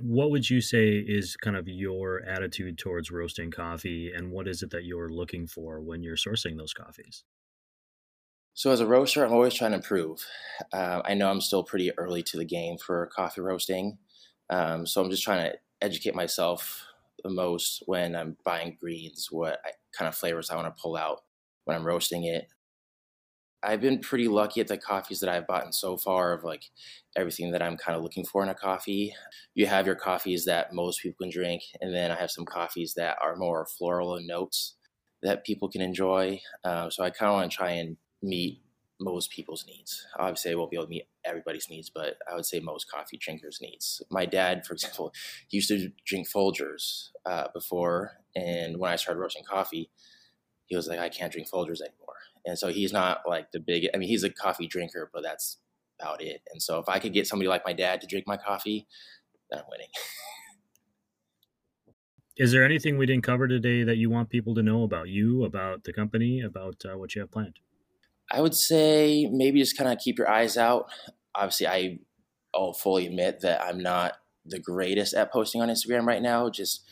What 0.00 0.30
would 0.30 0.48
you 0.48 0.60
say 0.60 0.90
is 0.98 1.36
kind 1.36 1.56
of 1.56 1.66
your 1.68 2.22
attitude 2.22 2.78
towards 2.78 3.10
roasting 3.10 3.50
coffee, 3.50 4.12
and 4.14 4.30
what 4.30 4.46
is 4.46 4.62
it 4.62 4.70
that 4.70 4.84
you're 4.84 5.08
looking 5.08 5.46
for 5.46 5.80
when 5.80 6.02
you're 6.02 6.14
sourcing 6.14 6.56
those 6.56 6.72
coffees? 6.72 7.24
So 8.54 8.70
as 8.70 8.80
a 8.80 8.86
roaster, 8.86 9.24
I'm 9.24 9.32
always 9.32 9.54
trying 9.54 9.72
to 9.72 9.78
improve. 9.78 10.24
Uh, 10.72 11.00
I 11.04 11.14
know 11.14 11.30
I'm 11.30 11.40
still 11.40 11.64
pretty 11.64 11.90
early 11.98 12.22
to 12.24 12.36
the 12.36 12.44
game 12.44 12.76
for 12.76 13.06
coffee 13.06 13.40
roasting, 13.40 13.98
um, 14.50 14.86
so 14.86 15.02
I'm 15.02 15.10
just 15.10 15.24
trying 15.24 15.50
to 15.50 15.58
educate 15.80 16.14
myself 16.14 16.87
the 17.22 17.30
most 17.30 17.82
when 17.86 18.14
I'm 18.14 18.36
buying 18.44 18.76
greens, 18.80 19.28
what 19.30 19.58
I, 19.64 19.70
kind 19.96 20.08
of 20.08 20.14
flavors 20.14 20.50
I 20.50 20.56
want 20.56 20.74
to 20.74 20.80
pull 20.80 20.96
out 20.96 21.20
when 21.64 21.76
I'm 21.76 21.86
roasting 21.86 22.24
it. 22.24 22.46
I've 23.62 23.80
been 23.80 23.98
pretty 23.98 24.28
lucky 24.28 24.60
at 24.60 24.68
the 24.68 24.78
coffees 24.78 25.18
that 25.20 25.28
I've 25.28 25.48
bought 25.48 25.74
so 25.74 25.96
far 25.96 26.32
of 26.32 26.44
like 26.44 26.62
everything 27.16 27.50
that 27.50 27.62
I'm 27.62 27.76
kind 27.76 27.96
of 27.96 28.04
looking 28.04 28.24
for 28.24 28.42
in 28.42 28.48
a 28.48 28.54
coffee. 28.54 29.12
You 29.54 29.66
have 29.66 29.84
your 29.84 29.96
coffees 29.96 30.44
that 30.44 30.72
most 30.72 31.02
people 31.02 31.24
can 31.24 31.30
drink, 31.30 31.62
and 31.80 31.92
then 31.92 32.12
I 32.12 32.14
have 32.14 32.30
some 32.30 32.44
coffees 32.44 32.94
that 32.94 33.16
are 33.20 33.36
more 33.36 33.66
floral 33.76 34.14
and 34.14 34.26
notes 34.28 34.76
that 35.22 35.44
people 35.44 35.68
can 35.68 35.80
enjoy. 35.80 36.40
Uh, 36.62 36.88
so 36.90 37.02
I 37.02 37.10
kind 37.10 37.30
of 37.30 37.34
want 37.34 37.50
to 37.50 37.56
try 37.56 37.70
and 37.70 37.96
meet 38.22 38.60
most 39.00 39.30
people's 39.30 39.64
needs. 39.66 40.06
Obviously, 40.18 40.52
I 40.52 40.54
won't 40.54 40.70
be 40.70 40.76
able 40.76 40.86
to 40.86 40.90
meet 40.90 41.08
everybody's 41.24 41.68
needs, 41.70 41.90
but 41.90 42.16
I 42.30 42.34
would 42.34 42.46
say 42.46 42.60
most 42.60 42.90
coffee 42.90 43.16
drinkers' 43.16 43.60
needs. 43.60 44.02
My 44.10 44.26
dad, 44.26 44.66
for 44.66 44.72
example, 44.74 45.12
used 45.50 45.68
to 45.68 45.90
drink 46.04 46.28
Folgers 46.28 47.10
uh, 47.26 47.48
before, 47.54 48.18
and 48.34 48.78
when 48.78 48.90
I 48.90 48.96
started 48.96 49.20
roasting 49.20 49.44
coffee, 49.44 49.90
he 50.66 50.76
was 50.76 50.88
like, 50.88 50.98
"I 50.98 51.08
can't 51.08 51.32
drink 51.32 51.48
Folgers 51.48 51.80
anymore." 51.80 52.16
And 52.44 52.58
so 52.58 52.68
he's 52.68 52.92
not 52.92 53.22
like 53.26 53.52
the 53.52 53.60
big. 53.60 53.88
I 53.94 53.98
mean, 53.98 54.08
he's 54.08 54.24
a 54.24 54.30
coffee 54.30 54.66
drinker, 54.66 55.10
but 55.12 55.22
that's 55.22 55.58
about 56.00 56.22
it. 56.22 56.42
And 56.52 56.62
so 56.62 56.78
if 56.78 56.88
I 56.88 56.98
could 56.98 57.12
get 57.12 57.26
somebody 57.26 57.48
like 57.48 57.64
my 57.66 57.72
dad 57.72 58.00
to 58.00 58.06
drink 58.06 58.26
my 58.26 58.36
coffee, 58.36 58.86
I'm 59.52 59.62
winning. 59.70 59.88
Is 62.36 62.52
there 62.52 62.64
anything 62.64 62.98
we 62.98 63.06
didn't 63.06 63.24
cover 63.24 63.48
today 63.48 63.82
that 63.82 63.96
you 63.96 64.10
want 64.10 64.30
people 64.30 64.54
to 64.54 64.62
know 64.62 64.84
about 64.84 65.08
you, 65.08 65.44
about 65.44 65.82
the 65.82 65.92
company, 65.92 66.40
about 66.40 66.76
uh, 66.84 66.96
what 66.96 67.16
you 67.16 67.20
have 67.20 67.32
planned? 67.32 67.58
I 68.30 68.40
would 68.40 68.54
say 68.54 69.28
maybe 69.30 69.60
just 69.60 69.76
kind 69.76 69.90
of 69.90 69.98
keep 69.98 70.18
your 70.18 70.30
eyes 70.30 70.56
out. 70.56 70.90
Obviously, 71.34 71.66
I 71.66 71.98
I'll 72.54 72.72
fully 72.72 73.06
admit 73.06 73.40
that 73.40 73.62
I'm 73.62 73.82
not 73.82 74.14
the 74.44 74.58
greatest 74.58 75.14
at 75.14 75.32
posting 75.32 75.62
on 75.62 75.68
Instagram 75.68 76.06
right 76.06 76.22
now. 76.22 76.50
Just 76.50 76.84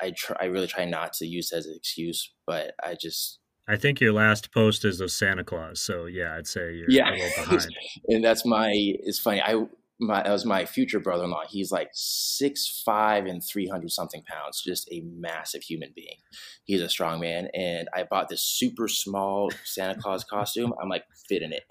I 0.00 0.12
try, 0.16 0.36
I 0.40 0.44
really 0.46 0.66
try 0.66 0.84
not 0.84 1.12
to 1.14 1.26
use 1.26 1.52
as 1.52 1.66
an 1.66 1.74
excuse, 1.76 2.32
but 2.46 2.72
I 2.82 2.96
just. 3.00 3.38
I 3.70 3.76
think 3.76 4.00
your 4.00 4.14
last 4.14 4.50
post 4.52 4.84
is 4.86 5.00
of 5.00 5.10
Santa 5.10 5.44
Claus, 5.44 5.80
so 5.80 6.06
yeah, 6.06 6.34
I'd 6.36 6.46
say 6.46 6.72
you're 6.72 6.88
yeah. 6.88 7.10
a 7.10 7.12
little 7.12 7.44
behind. 7.44 7.70
and 8.08 8.24
that's 8.24 8.46
my. 8.46 8.72
It's 8.74 9.18
funny. 9.18 9.42
I 9.42 9.66
my 10.00 10.22
that 10.22 10.32
was 10.32 10.44
my 10.44 10.64
future 10.64 11.00
brother-in-law. 11.00 11.44
He's 11.48 11.72
like 11.72 11.90
six 11.92 12.82
five 12.84 13.26
and 13.26 13.42
three 13.42 13.66
hundred 13.66 13.90
something 13.90 14.22
pounds, 14.22 14.62
just 14.62 14.88
a 14.92 15.00
massive 15.00 15.62
human 15.62 15.92
being. 15.94 16.16
He's 16.64 16.80
a 16.80 16.88
strong 16.88 17.20
man, 17.20 17.48
and 17.54 17.88
I 17.94 18.04
bought 18.04 18.28
this 18.28 18.42
super 18.42 18.88
small 18.88 19.50
Santa 19.64 20.00
Claus 20.00 20.24
costume. 20.24 20.72
I'm 20.80 20.88
like 20.88 21.04
fit 21.28 21.42
in 21.42 21.52
it, 21.52 21.64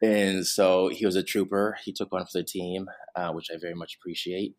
and 0.00 0.46
so 0.46 0.88
he 0.88 1.04
was 1.06 1.16
a 1.16 1.22
trooper. 1.22 1.76
He 1.84 1.92
took 1.92 2.12
one 2.12 2.24
for 2.24 2.38
the 2.38 2.44
team, 2.44 2.86
uh, 3.16 3.32
which 3.32 3.48
I 3.52 3.58
very 3.60 3.74
much 3.74 3.96
appreciate. 4.00 4.54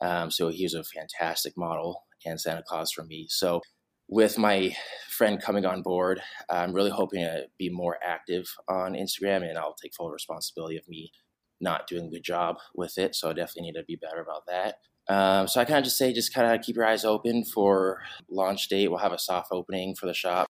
Um, 0.00 0.30
so 0.30 0.48
he 0.48 0.64
was 0.64 0.74
a 0.74 0.84
fantastic 0.84 1.56
model 1.56 2.04
and 2.26 2.40
Santa 2.40 2.62
Claus 2.66 2.90
for 2.92 3.04
me. 3.04 3.26
So 3.28 3.60
with 4.08 4.36
my 4.36 4.76
friend 5.08 5.40
coming 5.40 5.64
on 5.64 5.82
board, 5.82 6.20
I'm 6.50 6.72
really 6.72 6.90
hoping 6.90 7.20
to 7.20 7.44
be 7.58 7.70
more 7.70 7.98
active 8.02 8.46
on 8.68 8.94
Instagram, 8.94 9.48
and 9.48 9.56
I'll 9.56 9.76
take 9.80 9.94
full 9.94 10.10
responsibility 10.10 10.76
of 10.76 10.88
me 10.88 11.12
not 11.60 11.86
doing 11.86 12.06
a 12.06 12.10
good 12.10 12.24
job 12.24 12.56
with 12.74 12.98
it. 12.98 13.14
So 13.14 13.30
I 13.30 13.32
definitely 13.32 13.62
need 13.62 13.78
to 13.78 13.84
be 13.84 13.96
better 13.96 14.20
about 14.20 14.46
that. 14.46 14.76
Um, 15.08 15.48
so 15.48 15.60
I 15.60 15.64
kind 15.64 15.78
of 15.78 15.84
just 15.84 15.98
say, 15.98 16.12
just 16.12 16.34
kind 16.34 16.52
of 16.52 16.64
keep 16.64 16.76
your 16.76 16.86
eyes 16.86 17.04
open 17.04 17.44
for 17.44 18.02
launch 18.28 18.68
date. 18.68 18.88
We'll 18.88 18.98
have 18.98 19.12
a 19.12 19.18
soft 19.18 19.48
opening 19.52 19.94
for 19.94 20.06
the 20.06 20.14
shop 20.14 20.48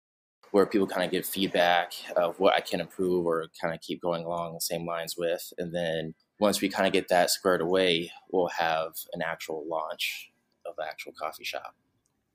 where 0.51 0.65
people 0.65 0.87
kind 0.87 1.03
of 1.03 1.11
give 1.11 1.25
feedback 1.25 1.93
of 2.15 2.39
what 2.39 2.53
I 2.53 2.61
can 2.61 2.79
improve 2.79 3.25
or 3.25 3.47
kind 3.61 3.73
of 3.73 3.81
keep 3.81 4.01
going 4.01 4.23
along 4.23 4.53
the 4.53 4.61
same 4.61 4.85
lines 4.85 5.15
with. 5.17 5.51
And 5.57 5.75
then 5.75 6.13
once 6.39 6.61
we 6.61 6.69
kind 6.69 6.87
of 6.87 6.93
get 6.93 7.09
that 7.09 7.29
squared 7.29 7.61
away, 7.61 8.11
we'll 8.31 8.49
have 8.57 8.93
an 9.13 9.21
actual 9.21 9.65
launch 9.67 10.31
of 10.65 10.75
the 10.77 10.85
actual 10.85 11.11
coffee 11.19 11.43
shop. 11.43 11.75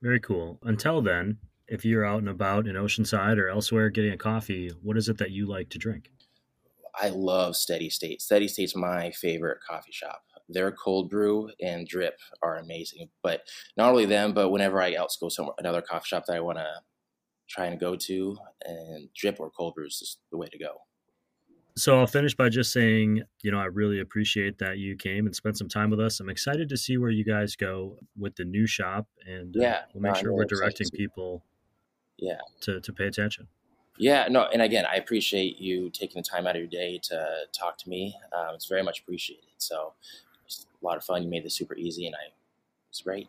Very 0.03 0.21
cool. 0.21 0.59
Until 0.63 1.01
then, 1.01 1.39
if 1.69 1.85
you're 1.85 2.05
out 2.05 2.19
and 2.19 2.29
about 2.29 2.67
in 2.67 2.75
Oceanside 2.75 3.39
or 3.39 3.49
elsewhere 3.49 3.89
getting 3.89 4.13
a 4.13 4.19
coffee, 4.19 4.71
what 4.83 4.99
is 4.99 5.09
it 5.09 5.19
that 5.19 5.31
you 5.31 5.47
like 5.47 5.71
to 5.71 5.79
drink? 5.79 6.11
I 6.95 7.09
love 7.09 7.57
Steady 7.57 7.91
State. 7.91 8.21
Steady 8.21 8.49
State's 8.49 8.77
my 8.77 9.11
favorite 9.13 9.59
coffee 9.69 9.93
shop. 9.93 10.23
Their 10.49 10.73
cold 10.73 11.09
brew 11.09 11.51
and 11.61 11.87
drip 11.87 12.19
are 12.43 12.59
amazing. 12.59 13.09
But 13.23 13.43
not 13.77 13.91
only 13.91 14.05
them, 14.05 14.35
but 14.35 14.51
whenever 14.51 14.83
I 14.83 14.93
else 14.93 15.17
go 15.17 15.29
somewhere, 15.29 15.55
another 15.59 15.83
coffee 15.83 16.07
shop 16.07 16.25
that 16.27 16.37
I 16.37 16.41
want 16.41 16.59
to 16.59 16.69
try 17.49 17.67
and 17.67 17.79
go 17.79 17.97
to, 17.97 18.37
and 18.65 19.09
drip 19.15 19.39
or 19.39 19.51
cold 19.51 19.75
brew 19.75 19.87
is 19.87 19.99
just 19.99 20.19
the 20.31 20.39
way 20.39 20.49
to 20.49 20.59
go. 20.59 20.83
So 21.77 21.99
I'll 21.99 22.07
finish 22.07 22.35
by 22.35 22.51
just 22.51 22.73
saying, 22.73 23.23
you 23.43 23.51
know, 23.51 23.59
I 23.59 23.65
really 23.65 24.01
appreciate 24.01 24.59
that 24.59 24.79
you 24.79 24.95
came 24.95 25.25
and 25.27 25.35
spent 25.35 25.57
some 25.57 25.69
time 25.69 25.89
with 25.91 26.01
us. 26.01 26.21
I'm 26.21 26.29
excited 26.29 26.69
to 26.69 26.77
see 26.77 26.99
where 26.99 27.11
you 27.11 27.25
guys 27.25 27.57
go 27.57 27.99
with 28.19 28.37
the 28.37 28.45
new 28.45 28.67
shop, 28.67 29.07
and 29.27 29.55
yeah, 29.57 29.71
uh, 29.71 29.81
we'll 29.95 30.03
make 30.03 30.15
no, 30.15 30.21
sure 30.21 30.33
we're 30.35 30.45
directing 30.45 30.89
people, 30.91 31.43
yeah, 32.19 32.39
to 32.61 32.81
to 32.81 32.93
pay 32.93 33.07
attention. 33.07 33.49
Yeah, 33.99 34.27
no, 34.31 34.47
and 34.53 34.63
again, 34.63 34.85
I 34.91 34.97
appreciate 34.97 35.61
you 35.61 35.91
taking 35.91 36.21
the 36.23 36.29
time 36.29 36.47
out 36.47 36.57
of 36.57 36.61
your 36.61 36.69
day 36.69 36.99
to 37.05 37.29
talk 37.53 37.77
to 37.79 37.89
me. 37.89 38.17
Um, 38.33 38.55
it's 38.55 38.67
very 38.67 38.83
much 38.83 39.01
appreciated. 39.01 39.45
So, 39.59 39.93
it's 40.47 40.67
a 40.83 40.85
lot 40.85 40.97
of 40.97 41.05
fun. 41.05 41.23
You 41.23 41.29
made 41.29 41.45
this 41.45 41.55
super 41.55 41.77
easy, 41.77 42.07
and 42.07 42.15
I 42.15 42.33
it's 42.91 43.03
great. 43.03 43.29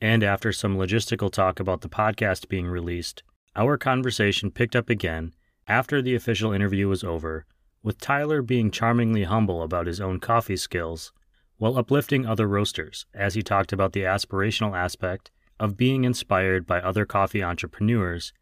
And 0.00 0.24
after 0.24 0.52
some 0.52 0.76
logistical 0.76 1.30
talk 1.30 1.60
about 1.60 1.80
the 1.82 1.88
podcast 1.88 2.48
being 2.48 2.66
released, 2.66 3.22
our 3.54 3.78
conversation 3.78 4.50
picked 4.50 4.74
up 4.74 4.90
again 4.90 5.32
after 5.68 6.02
the 6.02 6.14
official 6.14 6.52
interview 6.52 6.88
was 6.88 7.04
over, 7.04 7.46
with 7.82 8.00
Tyler 8.00 8.42
being 8.42 8.70
charmingly 8.70 9.24
humble 9.24 9.62
about 9.62 9.86
his 9.86 10.00
own 10.00 10.18
coffee 10.18 10.56
skills 10.56 11.12
while 11.56 11.78
uplifting 11.78 12.26
other 12.26 12.48
roasters 12.48 13.06
as 13.14 13.34
he 13.34 13.42
talked 13.42 13.72
about 13.72 13.92
the 13.92 14.02
aspirational 14.02 14.76
aspect 14.76 15.30
of 15.62 15.76
being 15.76 16.02
inspired 16.02 16.66
by 16.66 16.80
other 16.80 17.06
coffee 17.06 17.40
entrepreneurs 17.40 18.32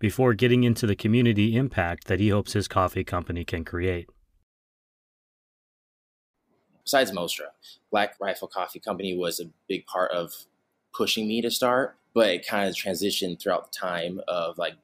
before 0.00 0.34
getting 0.34 0.64
into 0.64 0.88
the 0.88 0.96
community 0.96 1.54
impact 1.54 2.08
that 2.08 2.18
he 2.18 2.30
hopes 2.30 2.52
his 2.52 2.66
coffee 2.66 3.04
company 3.04 3.44
can 3.44 3.64
create. 3.64 4.08
Besides 6.82 7.12
Mostra, 7.12 7.46
Black 7.92 8.16
Rifle 8.20 8.48
Coffee 8.48 8.80
Company 8.80 9.16
was 9.16 9.38
a 9.38 9.48
big 9.68 9.86
part 9.86 10.10
of 10.10 10.32
pushing 10.92 11.28
me 11.28 11.40
to 11.42 11.50
start, 11.50 11.96
but 12.12 12.28
it 12.28 12.46
kind 12.46 12.68
of 12.68 12.74
transitioned 12.74 13.40
throughout 13.40 13.70
the 13.72 13.78
time 13.78 14.20
of 14.26 14.58
like 14.58 14.74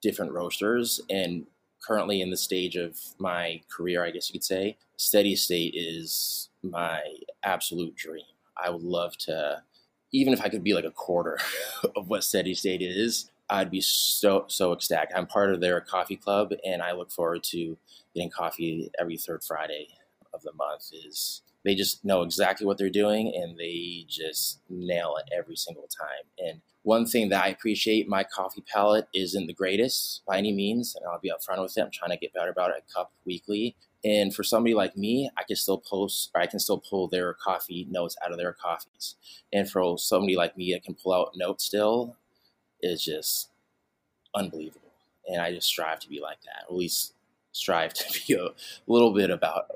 different 0.00 0.30
roasters. 0.30 1.00
And 1.10 1.46
currently 1.84 2.20
in 2.20 2.30
the 2.30 2.36
stage 2.36 2.76
of 2.76 2.96
my 3.18 3.60
career, 3.68 4.04
I 4.04 4.12
guess 4.12 4.30
you 4.30 4.34
could 4.34 4.44
say, 4.44 4.78
Steady 4.96 5.34
State 5.34 5.74
is 5.76 6.48
my 6.62 7.02
absolute 7.42 7.96
dream. 7.96 8.22
I 8.56 8.70
would 8.70 8.84
love 8.84 9.16
to 9.18 9.64
even 10.12 10.32
if 10.32 10.40
I 10.40 10.48
could 10.48 10.64
be 10.64 10.74
like 10.74 10.84
a 10.84 10.90
quarter 10.90 11.38
of 11.96 12.08
what 12.08 12.24
Steady 12.24 12.54
State 12.54 12.82
is, 12.82 13.30
I'd 13.48 13.70
be 13.70 13.80
so 13.80 14.44
so 14.48 14.72
ecstatic. 14.72 15.10
I'm 15.14 15.26
part 15.26 15.52
of 15.52 15.60
their 15.60 15.80
coffee 15.80 16.16
club, 16.16 16.52
and 16.64 16.82
I 16.82 16.92
look 16.92 17.10
forward 17.10 17.42
to 17.44 17.76
getting 18.14 18.30
coffee 18.30 18.90
every 18.98 19.16
third 19.16 19.42
Friday 19.42 19.88
of 20.32 20.42
the 20.42 20.52
month. 20.52 20.90
Is 20.92 21.42
they 21.64 21.74
just 21.74 22.04
know 22.04 22.22
exactly 22.22 22.66
what 22.66 22.78
they're 22.78 22.88
doing, 22.88 23.32
and 23.34 23.58
they 23.58 24.06
just 24.08 24.60
nail 24.68 25.16
it 25.16 25.30
every 25.36 25.56
single 25.56 25.88
time. 25.88 26.24
And 26.38 26.60
one 26.82 27.06
thing 27.06 27.28
that 27.30 27.44
I 27.44 27.48
appreciate, 27.48 28.08
my 28.08 28.24
coffee 28.24 28.64
palate 28.72 29.08
isn't 29.14 29.46
the 29.46 29.52
greatest 29.52 30.22
by 30.26 30.38
any 30.38 30.52
means, 30.52 30.94
and 30.94 31.04
I'll 31.06 31.20
be 31.20 31.30
upfront 31.30 31.60
with 31.60 31.76
it. 31.76 31.82
I'm 31.82 31.90
trying 31.90 32.12
to 32.12 32.16
get 32.16 32.32
better 32.32 32.50
about 32.50 32.70
it. 32.70 32.84
A 32.88 32.92
cup 32.92 33.12
weekly, 33.26 33.76
and 34.04 34.34
for 34.34 34.42
somebody 34.42 34.74
like 34.74 34.96
me, 34.96 35.30
I 35.36 35.42
can 35.42 35.56
still 35.56 35.78
post, 35.78 36.30
or 36.34 36.40
I 36.40 36.46
can 36.46 36.58
still 36.58 36.78
pull 36.78 37.08
their 37.08 37.34
coffee 37.34 37.86
notes 37.90 38.16
out 38.24 38.32
of 38.32 38.38
their 38.38 38.52
coffees. 38.52 39.16
And 39.52 39.70
for 39.70 39.96
somebody 39.98 40.36
like 40.36 40.56
me 40.56 40.72
that 40.72 40.84
can 40.84 40.94
pull 40.94 41.12
out 41.12 41.32
notes 41.36 41.64
still, 41.64 42.16
is 42.82 43.04
just 43.04 43.50
unbelievable. 44.34 44.80
And 45.28 45.40
I 45.40 45.52
just 45.52 45.68
strive 45.68 46.00
to 46.00 46.08
be 46.08 46.20
like 46.20 46.40
that, 46.42 46.64
at 46.68 46.74
least 46.74 47.14
strive 47.52 47.92
to 47.94 48.20
be 48.26 48.34
a 48.34 48.48
little 48.86 49.12
bit 49.12 49.30
about 49.30 49.66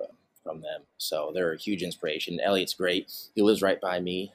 from 0.42 0.60
them. 0.60 0.82
So 0.98 1.30
they're 1.34 1.52
a 1.52 1.58
huge 1.58 1.82
inspiration. 1.82 2.40
Elliot's 2.40 2.74
great. 2.74 3.12
He 3.34 3.42
lives 3.42 3.62
right 3.62 3.80
by 3.80 4.00
me. 4.00 4.32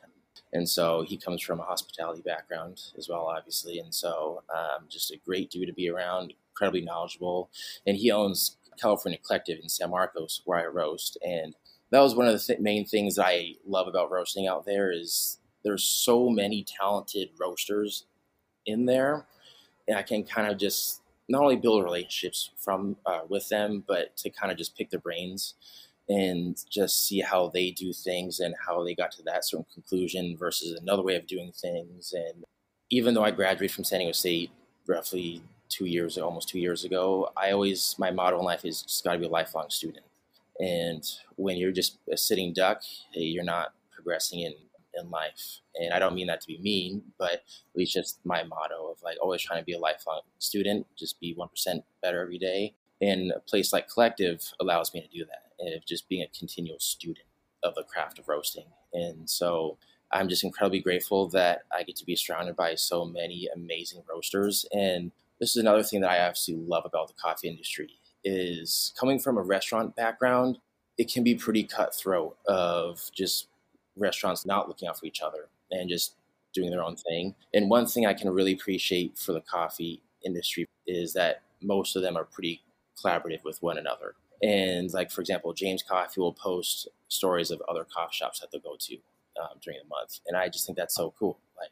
And 0.51 0.67
so 0.67 1.03
he 1.03 1.17
comes 1.17 1.41
from 1.41 1.59
a 1.59 1.63
hospitality 1.63 2.23
background 2.25 2.81
as 2.97 3.07
well, 3.07 3.25
obviously. 3.25 3.79
And 3.79 3.93
so 3.93 4.41
um, 4.53 4.85
just 4.89 5.11
a 5.11 5.19
great 5.25 5.51
dude 5.51 5.67
to 5.67 5.73
be 5.73 5.89
around, 5.89 6.33
incredibly 6.51 6.81
knowledgeable. 6.81 7.51
And 7.85 7.95
he 7.95 8.11
owns 8.11 8.57
California 8.79 9.19
Collective 9.25 9.59
in 9.61 9.69
San 9.69 9.89
Marcos 9.89 10.41
where 10.45 10.59
I 10.59 10.65
roast, 10.65 11.17
and 11.25 11.55
that 11.91 12.01
was 12.01 12.15
one 12.15 12.27
of 12.27 12.33
the 12.33 12.39
th- 12.39 12.59
main 12.59 12.85
things 12.85 13.17
I 13.17 13.55
love 13.65 13.87
about 13.87 14.11
roasting 14.11 14.47
out 14.47 14.65
there 14.65 14.91
is 14.91 15.39
there's 15.63 15.83
so 15.83 16.29
many 16.29 16.63
talented 16.63 17.29
roasters 17.39 18.05
in 18.65 18.85
there, 18.85 19.25
and 19.87 19.97
I 19.97 20.03
can 20.03 20.23
kind 20.23 20.51
of 20.51 20.57
just 20.57 21.01
not 21.27 21.43
only 21.43 21.55
build 21.55 21.83
relationships 21.83 22.51
from 22.57 22.97
uh, 23.05 23.21
with 23.29 23.47
them, 23.49 23.83
but 23.87 24.15
to 24.17 24.29
kind 24.29 24.51
of 24.51 24.57
just 24.57 24.75
pick 24.75 24.89
their 24.89 24.99
brains 24.99 25.53
and 26.09 26.57
just 26.69 27.05
see 27.07 27.21
how 27.21 27.49
they 27.49 27.69
do 27.69 27.93
things 27.93 28.39
and 28.39 28.55
how 28.65 28.83
they 28.83 28.95
got 28.95 29.11
to 29.11 29.23
that 29.23 29.45
certain 29.45 29.65
conclusion 29.71 30.35
versus 30.35 30.77
another 30.79 31.03
way 31.03 31.15
of 31.15 31.27
doing 31.27 31.51
things. 31.51 32.13
And 32.13 32.43
even 32.89 33.13
though 33.13 33.23
I 33.23 33.31
graduated 33.31 33.75
from 33.75 33.83
San 33.83 33.99
Diego 33.99 34.13
State 34.13 34.49
roughly 34.87 35.43
two 35.69 35.85
years, 35.85 36.17
almost 36.17 36.49
two 36.49 36.59
years 36.59 36.83
ago, 36.83 37.31
I 37.37 37.51
always, 37.51 37.95
my 37.97 38.11
motto 38.11 38.39
in 38.39 38.45
life 38.45 38.65
is 38.65 38.81
just 38.81 39.03
got 39.03 39.13
to 39.13 39.19
be 39.19 39.25
a 39.25 39.29
lifelong 39.29 39.69
student. 39.69 40.05
And 40.59 41.03
when 41.35 41.57
you're 41.57 41.71
just 41.71 41.97
a 42.11 42.17
sitting 42.17 42.53
duck, 42.53 42.81
eh, 43.15 43.21
you're 43.21 43.43
not 43.43 43.73
progressing 43.91 44.41
in, 44.41 44.53
in 44.99 45.09
life. 45.09 45.59
And 45.75 45.93
I 45.93 45.99
don't 45.99 46.15
mean 46.15 46.27
that 46.27 46.41
to 46.41 46.47
be 46.47 46.57
mean, 46.57 47.01
but 47.17 47.43
least 47.75 47.93
just 47.93 48.19
my 48.25 48.43
motto 48.43 48.91
of 48.91 49.01
like 49.03 49.17
always 49.21 49.41
trying 49.41 49.61
to 49.61 49.65
be 49.65 49.73
a 49.73 49.79
lifelong 49.79 50.21
student, 50.39 50.85
just 50.97 51.19
be 51.19 51.35
1% 51.35 51.83
better 52.01 52.21
every 52.21 52.37
day. 52.37 52.73
And 53.01 53.31
a 53.31 53.39
place 53.39 53.71
like 53.71 53.87
Collective 53.87 54.41
allows 54.59 54.93
me 54.93 55.01
to 55.01 55.07
do 55.07 55.25
that, 55.25 55.65
eh, 55.65 55.73
and 55.73 55.81
just 55.85 56.09
being 56.09 56.23
a 56.23 56.37
continual 56.37 56.79
student 56.79 57.25
of 57.63 57.75
the 57.75 57.83
craft 57.83 58.19
of 58.19 58.27
roasting. 58.27 58.65
And 58.93 59.29
so 59.29 59.77
I'm 60.11 60.27
just 60.27 60.43
incredibly 60.43 60.79
grateful 60.79 61.29
that 61.29 61.63
I 61.71 61.83
get 61.83 61.95
to 61.97 62.05
be 62.05 62.15
surrounded 62.15 62.55
by 62.55 62.75
so 62.75 63.05
many 63.05 63.47
amazing 63.53 64.03
roasters. 64.09 64.65
And 64.73 65.11
this 65.39 65.51
is 65.51 65.57
another 65.57 65.83
thing 65.83 66.01
that 66.01 66.11
I 66.11 66.17
absolutely 66.17 66.67
love 66.67 66.83
about 66.85 67.07
the 67.07 67.13
coffee 67.13 67.47
industry 67.47 67.89
is 68.23 68.93
coming 68.99 69.19
from 69.19 69.37
a 69.37 69.41
restaurant 69.41 69.95
background, 69.95 70.59
it 70.97 71.11
can 71.11 71.23
be 71.23 71.35
pretty 71.35 71.63
cutthroat 71.63 72.37
of 72.47 73.01
just 73.15 73.47
restaurants 73.95 74.45
not 74.45 74.67
looking 74.67 74.87
out 74.87 74.99
for 74.99 75.05
each 75.05 75.21
other 75.21 75.47
and 75.71 75.89
just 75.89 76.15
doing 76.53 76.69
their 76.71 76.83
own 76.83 76.95
thing. 76.95 77.35
And 77.53 77.69
one 77.69 77.85
thing 77.85 78.05
I 78.05 78.13
can 78.13 78.29
really 78.29 78.53
appreciate 78.53 79.17
for 79.17 79.33
the 79.33 79.41
coffee 79.41 80.01
industry 80.25 80.67
is 80.87 81.13
that 81.13 81.41
most 81.61 81.95
of 81.95 82.01
them 82.01 82.17
are 82.17 82.25
pretty 82.25 82.61
collaborative 83.01 83.43
with 83.43 83.61
one 83.61 83.77
another. 83.77 84.15
And 84.41 84.91
like 84.93 85.11
for 85.11 85.21
example, 85.21 85.53
James 85.53 85.83
Coffee 85.83 86.21
will 86.21 86.33
post 86.33 86.87
stories 87.07 87.51
of 87.51 87.61
other 87.67 87.85
coffee 87.85 88.13
shops 88.13 88.39
that 88.39 88.51
they'll 88.51 88.61
go 88.61 88.75
to 88.79 88.95
um, 89.41 89.59
during 89.61 89.79
the 89.81 89.87
month, 89.87 90.19
and 90.27 90.37
I 90.37 90.47
just 90.49 90.65
think 90.65 90.77
that's 90.77 90.95
so 90.95 91.13
cool. 91.17 91.39
Like, 91.57 91.71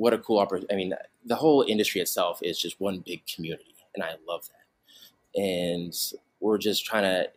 what 0.00 0.14
a 0.14 0.18
cool 0.18 0.38
opportunity! 0.38 0.72
I 0.72 0.76
mean, 0.76 0.94
the 1.26 1.36
whole 1.36 1.62
industry 1.68 2.00
itself 2.00 2.40
is 2.42 2.58
just 2.58 2.80
one 2.80 3.00
big 3.00 3.22
community, 3.26 3.74
and 3.94 4.02
I 4.02 4.14
love 4.26 4.48
that. 4.48 5.40
And 5.40 5.94
we're 6.40 6.58
just 6.58 6.86
trying 6.86 7.02
to 7.02 7.30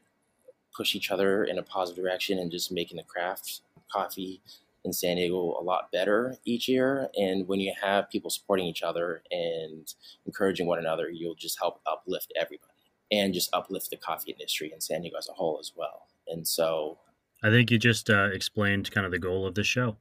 push 0.76 0.95
each 0.95 1.11
other 1.11 1.43
in 1.43 1.59
a 1.59 1.64
positive 1.64 2.03
direction 2.03 2.39
and 2.39 2.49
just 2.49 2.72
making 2.72 2.97
the 2.97 3.03
craft 3.03 3.61
coffee 3.91 4.41
in 4.86 4.93
San 4.93 5.18
Diego 5.18 5.57
a 5.59 5.64
lot 5.64 5.91
better 5.91 6.38
each 6.45 6.68
year. 6.68 7.09
And 7.18 7.47
when 7.47 7.59
you 7.59 7.74
have 7.82 8.09
people 8.09 8.30
supporting 8.30 8.66
each 8.66 8.82
other 8.82 9.22
and 9.30 9.93
encouraging 10.26 10.66
one 10.66 10.80
another, 10.80 11.09
you'll 11.09 11.36
just 11.36 11.59
help 11.59 11.82
uplift 11.86 12.34
everybody 12.39 12.72
and 13.11 13.34
just 13.34 13.53
uplift 13.53 13.89
the 13.89 13.97
coffee 13.97 14.32
industry 14.32 14.72
in 14.74 14.82
San 14.82 15.01
Diego 15.01 15.18
as 15.18 15.30
a 15.30 15.34
whole 15.34 15.57
as 15.59 15.74
well. 15.76 16.07
And 16.28 16.47
so 16.47 16.97
I 17.43 17.49
think 17.49 17.70
you 17.72 17.78
just 17.78 18.09
uh, 18.09 18.30
explained 18.34 18.89
kind 18.91 19.05
of 19.05 19.11
the 19.11 19.20
goal 19.20 19.45
of 19.45 19.55
the 19.55 19.64
show. 19.64 19.97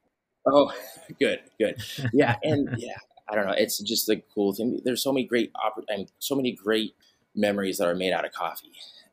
Oh, 0.47 0.73
good, 1.19 1.41
good. 1.59 1.77
Yeah. 2.13 2.37
and 2.43 2.69
yeah, 2.79 2.97
I 3.29 3.35
don't 3.35 3.47
know. 3.47 3.55
It's 3.57 3.79
just 3.79 4.09
a 4.09 4.17
cool 4.35 4.53
thing. 4.53 4.81
There's 4.85 5.03
so 5.03 5.13
many 5.13 5.27
great, 5.27 5.53
oppor- 5.55 5.85
and 5.89 6.11
so 6.19 6.35
many 6.35 6.53
great 6.53 6.95
memories 7.35 7.79
that 7.79 7.89
are 7.89 7.95
made 7.95 8.13
out 8.13 8.25
of 8.25 8.33
coffee. 8.33 8.73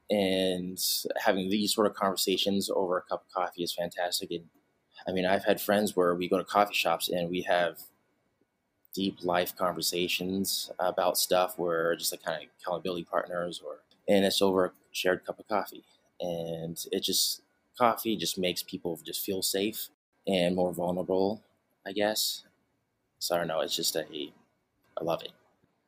And 0.09 0.79
having 1.23 1.49
these 1.49 1.73
sort 1.73 1.85
of 1.85 1.93
conversations 1.93 2.69
over 2.69 2.97
a 2.97 3.01
cup 3.03 3.23
of 3.27 3.33
coffee 3.33 3.63
is 3.63 3.73
fantastic. 3.73 4.31
And 4.31 4.45
I 5.07 5.11
mean, 5.11 5.25
I've 5.25 5.45
had 5.45 5.61
friends 5.61 5.95
where 5.95 6.15
we 6.15 6.29
go 6.29 6.37
to 6.37 6.43
coffee 6.43 6.73
shops 6.73 7.09
and 7.09 7.29
we 7.29 7.41
have 7.43 7.79
deep 8.93 9.17
life 9.23 9.55
conversations 9.55 10.71
about 10.79 11.17
stuff 11.17 11.57
where 11.57 11.95
just 11.95 12.11
like 12.11 12.23
kind 12.23 12.43
of 12.43 12.49
accountability 12.61 13.03
partners 13.03 13.61
or 13.65 13.77
and 14.07 14.25
it's 14.25 14.41
over 14.41 14.65
a 14.65 14.71
shared 14.91 15.23
cup 15.25 15.39
of 15.39 15.47
coffee 15.47 15.83
and 16.19 16.85
it 16.91 17.03
just 17.03 17.41
coffee 17.77 18.17
just 18.17 18.37
makes 18.37 18.63
people 18.63 18.99
just 19.05 19.21
feel 19.23 19.41
safe 19.43 19.89
and 20.27 20.55
more 20.55 20.73
vulnerable 20.73 21.41
i 21.87 21.91
guess 21.91 22.43
so 23.19 23.35
i 23.35 23.37
don't 23.37 23.47
know 23.47 23.61
it's 23.61 23.75
just 23.75 23.95
a 23.95 24.05
i 24.99 25.03
love 25.03 25.21
it 25.23 25.31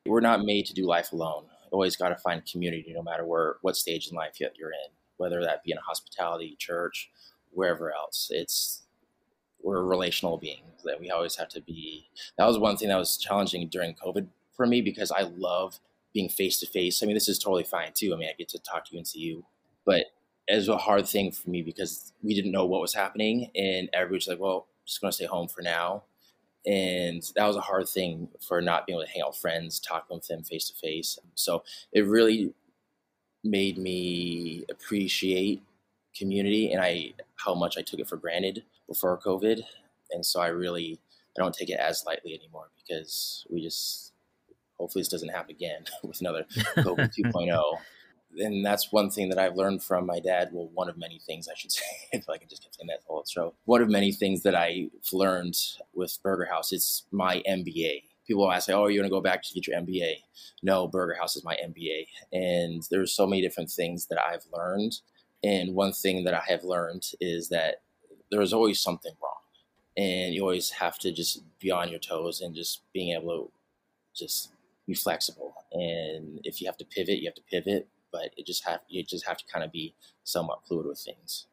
we're 0.06 0.20
not 0.20 0.44
made 0.44 0.66
to 0.66 0.74
do 0.74 0.86
life 0.86 1.12
alone 1.12 1.44
always 1.70 1.96
got 1.96 2.10
to 2.10 2.16
find 2.16 2.44
community 2.44 2.92
no 2.94 3.02
matter 3.02 3.24
where 3.24 3.56
what 3.62 3.76
stage 3.76 4.08
in 4.08 4.16
life 4.16 4.38
you're 4.38 4.72
in 4.72 4.90
whether 5.16 5.40
that 5.40 5.64
be 5.64 5.72
in 5.72 5.78
a 5.78 5.82
hospitality 5.82 6.54
church 6.58 7.10
wherever 7.52 7.92
else 7.92 8.28
it's 8.30 8.82
we're 9.62 9.84
relational 9.84 10.38
beings 10.38 10.82
that 10.84 11.00
we 11.00 11.10
always 11.10 11.36
have 11.36 11.48
to 11.50 11.60
be. 11.60 12.08
That 12.36 12.46
was 12.46 12.58
one 12.58 12.76
thing 12.76 12.88
that 12.88 12.98
was 12.98 13.16
challenging 13.16 13.68
during 13.68 13.94
COVID 13.94 14.26
for 14.56 14.66
me 14.66 14.82
because 14.82 15.10
I 15.10 15.22
love 15.22 15.78
being 16.12 16.28
face 16.28 16.58
to 16.60 16.66
face. 16.66 17.02
I 17.02 17.06
mean, 17.06 17.14
this 17.14 17.28
is 17.28 17.38
totally 17.38 17.64
fine 17.64 17.92
too. 17.94 18.12
I 18.12 18.16
mean, 18.16 18.28
I 18.28 18.34
get 18.36 18.48
to 18.50 18.58
talk 18.58 18.84
to 18.86 18.92
you 18.92 18.98
and 18.98 19.06
see 19.06 19.20
you, 19.20 19.44
but 19.86 20.06
it 20.52 20.56
was 20.56 20.68
a 20.68 20.76
hard 20.76 21.08
thing 21.08 21.32
for 21.32 21.48
me 21.48 21.62
because 21.62 22.12
we 22.22 22.34
didn't 22.34 22.52
know 22.52 22.66
what 22.66 22.82
was 22.82 22.92
happening, 22.92 23.50
and 23.54 23.88
everybody's 23.94 24.28
like, 24.28 24.38
"Well, 24.38 24.66
I'm 24.68 24.86
just 24.86 25.00
gonna 25.00 25.12
stay 25.12 25.24
home 25.24 25.48
for 25.48 25.62
now." 25.62 26.04
And 26.66 27.22
that 27.36 27.46
was 27.46 27.56
a 27.56 27.62
hard 27.62 27.88
thing 27.88 28.28
for 28.38 28.60
not 28.60 28.86
being 28.86 28.98
able 28.98 29.06
to 29.06 29.10
hang 29.10 29.22
out 29.22 29.30
with 29.30 29.38
friends, 29.38 29.80
talk 29.80 30.10
with 30.10 30.26
them 30.28 30.44
face 30.44 30.68
to 30.68 30.74
face. 30.74 31.18
So 31.34 31.64
it 31.90 32.02
really 32.02 32.52
made 33.42 33.78
me 33.78 34.64
appreciate 34.70 35.62
community 36.14 36.70
and 36.70 36.82
I 36.82 37.14
how 37.36 37.54
much 37.54 37.78
I 37.78 37.82
took 37.82 37.98
it 37.98 38.08
for 38.08 38.16
granted 38.18 38.62
before 38.86 39.18
COVID, 39.18 39.62
and 40.10 40.24
so 40.26 40.38
I 40.40 40.48
really 40.48 41.00
I 41.36 41.42
don't 41.42 41.54
take 41.54 41.70
it 41.70 41.78
as 41.78 42.04
lightly 42.06 42.34
anymore 42.34 42.68
because 42.76 43.46
we 43.48 43.62
just 43.62 44.12
hopefully 44.76 45.00
this 45.00 45.08
doesn't 45.08 45.30
happen 45.30 45.52
again 45.52 45.84
with 46.02 46.20
another 46.20 46.44
COVID 46.76 47.10
2.0. 47.18 47.78
And 48.38 48.64
that's 48.64 48.92
one 48.92 49.10
thing 49.10 49.28
that 49.28 49.38
I've 49.38 49.56
learned 49.56 49.82
from 49.82 50.06
my 50.06 50.20
dad. 50.20 50.50
Well, 50.52 50.70
one 50.72 50.88
of 50.88 50.96
many 50.96 51.18
things 51.18 51.48
I 51.48 51.54
should 51.56 51.72
say, 51.72 51.82
if 52.12 52.28
I 52.28 52.38
can 52.38 52.48
just 52.48 52.62
saying 52.62 52.88
that 52.88 53.00
whole 53.06 53.24
show. 53.28 53.54
One 53.64 53.82
of 53.82 53.88
many 53.88 54.12
things 54.12 54.42
that 54.42 54.54
I've 54.54 54.90
learned 55.12 55.56
with 55.94 56.18
Burger 56.22 56.46
House 56.46 56.72
is 56.72 57.04
my 57.10 57.42
MBA. 57.48 58.04
People 58.26 58.50
ask, 58.50 58.70
"Oh, 58.70 58.86
you're 58.86 58.90
you 58.90 58.98
going 59.00 59.10
to 59.10 59.14
go 59.14 59.20
back 59.20 59.42
to 59.42 59.54
get 59.54 59.66
your 59.66 59.78
MBA?" 59.80 60.14
No, 60.62 60.86
Burger 60.86 61.14
House 61.14 61.36
is 61.36 61.44
my 61.44 61.56
MBA, 61.56 62.06
and 62.32 62.82
there's 62.90 63.12
so 63.12 63.26
many 63.26 63.42
different 63.42 63.70
things 63.70 64.06
that 64.06 64.18
I've 64.18 64.46
learned. 64.52 65.00
And 65.44 65.74
one 65.74 65.92
thing 65.92 66.22
that 66.24 66.34
I 66.34 66.42
have 66.46 66.62
learned 66.62 67.04
is 67.20 67.48
that 67.48 67.82
there's 68.30 68.52
always 68.52 68.80
something 68.80 69.12
wrong 69.20 69.42
and 69.96 70.34
you 70.34 70.42
always 70.42 70.70
have 70.70 70.98
to 70.98 71.12
just 71.12 71.42
be 71.60 71.70
on 71.70 71.88
your 71.88 71.98
toes 71.98 72.40
and 72.40 72.54
just 72.54 72.80
being 72.92 73.14
able 73.14 73.46
to 73.46 74.24
just 74.24 74.52
be 74.86 74.94
flexible 74.94 75.54
and 75.72 76.40
if 76.44 76.60
you 76.60 76.66
have 76.66 76.76
to 76.76 76.84
pivot 76.84 77.18
you 77.18 77.26
have 77.26 77.34
to 77.34 77.42
pivot 77.42 77.88
but 78.12 78.30
it 78.36 78.46
just 78.46 78.64
have 78.64 78.80
you 78.88 79.02
just 79.02 79.26
have 79.26 79.36
to 79.36 79.44
kind 79.52 79.64
of 79.64 79.72
be 79.72 79.94
somewhat 80.24 80.60
fluid 80.66 80.86
with 80.86 80.98
things 80.98 81.46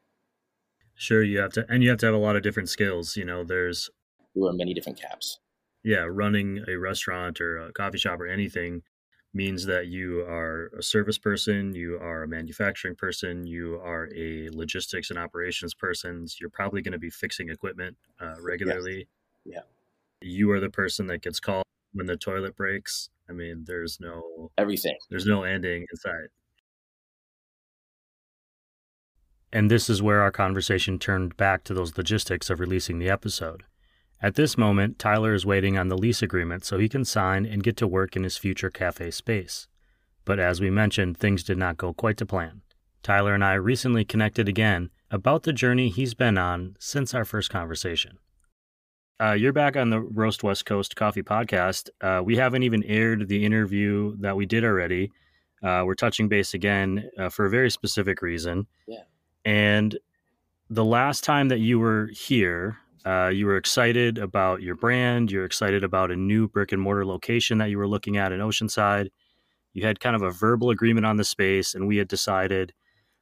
sure 0.96 1.24
you 1.24 1.40
have 1.40 1.54
to 1.54 1.66
and 1.70 1.84
you 1.84 1.90
have 1.90 2.00
to 2.00 2.06
have 2.06 2.16
a 2.16 2.20
lot 2.20 2.36
of 2.36 2.44
different 2.44 2.70
skills 2.70 3.16
you 3.16 3.26
know 3.26 3.44
there's 3.44 3.90
there 4.36 4.50
are 4.50 4.54
many 4.54 4.74
different 4.74 5.00
caps 5.00 5.40
yeah 5.84 6.06
running 6.08 6.64
a 6.68 6.76
restaurant 6.76 7.40
or 7.42 7.58
a 7.58 7.74
coffee 7.74 7.98
shop 7.98 8.20
or 8.20 8.28
anything 8.28 8.82
means 9.34 9.66
that 9.66 9.88
you 9.88 10.22
are 10.22 10.72
a 10.78 10.82
service 10.82 11.18
person, 11.18 11.74
you 11.76 11.98
are 11.98 12.24
a 12.24 12.28
manufacturing 12.28 12.96
person, 12.96 13.46
you 13.46 13.80
are 13.84 14.10
a 14.16 14.50
logistics 14.52 15.10
and 15.10 15.20
operations 15.20 15.74
person. 15.74 16.26
You're 16.40 16.50
probably 16.50 16.82
going 16.82 16.94
to 16.94 17.00
be 17.00 17.10
fixing 17.10 17.50
equipment 17.50 17.96
uh, 18.20 18.36
regularly. 18.42 19.08
Yes. 19.46 19.64
Yeah. 20.22 20.28
You 20.28 20.52
are 20.52 20.60
the 20.60 20.70
person 20.70 21.08
that 21.08 21.22
gets 21.22 21.40
called 21.40 21.64
when 21.94 22.08
the 22.08 22.18
toilet 22.18 22.56
breaks. 22.56 23.10
I 23.30 23.34
mean, 23.34 23.64
there's 23.66 24.00
no 24.00 24.52
everything. 24.58 24.98
There's 25.10 25.28
no 25.28 25.44
ending 25.44 25.86
inside. 25.92 26.30
And 29.52 29.70
this 29.70 29.90
is 29.90 30.02
where 30.02 30.22
our 30.22 30.32
conversation 30.32 31.00
turned 31.00 31.36
back 31.36 31.64
to 31.64 31.74
those 31.74 31.98
logistics 31.98 32.50
of 32.50 32.60
releasing 32.60 33.00
the 33.00 33.10
episode. 33.10 33.64
At 34.22 34.36
this 34.36 34.58
moment, 34.58 35.00
Tyler 35.00 35.34
is 35.34 35.46
waiting 35.46 35.78
on 35.78 35.88
the 35.88 35.98
lease 35.98 36.22
agreement 36.22 36.66
so 36.66 36.78
he 36.78 36.90
can 36.90 37.06
sign 37.06 37.46
and 37.46 37.64
get 37.64 37.78
to 37.78 37.88
work 37.88 38.16
in 38.16 38.24
his 38.24 38.38
future 38.38 38.70
cafe 38.70 39.12
space. 39.12 39.68
But 40.26 40.40
as 40.40 40.60
we 40.60 40.70
mentioned, 40.70 41.18
things 41.18 41.44
did 41.44 41.58
not 41.58 41.78
go 41.78 41.94
quite 41.94 42.18
to 42.18 42.26
plan. 42.26 42.62
Tyler 43.02 43.34
and 43.34 43.44
I 43.44 43.54
recently 43.54 44.04
connected 44.04 44.50
again 44.50 44.90
about 45.10 45.44
the 45.44 45.54
journey 45.54 45.90
he's 45.90 46.14
been 46.14 46.38
on 46.38 46.76
since 46.80 47.14
our 47.14 47.26
first 47.26 47.50
conversation. 47.50 48.18
Uh, 49.22 49.32
you're 49.32 49.54
back 49.54 49.76
on 49.76 49.90
the 49.90 50.00
Roast 50.02 50.44
West 50.44 50.66
Coast 50.66 50.96
Coffee 50.96 51.24
Podcast. 51.24 51.90
Uh, 52.02 52.22
we 52.24 52.36
haven't 52.36 52.64
even 52.64 52.84
aired 52.84 53.28
the 53.28 53.46
interview 53.46 54.16
that 54.20 54.36
we 54.36 54.46
did 54.46 54.64
already. 54.64 55.12
Uh, 55.64 55.84
we're 55.86 55.96
touching 55.96 56.28
base 56.28 56.54
again 56.54 57.10
uh, 57.18 57.30
for 57.30 57.46
a 57.46 57.50
very 57.50 57.70
specific 57.70 58.22
reason. 58.22 58.68
Yeah. 58.88 59.02
And 59.46 59.98
the 60.70 60.86
last 60.86 61.24
time 61.24 61.48
that 61.50 61.60
you 61.60 61.80
were 61.80 62.10
here, 62.14 62.78
uh, 63.06 63.30
you 63.34 63.46
were 63.46 63.58
excited 63.58 64.18
about 64.18 64.62
your 64.62 64.76
brand. 64.76 65.32
You're 65.32 65.46
excited 65.46 65.84
about 65.84 66.12
a 66.12 66.16
new 66.16 66.48
brick 66.48 66.72
and 66.72 66.82
mortar 66.82 67.06
location 67.06 67.58
that 67.60 67.70
you 67.70 67.78
were 67.78 67.88
looking 67.88 68.18
at 68.18 68.32
in 68.32 68.40
Oceanside. 68.40 69.10
You 69.74 69.86
had 69.86 70.00
kind 70.00 70.16
of 70.16 70.22
a 70.22 70.32
verbal 70.32 70.70
agreement 70.70 71.06
on 71.06 71.18
the 71.18 71.24
space, 71.24 71.76
and 71.76 71.88
we 71.88 71.98
had 71.98 72.08
decided 72.08 72.74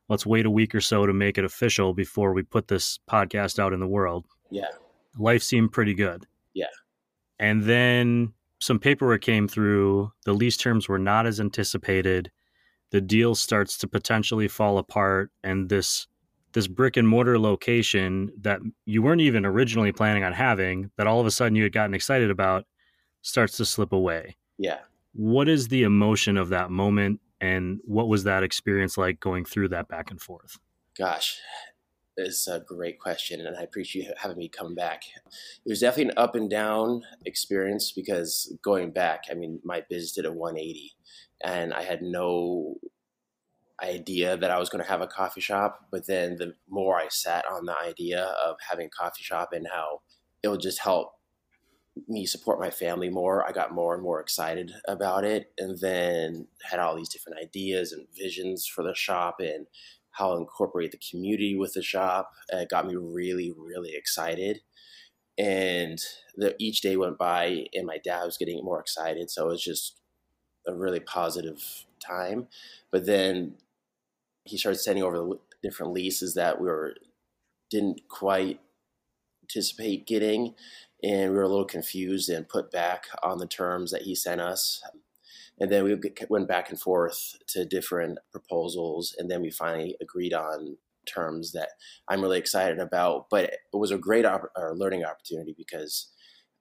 let's 0.10 0.26
wait 0.26 0.46
a 0.46 0.52
week 0.52 0.74
or 0.74 0.82
so 0.82 1.06
to 1.06 1.14
make 1.14 1.38
it 1.38 1.44
official 1.44 1.94
before 1.94 2.34
we 2.34 2.42
put 2.42 2.68
this 2.68 3.00
podcast 3.10 3.60
out 3.60 3.74
in 3.74 3.80
the 3.80 3.88
world. 3.88 4.26
Yeah. 4.50 4.70
Life 5.18 5.44
seemed 5.44 5.72
pretty 5.72 5.94
good. 5.94 6.26
Yeah. 6.54 6.66
And 7.40 7.64
then 7.64 8.34
some 8.60 8.80
paperwork 8.80 9.22
came 9.22 9.48
through. 9.48 10.12
The 10.26 10.34
lease 10.34 10.58
terms 10.58 10.88
were 10.88 11.00
not 11.00 11.26
as 11.26 11.40
anticipated. 11.40 12.32
The 12.92 13.02
deal 13.02 13.36
starts 13.36 13.78
to 13.80 13.88
potentially 13.88 14.48
fall 14.48 14.78
apart, 14.78 15.32
and 15.44 15.70
this 15.70 16.08
this 16.54 16.68
brick 16.68 16.98
and 16.98 17.08
mortar 17.08 17.38
location 17.38 18.32
that 18.42 18.60
you 18.86 19.04
weren't 19.04 19.22
even 19.22 19.46
originally 19.46 19.92
planning 19.92 20.24
on 20.24 20.34
having 20.34 20.90
that 20.98 21.06
all 21.06 21.20
of 21.20 21.28
a 21.28 21.32
sudden 21.32 21.56
you 21.56 21.62
had 21.62 21.72
gotten 21.72 21.94
excited 21.94 22.32
about 22.32 22.66
starts 23.22 23.58
to 23.58 23.66
slip 23.66 23.92
away. 23.94 24.36
Yeah. 24.58 24.80
What 25.14 25.48
is 25.48 25.68
the 25.68 25.84
emotion 25.84 26.36
of 26.36 26.50
that 26.50 26.72
moment 26.72 27.20
and 27.40 27.80
what 27.84 28.08
was 28.08 28.24
that 28.24 28.42
experience 28.42 28.98
like 28.98 29.20
going 29.20 29.46
through 29.46 29.68
that 29.70 29.88
back 29.88 30.10
and 30.10 30.20
forth? 30.20 30.58
Gosh, 30.98 31.38
it's 32.16 32.48
a 32.48 32.60
great 32.60 33.00
question 33.00 33.46
and 33.46 33.56
I 33.56 33.62
appreciate 33.62 34.06
you 34.06 34.14
having 34.18 34.38
me 34.38 34.50
come 34.50 34.74
back. 34.74 35.04
It 35.26 35.70
was 35.70 35.82
definitely 35.82 36.12
an 36.12 36.18
up 36.18 36.34
and 36.34 36.50
down 36.50 37.04
experience 37.26 37.92
because 37.92 38.52
going 38.64 38.92
back, 38.92 39.26
I 39.30 39.36
mean, 39.36 39.60
my 39.64 39.84
business 39.90 40.14
did 40.14 40.26
a 40.26 40.32
180 40.32 40.94
and 41.44 41.74
I 41.74 41.84
had 41.84 42.02
no 42.02 42.76
idea 43.82 44.36
that 44.38 44.52
I 44.52 44.58
was 44.60 44.70
going 44.70 44.84
to 44.84 44.90
have 44.90 45.02
a 45.02 45.08
coffee 45.08 45.42
shop, 45.42 45.88
but 45.92 46.08
then 46.08 46.38
the 46.38 46.56
more 46.68 46.98
I 46.98 47.08
sat 47.10 47.46
on 47.50 47.66
the 47.66 47.78
idea 47.78 48.24
of 48.24 48.58
having 48.68 48.88
a 48.88 48.90
coffee 48.90 49.24
shop 49.24 49.50
and 49.54 49.68
how 49.72 50.02
it 50.42 50.48
would 50.48 50.62
just 50.62 50.80
help 50.80 51.14
me 52.08 52.26
support 52.26 52.60
my 52.60 52.70
family 52.70 53.10
more, 53.10 53.48
I 53.48 53.52
got 53.52 53.74
more 53.74 53.94
and 53.94 54.04
more 54.04 54.20
excited 54.20 54.72
about 54.88 55.26
it, 55.26 55.52
and 55.58 55.80
then 55.80 56.48
had 56.64 56.80
all 56.80 56.96
these 56.96 57.10
different 57.10 57.40
ideas 57.40 57.92
and 57.92 58.08
visions 58.16 58.68
for 58.68 58.84
the 58.84 58.96
shop 58.96 59.38
and 59.40 59.68
how 60.12 60.34
to 60.34 60.40
incorporate 60.40 60.92
the 60.92 61.00
community 61.12 61.56
with 61.56 61.74
the 61.74 61.84
shop. 61.84 62.32
It 62.50 62.70
got 62.70 62.88
me 62.88 62.96
really, 62.96 63.54
really 63.56 63.94
excited. 63.96 64.62
And 65.38 66.00
the, 66.36 66.56
each 66.60 66.82
day 66.82 66.98
went 66.98 67.20
by, 67.20 67.66
and 67.74 67.86
my 67.86 68.00
dad 68.04 68.26
was 68.26 68.38
getting 68.38 68.64
more 68.64 68.80
excited. 68.80 69.30
So 69.30 69.46
it 69.46 69.52
was 69.52 69.64
just 69.64 70.00
a 70.68 70.74
really 70.74 71.00
positive 71.00 71.86
time. 72.00 72.48
But 72.92 73.06
then 73.06 73.56
he 74.44 74.58
started 74.58 74.80
sending 74.80 75.04
over 75.04 75.18
the 75.18 75.40
different 75.64 75.94
leases 75.94 76.34
that 76.36 76.60
we 76.62 76.68
were 76.68 76.96
didn't 77.70 78.08
quite 78.08 78.62
anticipate 79.44 80.08
getting 80.08 80.54
and 81.04 81.32
we 81.32 81.38
were 81.38 81.44
a 81.44 81.50
little 81.50 81.66
confused 81.66 82.30
and 82.30 82.50
put 82.50 82.72
back 82.72 83.06
on 83.22 83.38
the 83.38 83.48
terms 83.48 83.92
that 83.92 84.04
he 84.04 84.16
sent 84.16 84.42
us. 84.42 84.82
And 85.60 85.72
then 85.72 85.84
we 85.84 86.00
went 86.30 86.48
back 86.48 86.70
and 86.70 86.80
forth 86.80 87.36
to 87.48 87.66
different 87.66 88.20
proposals, 88.32 89.16
and 89.18 89.30
then 89.30 89.42
we 89.42 89.50
finally 89.50 89.96
agreed 90.00 90.34
on 90.34 90.78
terms 91.08 91.52
that 91.54 91.70
I'm 92.08 92.22
really 92.22 92.38
excited 92.38 92.80
about. 92.80 93.30
But 93.30 93.46
it 93.46 93.60
was 93.74 93.92
a 93.92 93.98
great 93.98 94.26
op- 94.26 94.52
learning 94.76 95.04
opportunity 95.04 95.56
because 95.58 96.12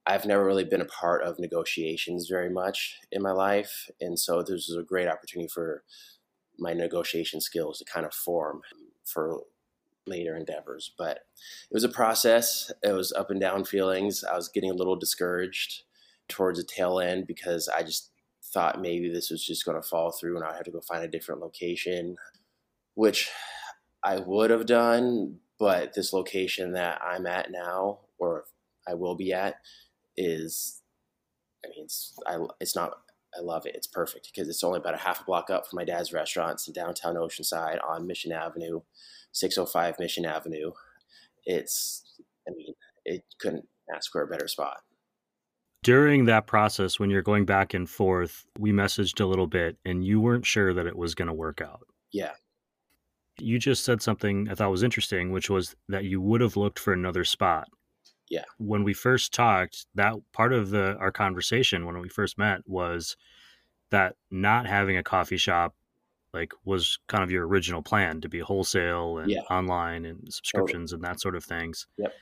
I've 0.07 0.25
never 0.25 0.45
really 0.45 0.63
been 0.63 0.81
a 0.81 0.85
part 0.85 1.23
of 1.23 1.37
negotiations 1.37 2.27
very 2.29 2.49
much 2.49 2.97
in 3.11 3.21
my 3.21 3.31
life, 3.31 3.89
and 3.99 4.17
so 4.17 4.41
this 4.41 4.69
was 4.69 4.77
a 4.79 4.83
great 4.83 5.07
opportunity 5.07 5.49
for 5.53 5.83
my 6.57 6.73
negotiation 6.73 7.41
skills 7.41 7.79
to 7.79 7.85
kind 7.85 8.05
of 8.05 8.13
form 8.13 8.61
for 9.05 9.41
later 10.07 10.35
endeavors. 10.35 10.91
But 10.97 11.17
it 11.69 11.73
was 11.73 11.83
a 11.83 11.89
process. 11.89 12.71
It 12.83 12.93
was 12.93 13.11
up 13.11 13.29
and 13.29 13.39
down 13.39 13.65
feelings. 13.65 14.23
I 14.23 14.35
was 14.35 14.49
getting 14.49 14.71
a 14.71 14.75
little 14.75 14.95
discouraged 14.95 15.83
towards 16.27 16.59
the 16.59 16.65
tail 16.65 16.99
end 16.99 17.27
because 17.27 17.67
I 17.69 17.83
just 17.83 18.11
thought 18.53 18.81
maybe 18.81 19.09
this 19.09 19.29
was 19.29 19.45
just 19.45 19.65
going 19.65 19.79
to 19.79 19.87
fall 19.87 20.11
through 20.11 20.37
and 20.37 20.45
I'd 20.45 20.55
have 20.55 20.63
to 20.63 20.71
go 20.71 20.81
find 20.81 21.03
a 21.03 21.07
different 21.07 21.41
location, 21.41 22.15
which 22.95 23.29
I 24.03 24.19
would 24.19 24.49
have 24.49 24.65
done. 24.65 25.39
But 25.59 25.93
this 25.93 26.13
location 26.13 26.73
that 26.73 27.01
I'm 27.01 27.25
at 27.25 27.51
now, 27.51 27.99
or 28.19 28.45
I 28.87 28.93
will 28.93 29.15
be 29.15 29.33
at, 29.33 29.55
is, 30.17 30.81
I 31.65 31.69
mean, 31.69 31.85
it's, 31.85 32.17
I, 32.25 32.37
it's 32.59 32.75
not 32.75 32.93
I 33.37 33.41
love 33.41 33.65
it. 33.65 33.75
It's 33.75 33.87
perfect 33.87 34.31
because 34.33 34.49
it's 34.49 34.63
only 34.63 34.79
about 34.79 34.93
a 34.93 34.97
half 34.97 35.21
a 35.21 35.23
block 35.23 35.49
up 35.49 35.67
from 35.67 35.77
my 35.77 35.83
dad's 35.83 36.13
restaurant. 36.13 36.53
It's 36.53 36.67
in 36.67 36.73
downtown 36.73 37.15
Oceanside 37.15 37.79
on 37.85 38.07
Mission 38.07 38.31
Avenue. 38.31 38.81
605 39.33 39.99
Mission 39.99 40.25
Avenue. 40.25 40.71
It's, 41.45 42.03
I 42.47 42.51
mean, 42.51 42.73
it 43.05 43.23
couldn't 43.39 43.67
ask 43.93 44.11
for 44.11 44.21
a 44.21 44.27
better 44.27 44.47
spot. 44.47 44.77
During 45.83 46.25
that 46.25 46.47
process, 46.47 46.99
when 46.99 47.09
you're 47.09 47.21
going 47.21 47.45
back 47.45 47.73
and 47.73 47.89
forth, 47.89 48.45
we 48.57 48.71
messaged 48.71 49.21
a 49.21 49.25
little 49.25 49.47
bit 49.47 49.77
and 49.85 50.03
you 50.03 50.19
weren't 50.19 50.45
sure 50.45 50.73
that 50.73 50.87
it 50.87 50.97
was 50.97 51.13
going 51.13 51.27
to 51.27 51.33
work 51.33 51.61
out. 51.61 51.81
Yeah. 52.11 52.31
You 53.39 53.59
just 53.59 53.85
said 53.85 54.01
something 54.01 54.49
I 54.49 54.55
thought 54.55 54.71
was 54.71 54.83
interesting, 54.83 55.31
which 55.31 55.49
was 55.49 55.75
that 55.87 56.05
you 56.05 56.19
would 56.19 56.41
have 56.41 56.57
looked 56.57 56.79
for 56.79 56.91
another 56.93 57.23
spot. 57.23 57.67
Yeah. 58.29 58.43
When 58.57 58.83
we 58.83 58.93
first 58.93 59.33
talked, 59.33 59.85
that 59.95 60.15
part 60.33 60.53
of 60.53 60.69
the 60.69 60.97
our 60.99 61.11
conversation 61.11 61.85
when 61.85 61.99
we 61.99 62.09
first 62.09 62.37
met 62.37 62.61
was 62.65 63.15
that 63.89 64.15
not 64.29 64.67
having 64.67 64.97
a 64.97 65.03
coffee 65.03 65.37
shop 65.37 65.75
like 66.33 66.53
was 66.65 66.99
kind 67.07 67.23
of 67.23 67.31
your 67.31 67.47
original 67.47 67.81
plan 67.81 68.21
to 68.21 68.29
be 68.29 68.39
wholesale 68.39 69.17
and 69.17 69.31
yeah. 69.31 69.41
online 69.49 70.05
and 70.05 70.31
subscriptions 70.31 70.91
totally. 70.91 71.07
and 71.07 71.15
that 71.15 71.21
sort 71.21 71.35
of 71.35 71.43
things. 71.43 71.87
Yep. 71.97 72.13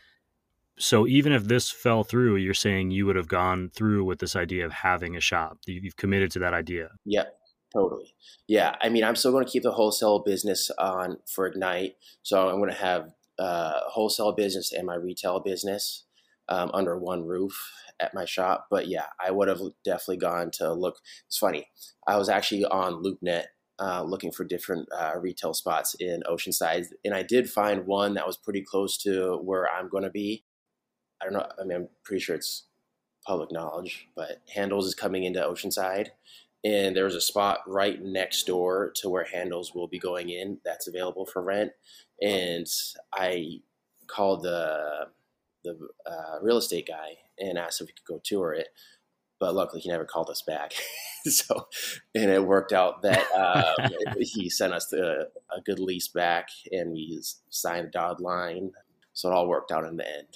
So 0.78 1.08
even 1.08 1.32
if 1.32 1.46
this 1.46 1.72
fell 1.72 2.04
through, 2.04 2.36
you're 2.36 2.54
saying 2.54 2.92
you 2.92 3.06
would 3.06 3.16
have 3.16 3.28
gone 3.28 3.72
through 3.74 4.04
with 4.04 4.20
this 4.20 4.36
idea 4.36 4.66
of 4.66 4.74
having 4.74 5.16
a 5.16 5.22
shop. 5.22 5.60
You've 5.66 5.96
committed 5.96 6.32
to 6.32 6.40
that 6.40 6.54
idea. 6.54 6.90
Yep. 7.06 7.34
Totally. 7.74 8.14
Yeah. 8.48 8.76
I 8.82 8.90
mean, 8.90 9.04
I'm 9.04 9.16
still 9.16 9.32
going 9.32 9.46
to 9.46 9.52
keep 9.52 9.64
the 9.64 9.72
wholesale 9.72 10.20
business 10.20 10.72
on 10.78 11.18
for 11.26 11.48
Ignite. 11.48 11.96
So 12.24 12.50
I'm 12.50 12.58
going 12.58 12.70
to 12.70 12.76
have 12.76 13.14
uh, 13.40 13.80
wholesale 13.88 14.32
business 14.32 14.72
and 14.72 14.86
my 14.86 14.96
retail 14.96 15.40
business 15.40 16.06
um, 16.50 16.72
under 16.74 16.98
one 16.98 17.26
roof 17.26 17.72
at 18.00 18.14
my 18.14 18.26
shop. 18.26 18.68
But 18.70 18.88
yeah, 18.88 19.08
I 19.24 19.32
would 19.32 19.48
have 19.48 19.62
definitely 19.84 20.18
gone 20.18 20.52
to 20.56 20.74
look. 20.74 20.98
It's 21.28 21.38
funny. 21.38 21.68
I 22.08 22.18
was 22.18 22.30
actually 22.30 22.66
on 22.66 23.04
LoopNet 23.04 23.46
uh, 23.80 24.04
looking 24.04 24.32
for 24.32 24.44
different 24.44 24.88
uh, 24.98 25.14
retail 25.20 25.54
spots 25.54 25.96
in 26.00 26.24
Oceanside, 26.30 26.88
and 27.04 27.14
I 27.14 27.24
did 27.24 27.50
find 27.50 27.86
one 27.86 28.14
that 28.14 28.28
was 28.28 28.38
pretty 28.38 28.62
close 28.62 28.98
to 29.00 29.38
where 29.44 29.70
I'm 29.70 29.90
going 29.90 30.04
to 30.04 30.10
be. 30.10 30.46
I 31.22 31.26
don't 31.26 31.34
know. 31.34 31.48
I 31.60 31.64
mean, 31.66 31.78
I'm 31.78 31.90
pretty 32.04 32.22
sure 32.22 32.36
it's 32.36 32.66
public 33.26 33.52
knowledge, 33.52 34.08
but 34.16 34.42
Handel's 34.54 34.86
is 34.86 34.96
coming 34.96 35.24
into 35.24 35.42
Oceanside, 35.42 36.10
and 36.64 36.96
there's 36.96 37.16
a 37.16 37.22
spot 37.22 37.60
right 37.68 38.02
next 38.02 38.48
door 38.48 38.92
to 38.96 39.10
where 39.10 39.26
Handel's 39.26 39.74
will 39.76 39.88
be 39.88 40.00
going 40.00 40.30
in 40.30 40.60
that's 40.64 40.88
available 40.88 41.26
for 41.26 41.42
rent. 41.42 41.72
And 42.22 42.68
I 43.14 43.60
called 44.08 44.44
the 44.44 45.08
the 45.64 45.78
uh, 46.06 46.40
real 46.42 46.58
estate 46.58 46.88
guy 46.88 47.18
and 47.40 47.58
asked 47.58 47.82
if 47.82 47.88
he 47.88 47.94
could 47.94 48.06
go 48.06 48.22
tour 48.24 48.54
it 48.54 48.68
but 49.40 49.56
luckily 49.56 49.82
he 49.82 49.90
never 49.90 50.06
called 50.06 50.30
us 50.30 50.42
back. 50.42 50.74
so, 51.26 51.68
and 52.14 52.32
it 52.32 52.46
worked 52.46 52.74
out 52.74 53.02
that 53.02 53.26
um, 53.82 53.90
he 54.20 54.50
sent 54.50 54.74
us 54.74 54.92
a, 54.94 55.28
a, 55.56 55.62
good 55.66 55.80
lease 55.80 56.08
back, 56.08 56.50
and 56.72 56.92
we 56.92 57.22
signed 57.50 57.88
a 57.88 57.92
dotted 57.92 58.22
line. 58.22 58.72
So 59.14 59.30
it 59.30 59.34
all 59.34 59.48
worked 59.48 59.72
out 59.72 59.86
in 59.86 59.98
the 59.98 60.08
end. 60.08 60.28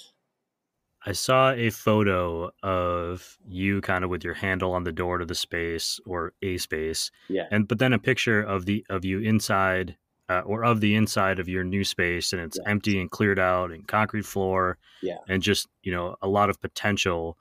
I 1.04 1.12
saw 1.12 1.52
a 1.52 1.70
photo 1.70 2.50
of 2.62 3.38
you 3.48 3.80
kind 3.80 4.04
of 4.04 4.10
with 4.10 4.22
your 4.22 4.34
handle 4.34 4.74
on 4.74 4.84
the 4.84 4.92
door 4.92 5.16
to 5.16 5.24
the 5.24 5.34
space 5.34 5.98
or 6.04 6.34
a 6.42 6.58
space. 6.58 7.10
Yeah. 7.28 7.46
And 7.50 7.66
but 7.66 7.78
then 7.78 7.94
a 7.94 7.98
picture 7.98 8.42
of 8.42 8.66
the 8.66 8.84
of 8.90 9.04
you 9.04 9.18
inside 9.18 9.96
uh, 10.30 10.42
or 10.46 10.64
of 10.64 10.80
the 10.80 10.94
inside 10.94 11.40
of 11.40 11.48
your 11.48 11.64
new 11.64 11.82
space 11.82 12.32
and 12.32 12.40
it's 12.40 12.58
yeah. 12.62 12.70
empty 12.70 13.00
and 13.00 13.10
cleared 13.10 13.38
out 13.38 13.72
and 13.72 13.88
concrete 13.88 14.24
floor. 14.24 14.78
Yeah. 15.02 15.16
And 15.28 15.42
just, 15.42 15.66
you 15.82 15.92
know, 15.92 16.14
a 16.22 16.28
lot 16.28 16.50
of 16.50 16.60
potential 16.60 17.36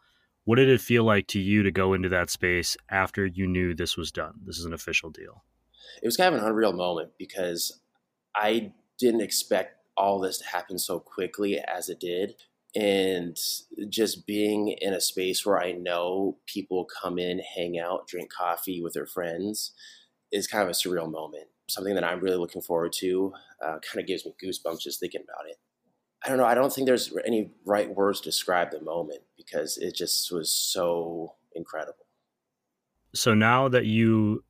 what 0.46 0.56
did 0.56 0.70
it 0.70 0.82
feel 0.82 1.04
like 1.04 1.28
to 1.28 1.40
you 1.40 1.62
to 1.62 1.70
go 1.70 1.94
into 1.94 2.10
that 2.10 2.32
space 2.32 2.76
after 2.90 3.24
you 3.24 3.46
knew 3.46 3.76
this 3.76 3.96
was 3.96 4.12
done? 4.12 4.34
This 4.44 4.58
is 4.58 4.66
an 4.66 4.74
official 4.74 5.12
deal. 5.12 5.44
It 6.02 6.08
was 6.08 6.18
kind 6.18 6.34
of 6.34 6.42
an 6.42 6.48
unreal 6.48 6.74
moment 6.74 7.12
because 7.20 7.80
I 8.36 8.72
didn't 8.98 9.22
expect 9.22 9.76
all 9.96 10.20
this 10.20 10.40
to 10.40 10.48
happen 10.48 10.80
so 10.80 11.00
quickly 11.00 11.60
as 11.60 11.88
it 11.88 12.00
did. 12.00 12.34
And 12.76 13.38
just 13.90 14.26
being 14.26 14.76
in 14.80 14.94
a 14.94 15.02
space 15.02 15.46
where 15.46 15.62
I 15.62 15.74
know 15.74 16.40
people 16.48 16.88
come 17.00 17.20
in, 17.20 17.42
hang 17.56 17.78
out, 17.78 18.08
drink 18.08 18.32
coffee 18.32 18.82
with 18.82 18.94
their 18.94 19.06
friends 19.06 19.74
is 20.32 20.48
kind 20.48 20.64
of 20.64 20.70
a 20.70 20.74
surreal 20.74 21.12
moment. 21.12 21.50
Something 21.70 21.96
that 21.96 22.04
I'm 22.04 22.20
really 22.20 22.38
looking 22.38 22.62
forward 22.62 22.94
to. 23.00 23.34
Uh, 23.62 23.80
kind 23.80 24.00
of 24.00 24.08
gives 24.08 24.26
me 24.26 24.34
goosebumps 24.44 24.82
just 24.82 25.00
thinking 25.00 25.22
about 25.22 25.50
it. 25.50 25.58
I 26.24 26.30
don't 26.30 26.38
know. 26.38 26.46
I 26.46 26.56
don't 26.56 26.72
think 26.72 26.86
there's 26.86 27.14
any 27.26 27.52
right 27.66 27.94
words 27.94 28.20
to 28.22 28.30
describe 28.30 28.72
the 28.72 28.82
moment 28.82 29.22
because 29.38 29.78
it 29.78 29.96
just 29.96 30.32
was 30.32 30.52
so 30.52 31.36
incredible. 31.56 32.06
So 33.14 33.34
now 33.34 33.70
that 33.70 33.86
you 33.86 34.44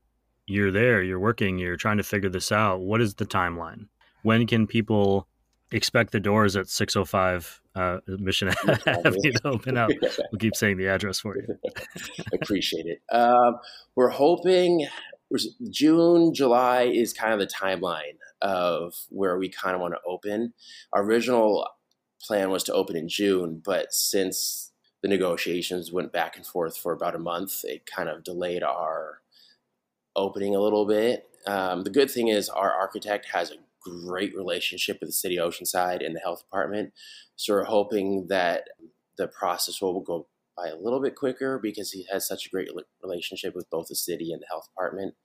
you're 0.47 0.71
there, 0.71 1.03
you're 1.03 1.19
working, 1.19 1.59
you're 1.59 1.77
trying 1.77 1.97
to 1.97 2.03
figure 2.03 2.29
this 2.29 2.51
out. 2.51 2.81
What 2.81 3.01
is 3.01 3.13
the 3.13 3.25
timeline? 3.25 3.87
When 4.23 4.47
can 4.47 4.65
people 4.65 5.27
expect 5.71 6.11
the 6.11 6.19
doors 6.19 6.55
at 6.55 6.67
605 6.67 7.61
uh, 7.75 7.99
Mission 8.07 8.49
Avenue 8.87 9.31
to 9.31 9.41
open 9.47 9.77
up? 9.77 9.91
We'll 10.31 10.39
keep 10.39 10.55
saying 10.55 10.77
the 10.77 10.87
address 10.87 11.19
for 11.19 11.37
you. 11.37 11.47
Appreciate 12.33 12.87
it. 12.87 13.01
Um, 13.15 13.57
we're 13.95 14.09
hoping 14.09 14.87
June, 15.69 16.33
July 16.33 16.83
is 16.83 17.13
kind 17.13 17.33
of 17.33 17.39
the 17.39 17.47
timeline 17.47 18.17
of 18.41 18.93
where 19.09 19.37
we 19.37 19.49
kind 19.49 19.75
of 19.75 19.81
want 19.81 19.93
to 19.93 19.99
open. 20.05 20.53
Our 20.93 21.03
original 21.03 21.67
plan 22.21 22.49
was 22.49 22.63
to 22.63 22.73
open 22.73 22.95
in 22.95 23.07
June, 23.07 23.61
but 23.63 23.93
since 23.93 24.71
the 25.01 25.07
negotiations 25.07 25.91
went 25.91 26.11
back 26.11 26.35
and 26.35 26.45
forth 26.45 26.77
for 26.77 26.91
about 26.91 27.15
a 27.15 27.19
month, 27.19 27.63
it 27.63 27.85
kind 27.85 28.09
of 28.09 28.23
delayed 28.23 28.63
our 28.63 29.21
opening 30.15 30.55
a 30.55 30.61
little 30.61 30.85
bit. 30.85 31.25
Um, 31.47 31.83
the 31.83 31.89
good 31.89 32.11
thing 32.11 32.27
is 32.27 32.49
our 32.49 32.71
architect 32.71 33.27
has 33.31 33.51
a 33.51 33.55
great 33.81 34.35
relationship 34.35 34.97
with 34.99 35.09
the 35.09 35.13
city 35.13 35.37
Oceanside 35.37 36.05
and 36.05 36.15
the 36.15 36.19
health 36.19 36.43
department, 36.43 36.93
so 37.35 37.53
we're 37.53 37.63
hoping 37.63 38.27
that 38.27 38.67
the 39.17 39.27
process 39.27 39.81
will 39.81 40.01
go 40.01 40.27
by 40.59 40.69
a 40.69 40.75
little 40.75 41.01
bit 41.01 41.15
quicker 41.15 41.59
because 41.59 41.91
he 41.91 42.05
has 42.11 42.27
such 42.27 42.45
a 42.45 42.49
great 42.49 42.69
relationship 43.01 43.55
with 43.55 43.69
both 43.69 43.87
the 43.87 43.95
city 43.95 44.31
and 44.31 44.41
the 44.41 44.47
health 44.49 44.67
department. 44.69 45.15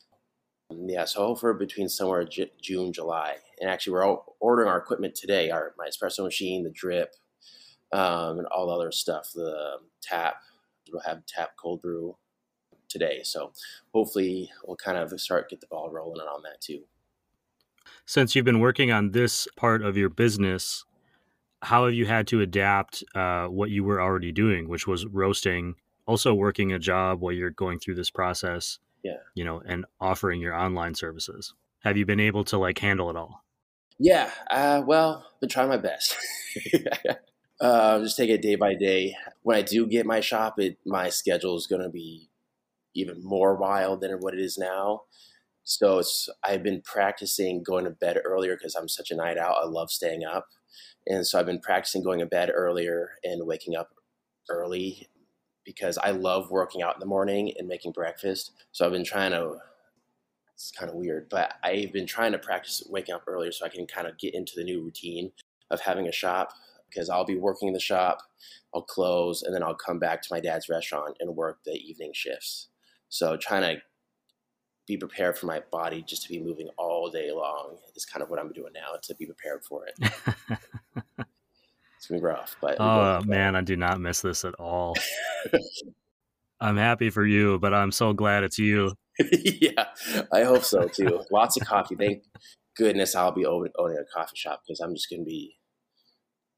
Yeah, 0.71 1.05
so 1.05 1.27
hopefully 1.27 1.55
between 1.59 1.89
somewhere 1.89 2.25
J- 2.25 2.53
June, 2.61 2.93
July, 2.93 3.37
and 3.61 3.69
actually 3.69 3.93
we're 3.95 4.17
ordering 4.41 4.69
our 4.69 4.79
equipment 4.79 5.15
today. 5.15 5.51
Our 5.51 5.75
my 5.77 5.89
espresso 5.89 6.25
machine, 6.25 6.65
the 6.65 6.71
drip, 6.71 7.15
um, 7.93 8.39
and 8.39 8.47
all 8.47 8.67
the 8.67 8.73
other 8.73 8.93
stuff. 8.93 9.31
The 9.35 9.79
tap, 10.03 10.37
we'll 10.91 11.03
have 11.03 11.27
tap 11.27 11.51
cold 11.57 11.83
brew 11.83 12.17
today. 12.89 13.21
So 13.25 13.53
hopefully 13.93 14.51
we'll 14.65 14.77
kind 14.77 14.97
of 14.97 15.19
start 15.21 15.51
get 15.51 15.61
the 15.61 15.67
ball 15.67 15.91
rolling 15.91 16.21
on 16.21 16.43
that 16.43 16.61
too. 16.61 16.85
Since 18.07 18.35
you've 18.35 18.45
been 18.45 18.61
working 18.61 18.91
on 18.91 19.11
this 19.11 19.47
part 19.57 19.83
of 19.83 19.97
your 19.97 20.09
business, 20.09 20.85
how 21.65 21.87
have 21.87 21.95
you 21.95 22.07
had 22.07 22.27
to 22.29 22.41
adapt 22.41 23.03
uh, 23.15 23.47
what 23.47 23.71
you 23.71 23.85
were 23.85 24.01
already 24.01 24.33
doing, 24.33 24.69
which 24.69 24.87
was 24.87 25.07
roasting, 25.07 25.75
also 26.07 26.35
working 26.35 26.73
a 26.73 26.79
job 26.79 27.21
while 27.21 27.33
you're 27.33 27.51
going 27.51 27.79
through 27.79 27.95
this 27.95 28.11
process? 28.11 28.79
Yeah. 29.03 29.17
You 29.35 29.45
know, 29.45 29.63
and 29.67 29.85
offering 30.01 30.41
your 30.41 30.55
online 30.55 30.95
services. 30.95 31.55
Have 31.81 31.97
you 31.97 32.07
been 32.07 32.21
able 32.21 32.45
to 32.45 32.59
like 32.59 32.79
handle 32.79 33.11
it 33.11 33.17
all? 33.17 33.45
Yeah. 33.99 34.31
Uh, 34.51 34.83
well, 34.87 35.27
been 35.41 35.49
trying 35.49 35.69
my 35.69 35.77
best. 35.77 36.17
uh, 37.61 37.99
just 38.01 38.17
take 38.17 38.31
it 38.31 38.43
day 38.43 38.57
by 38.57 38.75
day. 38.75 39.17
When 39.43 39.57
I 39.57 39.63
do 39.63 39.87
get 39.87 40.07
my 40.07 40.21
shop, 40.21 40.59
it 40.59 40.79
my 40.85 41.09
schedule 41.11 41.57
is 41.57 41.67
going 41.67 41.83
to 41.83 41.91
be 41.91 42.29
even 42.95 43.23
more 43.23 43.57
wild 43.57 44.01
than 44.01 44.13
what 44.21 44.35
it 44.35 44.41
is 44.41 44.59
now. 44.59 45.03
So 45.65 45.99
it's 45.99 46.29
I've 46.43 46.63
been 46.63 46.83
practicing 46.83 47.63
going 47.63 47.85
to 47.85 47.91
bed 47.91 48.19
earlier 48.23 48.57
because 48.57 48.75
I'm 48.75 48.89
such 48.89 49.11
a 49.11 49.17
night 49.17 49.39
out. 49.39 49.57
I 49.63 49.67
love 49.67 49.91
staying 49.91 50.25
up, 50.25 50.47
and 51.07 51.27
so 51.27 51.39
I've 51.39 51.47
been 51.47 51.61
practicing 51.61 52.03
going 52.03 52.21
to 52.21 52.27
bed 52.27 52.51
earlier 52.55 53.11
and 53.23 53.47
waking 53.47 53.77
up 53.77 53.91
early 54.49 55.09
because 55.65 55.99
I 55.99 56.11
love 56.11 56.51
working 56.51 56.83
out 56.83 56.95
in 56.95 57.01
the 57.01 57.07
morning 57.07 57.53
and 57.59 57.69
making 57.69 57.93
breakfast. 57.93 58.53
So 58.73 58.85
I've 58.85 58.93
been 58.93 59.05
trying 59.05 59.33
to. 59.33 59.57
It's 60.55 60.71
kind 60.71 60.89
of 60.89 60.97
weird, 60.97 61.29
but 61.31 61.55
I've 61.65 61.93
been 61.93 62.07
trying 62.07 62.31
to 62.31 62.39
practice 62.39 62.81
waking 62.89 63.15
up 63.15 63.25
earlier 63.27 63.51
so 63.51 63.67
I 63.67 63.71
can 63.71 63.89
kind 63.89 64.07
of 64.07 64.17
get 64.19 64.35
into 64.35 64.53
the 64.55 64.63
new 64.63 64.83
routine 64.83 65.33
of 65.71 65.81
having 65.81 66.07
a 66.07 66.13
shop 66.13 66.53
because 66.89 67.11
I'll 67.11 67.25
be 67.25 67.37
working 67.37 67.67
in 67.67 67.75
the 67.75 67.81
shop, 67.81 68.19
I'll 68.73 68.83
close, 68.83 69.43
and 69.43 69.53
then 69.53 69.65
I'll 69.65 69.75
come 69.75 69.99
back 69.99 70.23
to 70.23 70.29
my 70.31 70.39
dad's 70.39 70.69
restaurant 70.69 71.17
and 71.19 71.35
work 71.35 71.59
the 71.65 71.73
evening 71.73 72.13
shifts. 72.15 72.69
So 73.09 73.37
trying 73.37 73.63
to 73.63 73.83
be 74.87 74.97
prepared 74.97 75.37
for 75.37 75.47
my 75.47 75.61
body 75.73 76.05
just 76.07 76.23
to 76.23 76.29
be 76.29 76.41
moving 76.41 76.69
all 76.77 77.11
day 77.11 77.33
long 77.33 77.77
is 77.97 78.05
kind 78.05 78.23
of 78.23 78.31
what 78.31 78.39
I'm 78.39 78.53
doing 78.53 78.73
now 78.75 78.99
to 79.03 79.15
be 79.17 79.27
prepared 79.27 79.65
for 79.65 79.87
it. 79.87 80.13
be 82.13 82.21
rough, 82.21 82.57
but 82.61 82.81
oh 82.81 83.23
man, 83.25 83.57
I 83.57 83.61
do 83.61 83.77
not 83.77 84.01
miss 84.01 84.21
this 84.21 84.45
at 84.45 84.55
all. 84.55 84.95
I'm 86.61 86.77
happy 86.77 87.11
for 87.11 87.27
you, 87.27 87.59
but 87.59 87.75
I'm 87.75 87.93
so 87.93 88.13
glad 88.13 88.45
it's 88.45 88.59
you. 88.59 88.95
yeah, 89.21 89.87
I 90.33 90.43
hope 90.43 90.65
so 90.65 90.89
too. 90.89 91.23
Lots 91.31 91.57
of 91.57 91.67
coffee. 91.67 91.97
Thank 91.97 92.23
goodness 92.77 93.15
I'll 93.15 93.33
be 93.33 93.47
owning 93.47 93.71
a 93.79 94.05
coffee 94.13 94.37
shop 94.37 94.63
because 94.67 94.81
I'm 94.81 94.95
just 94.95 95.11
gonna 95.11 95.25
be 95.25 95.57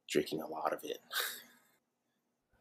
drinking 0.08 0.40
a 0.40 0.46
lot 0.46 0.72
of 0.72 0.80
it. 0.82 0.98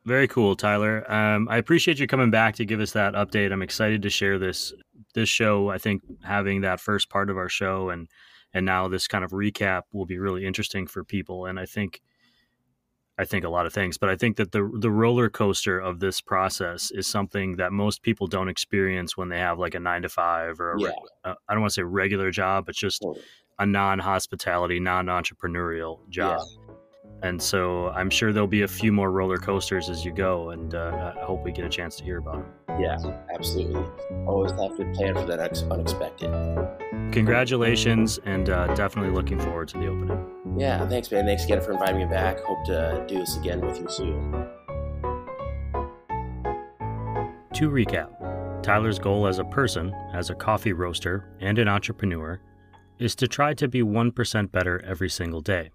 Very 0.06 0.28
cool, 0.28 0.56
Tyler. 0.56 1.12
Um, 1.12 1.48
I 1.50 1.58
appreciate 1.58 2.00
you 2.00 2.06
coming 2.06 2.30
back 2.30 2.56
to 2.56 2.66
give 2.66 2.80
us 2.80 2.92
that 2.92 3.14
update. 3.14 3.52
I'm 3.52 3.64
excited 3.64 4.04
to 4.04 4.10
share 4.10 4.38
this 4.38 4.74
this 5.14 5.30
show. 5.30 5.70
I 5.70 5.78
think 5.78 6.04
having 6.24 6.62
that 6.62 6.80
first 6.80 7.10
part 7.10 7.30
of 7.30 7.38
our 7.38 7.50
show 7.50 7.90
and 7.90 8.08
and 8.54 8.66
now 8.66 8.88
this 8.88 9.08
kind 9.08 9.24
of 9.26 9.32
recap 9.32 9.84
will 9.92 10.06
be 10.06 10.18
really 10.18 10.46
interesting 10.46 10.88
for 10.88 11.04
people. 11.04 11.46
And 11.46 11.60
I 11.60 11.66
think 11.66 12.02
I 13.18 13.26
think 13.26 13.46
a 13.46 13.50
lot 13.50 13.66
of 13.66 13.74
things, 13.74 13.98
but 13.98 14.10
I 14.10 14.16
think 14.16 14.36
that 14.38 14.52
the 14.52 14.70
the 14.80 14.92
roller 14.92 15.30
coaster 15.30 15.80
of 15.80 16.00
this 16.00 16.20
process 16.20 16.92
is 16.92 17.08
something 17.08 17.56
that 17.58 17.72
most 17.72 18.02
people 18.02 18.28
don't 18.28 18.50
experience 18.50 19.16
when 19.16 19.30
they 19.30 19.40
have 19.40 19.58
like 19.58 19.74
a 19.74 19.80
nine 19.80 20.02
to 20.02 20.10
five 20.10 20.60
or 20.60 20.74
a 20.74 20.82
yeah. 20.82 20.90
uh, 21.24 21.36
I 21.48 21.54
don't 21.54 21.62
want 21.62 21.72
to 21.72 21.76
say 21.76 21.84
regular 21.84 22.30
job, 22.32 22.66
but 22.66 22.76
just 22.76 23.06
a 23.58 23.66
non 23.66 24.00
hospitality, 24.00 24.80
non 24.80 25.06
entrepreneurial 25.06 26.08
job. 26.10 26.42
Yeah 26.42 26.65
and 27.22 27.42
so 27.42 27.90
I'm 27.90 28.10
sure 28.10 28.32
there'll 28.32 28.48
be 28.48 28.64
a 28.64 28.68
few 28.68 28.92
more 28.92 29.12
roller 29.12 29.38
coasters 29.38 29.90
as 29.90 30.06
you 30.06 30.14
go, 30.14 30.52
and 30.52 30.76
uh, 30.76 31.14
I 31.20 31.26
hope 31.26 31.44
we 31.44 31.52
get 31.52 31.66
a 31.66 31.70
chance 31.70 31.96
to 31.98 32.04
hear 32.04 32.18
about 32.18 32.44
them. 32.68 32.80
Yeah, 32.80 32.98
absolutely. 33.34 33.84
Always 34.26 34.52
have 34.52 34.76
to 34.78 34.86
plan 34.94 35.16
for 35.16 35.26
that 35.26 35.64
unexpected. 35.72 36.30
Congratulations, 37.12 38.20
and 38.26 38.50
uh, 38.50 38.74
definitely 38.76 39.12
looking 39.12 39.40
forward 39.40 39.68
to 39.70 39.78
the 39.78 39.88
opening. 39.88 40.60
Yeah, 40.60 40.88
thanks, 40.88 41.12
man. 41.12 41.26
Thanks 41.26 41.46
again 41.46 41.62
for 41.62 41.72
inviting 41.72 41.98
me 41.98 42.06
back. 42.06 42.40
Hope 42.42 42.66
to 42.66 43.04
do 43.08 43.20
this 43.20 43.38
again 43.38 43.62
with 43.62 43.80
you 43.80 43.90
soon. 43.90 44.32
To 47.54 47.70
recap, 47.70 48.62
Tyler's 48.62 49.00
goal 49.00 49.28
as 49.28 49.40
a 49.40 49.46
person, 49.46 49.94
as 50.14 50.30
a 50.30 50.36
coffee 50.36 50.74
roaster, 50.74 51.30
and 51.40 51.58
an 51.58 51.70
entrepreneur 51.70 52.42
is 53.00 53.16
to 53.16 53.28
try 53.28 53.54
to 53.54 53.68
be 53.68 53.82
1% 53.82 54.52
better 54.52 54.84
every 54.86 55.10
single 55.10 55.42
day. 55.42 55.70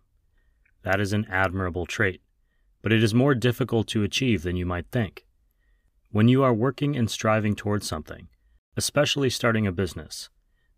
That 0.83 1.01
is 1.01 1.13
an 1.13 1.27
admirable 1.31 1.87
trait, 1.87 2.23
but 2.83 2.93
it 2.93 3.03
is 3.03 3.15
more 3.15 3.35
difficult 3.35 3.87
to 3.89 4.03
achieve 4.03 4.43
than 4.43 4.57
you 4.57 4.67
might 4.67 4.87
think. 4.91 5.27
When 6.11 6.29
you 6.29 6.43
are 6.43 6.55
working 6.55 6.97
and 6.97 7.11
striving 7.11 7.55
towards 7.55 7.87
something, 7.87 8.29
especially 8.77 9.31
starting 9.31 9.67
a 9.67 9.73
business, 9.73 10.31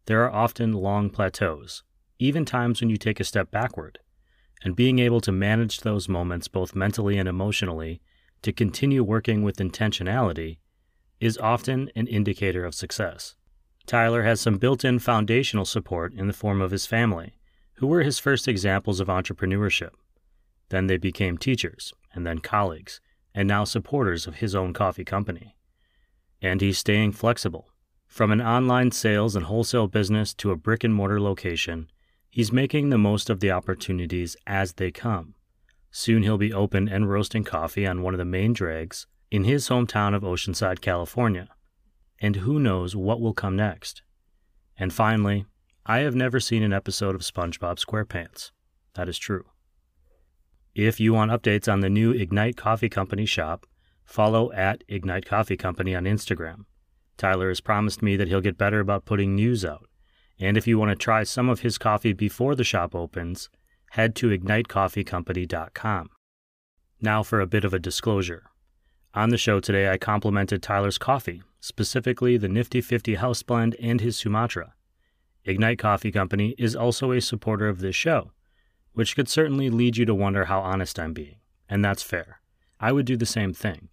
there 0.07 0.23
are 0.25 0.33
often 0.33 0.73
long 0.73 1.11
plateaus, 1.11 1.85
even 2.19 2.45
times 2.45 2.81
when 2.81 2.91
you 2.91 2.97
take 2.97 3.21
a 3.21 3.25
step 3.25 3.51
backward, 3.51 4.01
and 4.65 4.77
being 4.77 4.99
able 4.99 5.21
to 5.21 5.33
manage 5.33 5.81
those 5.81 6.09
moments 6.09 6.49
both 6.49 6.75
mentally 6.75 7.17
and 7.17 7.29
emotionally 7.29 8.01
to 8.43 8.53
continue 8.53 9.03
working 9.03 9.43
with 9.43 9.57
intentionality 9.57 10.59
is 11.21 11.39
often 11.39 11.91
an 11.95 12.09
indicator 12.09 12.65
of 12.65 12.75
success. 12.75 13.37
Tyler 13.87 14.23
has 14.23 14.41
some 14.41 14.59
built 14.59 14.85
in 14.85 14.99
foundational 14.99 15.65
support 15.65 16.13
in 16.13 16.27
the 16.27 16.33
form 16.33 16.61
of 16.61 16.73
his 16.73 16.87
family 16.87 17.35
who 17.75 17.87
were 17.87 18.03
his 18.03 18.19
first 18.19 18.49
examples 18.49 19.01
of 19.01 19.09
entrepreneurship. 19.09 19.91
Then 20.69 20.87
they 20.87 20.97
became 20.97 21.37
teachers, 21.37 21.93
and 22.15 22.27
then 22.27 22.39
colleagues, 22.39 23.01
and 23.35 23.49
now 23.49 23.65
supporters 23.65 24.27
of 24.27 24.37
his 24.37 24.55
own 24.55 24.73
coffee 24.73 25.05
company. 25.05 25.57
And 26.41 26.61
he's 26.61 26.79
staying 26.79 27.13
flexible. 27.13 27.69
From 28.07 28.31
an 28.31 28.43
online 28.43 28.91
sales 28.91 29.35
and 29.35 29.47
wholesale 29.47 29.87
business 29.87 30.35
to 30.35 30.51
a 30.51 30.57
brick 30.57 30.85
and 30.85 30.95
mortar 30.95 31.21
location, 31.21 31.89
he's 32.31 32.53
making 32.53 32.91
the 32.91 32.99
most 32.99 33.31
of 33.31 33.41
the 33.41 33.51
opportunities 33.51 34.37
as 34.47 34.75
they 34.75 34.91
come. 34.91 35.35
Soon 35.91 36.23
he'll 36.23 36.39
be 36.39 36.53
open 36.53 36.89
and 36.89 37.11
roasting 37.11 37.45
coffee 37.45 37.87
on 37.87 38.03
one 38.03 38.15
of 38.15 38.19
the 38.19 38.25
main 38.25 38.53
drags 38.53 39.07
in 39.31 39.45
his 39.45 39.69
hometown 39.69 40.15
of 40.15 40.23
Oceanside, 40.23 40.81
California. 40.81 41.49
And 42.21 42.37
who 42.37 42.59
knows 42.61 42.95
what 42.95 43.21
will 43.21 43.35
come 43.35 43.57
next. 43.57 44.03
And 44.79 44.93
finally, 44.93 45.47
I 45.85 45.99
have 46.01 46.15
never 46.15 46.39
seen 46.39 46.63
an 46.63 46.73
episode 46.73 47.17
of 47.17 47.23
SpongeBob 47.23 47.85
SquarePants. 47.85 48.53
That 48.95 49.09
is 49.09 49.19
true. 49.19 49.47
If 50.77 51.01
you 51.01 51.13
want 51.13 51.33
updates 51.33 51.71
on 51.71 51.81
the 51.81 51.91
new 51.91 52.13
Ignite 52.13 52.57
Coffee 52.57 52.89
Company 52.89 53.27
shop, 53.27 53.67
follow 54.05 54.53
at 54.53 54.85
Ignite 54.87 55.27
Coffee 55.27 55.57
Company 55.57 55.97
on 55.97 56.05
Instagram. 56.05 56.67
Tyler 57.19 57.49
has 57.49 57.61
promised 57.61 58.01
me 58.01 58.15
that 58.15 58.29
he'll 58.29 58.41
get 58.41 58.57
better 58.57 58.79
about 58.79 59.07
putting 59.07 59.35
news 59.35 59.65
out. 59.65 59.89
And 60.39 60.57
if 60.57 60.69
you 60.69 60.79
want 60.79 60.91
to 60.91 60.97
try 60.97 61.25
some 61.25 61.49
of 61.49 61.61
his 61.61 61.79
coffee 61.79 62.13
before 62.13 62.55
the 62.55 62.63
shop 62.63 62.95
opens, 62.95 63.51
head 63.91 64.15
to 64.17 64.29
ignitecoffeecompany.com. 64.29 66.11
Now 67.01 67.25
for 67.25 67.41
a 67.41 67.47
bit 67.47 67.65
of 67.65 67.75
a 67.75 67.81
disclosure. 67.81 68.45
On 69.15 69.31
the 69.31 69.37
show 69.37 69.59
today, 69.59 69.91
I 69.91 69.99
complimented 69.99 70.63
Tyler's 70.63 70.97
coffee, 70.97 71.43
specifically 71.59 72.37
the 72.37 72.49
Nifty 72.49 72.81
50 72.81 73.17
House 73.17 73.43
Blend 73.43 73.75
and 73.81 74.01
his 74.01 74.17
Sumatra. 74.17 74.75
Ignite 75.45 75.79
Coffee 75.79 76.13
Company 76.13 76.55
is 76.57 76.77
also 76.77 77.11
a 77.11 77.21
supporter 77.21 77.69
of 77.69 77.81
this 77.81 77.97
show, 77.97 78.31
which 78.93 79.17
could 79.17 79.29
certainly 79.29 79.71
lead 79.71 79.97
you 79.97 80.05
to 80.07 80.15
wonder 80.15 80.45
how 80.45 80.61
honest 80.61 80.99
I'm 80.99 81.13
being, 81.13 81.37
and 81.69 81.85
that's 81.85 82.03
fair. 82.03 82.41
I 82.79 82.93
would 82.93 83.07
do 83.07 83.17
the 83.17 83.27
same 83.27 83.53
thing. 83.53 83.89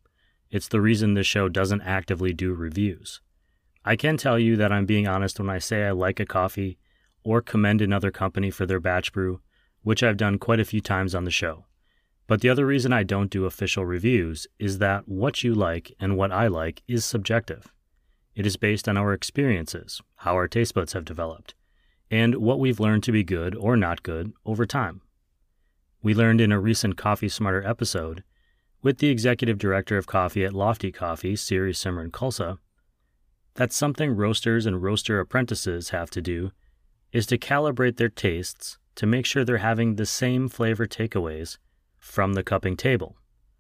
It's 0.51 0.67
the 0.67 0.81
reason 0.81 1.13
this 1.13 1.27
show 1.27 1.49
doesn't 1.49 1.81
actively 1.81 2.33
do 2.33 2.53
reviews. 2.53 3.21
I 3.85 3.95
can 3.95 4.17
tell 4.17 4.37
you 4.37 4.55
that 4.57 4.71
I'm 4.71 4.85
being 4.85 5.07
honest 5.07 5.39
when 5.39 5.49
I 5.49 5.59
say 5.59 5.85
I 5.85 5.91
like 5.91 6.19
a 6.19 6.25
coffee 6.25 6.77
or 7.23 7.41
commend 7.41 7.81
another 7.81 8.11
company 8.11 8.51
for 8.51 8.65
their 8.65 8.79
batch 8.79 9.11
brew, 9.11 9.41
which 9.81 10.03
I've 10.03 10.17
done 10.17 10.37
quite 10.37 10.59
a 10.59 10.65
few 10.65 10.81
times 10.81 11.15
on 11.15 11.23
the 11.23 11.31
show. 11.31 11.65
But 12.27 12.41
the 12.41 12.49
other 12.49 12.65
reason 12.65 12.93
I 12.93 13.03
don't 13.03 13.31
do 13.31 13.45
official 13.45 13.85
reviews 13.85 14.45
is 14.59 14.77
that 14.77 15.07
what 15.07 15.43
you 15.43 15.55
like 15.55 15.91
and 15.99 16.15
what 16.15 16.31
I 16.31 16.47
like 16.47 16.83
is 16.87 17.03
subjective. 17.05 17.73
It 18.39 18.45
is 18.45 18.55
based 18.55 18.87
on 18.87 18.95
our 18.95 19.11
experiences, 19.11 20.01
how 20.19 20.35
our 20.35 20.47
taste 20.47 20.73
buds 20.73 20.93
have 20.93 21.03
developed, 21.03 21.55
and 22.09 22.35
what 22.35 22.57
we've 22.57 22.79
learned 22.79 23.03
to 23.03 23.11
be 23.11 23.21
good 23.21 23.53
or 23.53 23.75
not 23.75 24.01
good 24.01 24.31
over 24.45 24.65
time. 24.65 25.01
We 26.01 26.13
learned 26.13 26.39
in 26.39 26.53
a 26.53 26.57
recent 26.57 26.95
Coffee 26.95 27.27
Smarter 27.27 27.61
episode 27.67 28.23
with 28.81 28.99
the 28.99 29.09
executive 29.09 29.57
director 29.57 29.97
of 29.97 30.07
coffee 30.07 30.45
at 30.45 30.53
Lofty 30.53 30.89
Coffee, 30.89 31.35
Siri 31.35 31.73
Simran 31.73 32.11
Khalsa, 32.11 32.59
that 33.55 33.73
something 33.73 34.15
roasters 34.15 34.65
and 34.65 34.81
roaster 34.81 35.19
apprentices 35.19 35.89
have 35.89 36.09
to 36.11 36.21
do 36.21 36.51
is 37.11 37.25
to 37.25 37.37
calibrate 37.37 37.97
their 37.97 38.07
tastes 38.07 38.77
to 38.95 39.05
make 39.05 39.25
sure 39.25 39.43
they're 39.43 39.57
having 39.57 39.95
the 39.95 40.05
same 40.05 40.47
flavor 40.47 40.85
takeaways 40.87 41.57
from 41.97 42.35
the 42.35 42.43
cupping 42.43 42.77
table. 42.77 43.17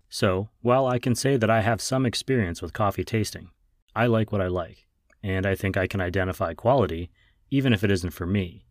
So, 0.07 0.47
while 0.61 0.87
I 0.87 0.99
can 0.99 1.15
say 1.15 1.35
that 1.35 1.49
I 1.49 1.59
have 1.59 1.81
some 1.81 2.05
experience 2.05 2.61
with 2.61 2.71
coffee 2.71 3.03
tasting, 3.03 3.49
I 3.95 4.07
like 4.07 4.31
what 4.31 4.41
I 4.41 4.47
like, 4.47 4.87
and 5.23 5.45
I 5.45 5.55
think 5.55 5.77
I 5.77 5.87
can 5.87 6.01
identify 6.01 6.53
quality, 6.53 7.09
even 7.49 7.73
if 7.73 7.83
it 7.83 7.91
isn't 7.91 8.11
for 8.11 8.25
me. 8.25 8.65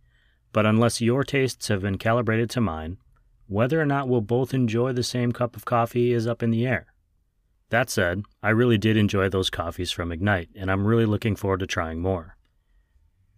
But 0.52 0.66
unless 0.66 1.00
your 1.00 1.24
tastes 1.24 1.68
have 1.68 1.82
been 1.82 1.98
calibrated 1.98 2.50
to 2.50 2.60
mine, 2.60 2.98
whether 3.46 3.80
or 3.80 3.86
not 3.86 4.08
we'll 4.08 4.20
both 4.20 4.54
enjoy 4.54 4.92
the 4.92 5.02
same 5.02 5.32
cup 5.32 5.56
of 5.56 5.64
coffee 5.64 6.12
is 6.12 6.26
up 6.26 6.42
in 6.42 6.50
the 6.50 6.66
air. 6.66 6.86
That 7.70 7.90
said, 7.90 8.22
I 8.42 8.50
really 8.50 8.78
did 8.78 8.96
enjoy 8.96 9.28
those 9.28 9.50
coffees 9.50 9.90
from 9.90 10.12
Ignite, 10.12 10.50
and 10.54 10.70
I'm 10.70 10.86
really 10.86 11.06
looking 11.06 11.36
forward 11.36 11.60
to 11.60 11.66
trying 11.66 12.00
more. 12.00 12.36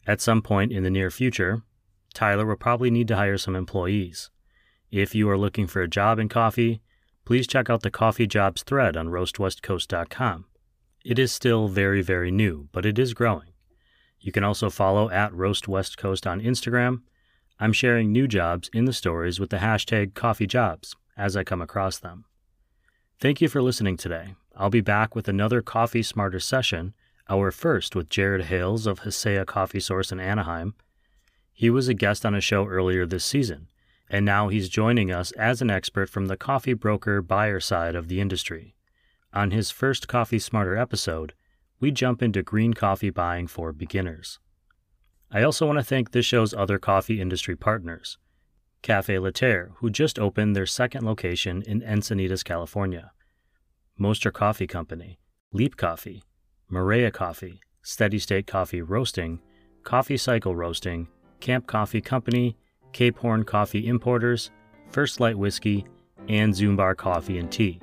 At 0.07 0.21
some 0.21 0.43
point 0.43 0.73
in 0.73 0.83
the 0.83 0.91
near 0.91 1.11
future, 1.11 1.63
Tyler 2.15 2.47
will 2.47 2.57
probably 2.57 2.91
need 2.91 3.09
to 3.09 3.17
hire 3.17 3.39
some 3.39 3.57
employees. 3.57 4.31
If 4.91 5.15
you 5.15 5.29
are 5.31 5.39
looking 5.39 5.67
for 5.67 5.83
a 5.83 5.89
job 5.89 6.19
in 6.19 6.29
coffee, 6.29 6.81
please 7.25 7.47
check 7.47 7.71
out 7.71 7.83
the 7.83 7.91
coffee 7.91 8.27
jobs 8.27 8.63
thread 8.63 8.97
on 8.97 9.09
roastwestcoast.com. 9.09 10.47
It 11.05 11.19
is 11.19 11.33
still 11.33 11.69
very, 11.69 12.03
very 12.03 12.31
new, 12.31 12.69
but 12.73 12.85
it 12.85 12.99
is 12.99 13.15
growing. 13.15 13.49
You 14.21 14.33
can 14.33 14.45
also 14.45 14.71
follow 14.71 15.11
at 15.11 15.35
Roast 15.35 15.67
West 15.67 15.97
Coast 15.97 16.27
on 16.27 16.41
Instagram. 16.41 17.03
I'm 17.59 17.73
sharing 17.73 18.13
new 18.13 18.29
jobs 18.29 18.71
in 18.73 18.85
the 18.85 18.93
stories 18.93 19.41
with 19.41 19.51
the 19.51 19.59
hashtag 19.59 20.13
coffeejobs 20.13 20.95
as 21.17 21.37
I 21.37 21.45
come 21.45 21.63
across 21.63 21.99
them. 21.99 22.25
Thank 23.19 23.41
you 23.41 23.49
for 23.49 23.63
listening 23.63 23.97
today. 23.97 24.35
I'll 24.57 24.71
be 24.71 24.81
back 24.81 25.15
with 25.15 25.29
another 25.29 25.63
Coffee 25.63 26.03
Smarter 26.03 26.41
session, 26.41 26.95
our 27.29 27.51
first 27.51 27.97
with 27.97 28.11
Jared 28.11 28.47
Hales 28.47 28.87
of 28.87 29.01
Hasea 29.01 29.47
Coffee 29.47 29.81
Source 29.81 30.13
in 30.13 30.21
Anaheim. 30.21 30.75
He 31.53 31.71
was 31.71 31.89
a 31.89 31.95
guest 31.95 32.27
on 32.27 32.35
a 32.35 32.41
show 32.41 32.67
earlier 32.67 33.07
this 33.07 33.25
season 33.25 33.69
and 34.11 34.27
now 34.27 34.49
he's 34.49 34.69
joining 34.69 35.13
us 35.13 35.31
as 35.33 35.63
an 35.63 35.71
expert 35.71 36.11
from 36.11 36.27
the 36.27 36.37
coffee 36.37 36.75
broker 36.75 37.23
buyer 37.23 37.61
side 37.61 37.95
of 37.95 38.09
the 38.09 38.21
industry. 38.21 38.75
On 39.33 39.53
his 39.53 39.71
first 39.71 40.09
Coffee 40.09 40.41
Smarter 40.41 40.77
episode, 40.77 41.35
we 41.79 41.93
jump 41.93 42.23
into 42.23 42.43
green 42.43 42.75
coffee 42.75 43.11
buying 43.11 43.47
for 43.47 43.73
beginners. 43.73 44.41
I 45.31 45.43
also 45.43 45.67
want 45.67 45.79
to 45.79 45.85
thank 45.85 46.11
this 46.11 46.27
show's 46.27 46.53
other 46.53 46.79
coffee 46.79 47.21
industry 47.21 47.57
partners 47.57 48.19
Cafe 48.83 49.15
Laterre, 49.15 49.71
who 49.77 49.91
just 49.91 50.19
opened 50.19 50.57
their 50.57 50.67
second 50.67 51.05
location 51.05 51.63
in 51.63 51.81
Encinitas, 51.81 52.43
California, 52.43 53.13
Mostra 53.99 54.33
Coffee 54.33 54.67
Company, 54.67 55.21
Leap 55.53 55.77
Coffee, 55.77 56.25
Maria 56.69 57.11
Coffee, 57.11 57.61
Steady 57.83 58.19
State 58.19 58.47
Coffee 58.47 58.83
Roasting, 58.83 59.41
Coffee 59.85 60.17
Cycle 60.17 60.57
Roasting, 60.57 61.09
Camp 61.41 61.67
Coffee 61.67 62.01
Company, 62.01 62.57
Cape 62.93 63.19
Horn 63.19 63.45
Coffee 63.45 63.87
Importers, 63.87 64.51
First 64.91 65.21
Light 65.21 65.39
Whiskey, 65.39 65.87
and 66.29 66.53
Zumbar 66.53 66.97
Coffee 66.97 67.39
and 67.39 67.51
Tea. 67.51 67.81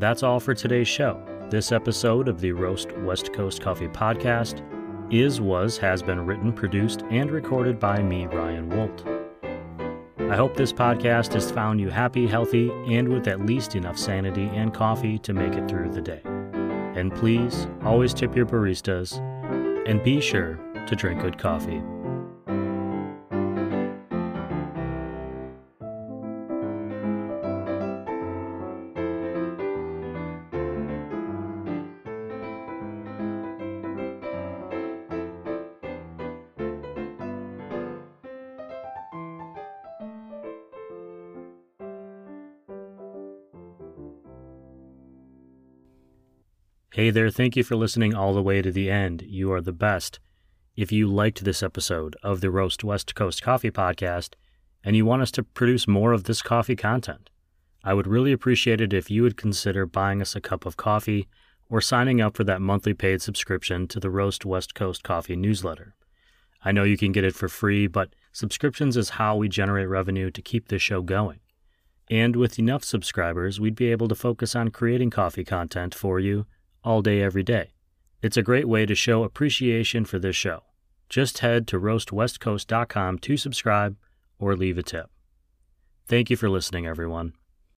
That's 0.00 0.22
all 0.22 0.40
for 0.40 0.54
today's 0.54 0.88
show. 0.88 1.22
This 1.50 1.72
episode 1.72 2.26
of 2.26 2.40
the 2.40 2.52
Roast 2.52 2.90
West 3.00 3.34
Coast 3.34 3.60
Coffee 3.60 3.86
Podcast 3.86 4.64
is, 5.12 5.42
was, 5.42 5.76
has 5.76 6.02
been 6.02 6.24
written, 6.24 6.54
produced, 6.54 7.02
and 7.10 7.30
recorded 7.30 7.78
by 7.78 8.02
me, 8.02 8.24
Ryan 8.24 8.70
Woldt. 8.70 9.04
I 10.30 10.36
hope 10.36 10.56
this 10.56 10.72
podcast 10.72 11.34
has 11.34 11.50
found 11.50 11.82
you 11.82 11.90
happy, 11.90 12.26
healthy, 12.26 12.70
and 12.86 13.10
with 13.10 13.28
at 13.28 13.44
least 13.44 13.74
enough 13.74 13.98
sanity 13.98 14.46
and 14.54 14.72
coffee 14.72 15.18
to 15.18 15.34
make 15.34 15.52
it 15.52 15.68
through 15.68 15.90
the 15.90 16.00
day. 16.00 16.22
And 16.24 17.14
please 17.14 17.66
always 17.82 18.14
tip 18.14 18.34
your 18.34 18.46
baristas 18.46 19.18
and 19.86 20.02
be 20.02 20.22
sure 20.22 20.58
to 20.86 20.96
drink 20.96 21.20
good 21.20 21.36
coffee. 21.36 21.82
There, 47.12 47.28
thank 47.28 47.56
you 47.56 47.64
for 47.64 47.74
listening 47.74 48.14
all 48.14 48.32
the 48.32 48.42
way 48.42 48.62
to 48.62 48.70
the 48.70 48.88
end. 48.88 49.22
You 49.22 49.52
are 49.52 49.60
the 49.60 49.72
best. 49.72 50.20
If 50.76 50.92
you 50.92 51.08
liked 51.08 51.42
this 51.42 51.60
episode 51.60 52.14
of 52.22 52.40
the 52.40 52.52
Roast 52.52 52.84
West 52.84 53.16
Coast 53.16 53.42
Coffee 53.42 53.72
Podcast 53.72 54.34
and 54.84 54.94
you 54.94 55.04
want 55.04 55.22
us 55.22 55.32
to 55.32 55.42
produce 55.42 55.88
more 55.88 56.12
of 56.12 56.24
this 56.24 56.40
coffee 56.40 56.76
content, 56.76 57.28
I 57.82 57.94
would 57.94 58.06
really 58.06 58.30
appreciate 58.30 58.80
it 58.80 58.92
if 58.92 59.10
you 59.10 59.22
would 59.22 59.36
consider 59.36 59.86
buying 59.86 60.22
us 60.22 60.36
a 60.36 60.40
cup 60.40 60.64
of 60.64 60.76
coffee 60.76 61.26
or 61.68 61.80
signing 61.80 62.20
up 62.20 62.36
for 62.36 62.44
that 62.44 62.62
monthly 62.62 62.94
paid 62.94 63.20
subscription 63.20 63.88
to 63.88 63.98
the 63.98 64.10
Roast 64.10 64.46
West 64.46 64.76
Coast 64.76 65.02
Coffee 65.02 65.34
newsletter. 65.34 65.96
I 66.64 66.70
know 66.70 66.84
you 66.84 66.96
can 66.96 67.10
get 67.10 67.24
it 67.24 67.34
for 67.34 67.48
free, 67.48 67.88
but 67.88 68.14
subscriptions 68.30 68.96
is 68.96 69.10
how 69.10 69.34
we 69.34 69.48
generate 69.48 69.88
revenue 69.88 70.30
to 70.30 70.42
keep 70.42 70.68
this 70.68 70.82
show 70.82 71.02
going. 71.02 71.40
And 72.08 72.36
with 72.36 72.60
enough 72.60 72.84
subscribers, 72.84 73.58
we'd 73.58 73.74
be 73.74 73.90
able 73.90 74.06
to 74.06 74.14
focus 74.14 74.54
on 74.54 74.70
creating 74.70 75.10
coffee 75.10 75.44
content 75.44 75.92
for 75.92 76.20
you 76.20 76.46
all 76.84 77.02
day, 77.02 77.22
every 77.22 77.42
day. 77.42 77.70
It's 78.22 78.36
a 78.36 78.42
great 78.42 78.68
way 78.68 78.86
to 78.86 78.94
show 78.94 79.24
appreciation 79.24 80.04
for 80.04 80.18
this 80.18 80.36
show. 80.36 80.62
Just 81.08 81.38
head 81.38 81.66
to 81.68 81.80
roastwestcoast.com 81.80 83.18
to 83.18 83.36
subscribe 83.36 83.96
or 84.38 84.56
leave 84.56 84.78
a 84.78 84.82
tip. 84.82 85.10
Thank 86.06 86.30
you 86.30 86.36
for 86.36 86.48
listening, 86.48 86.86
everyone. 86.86 87.34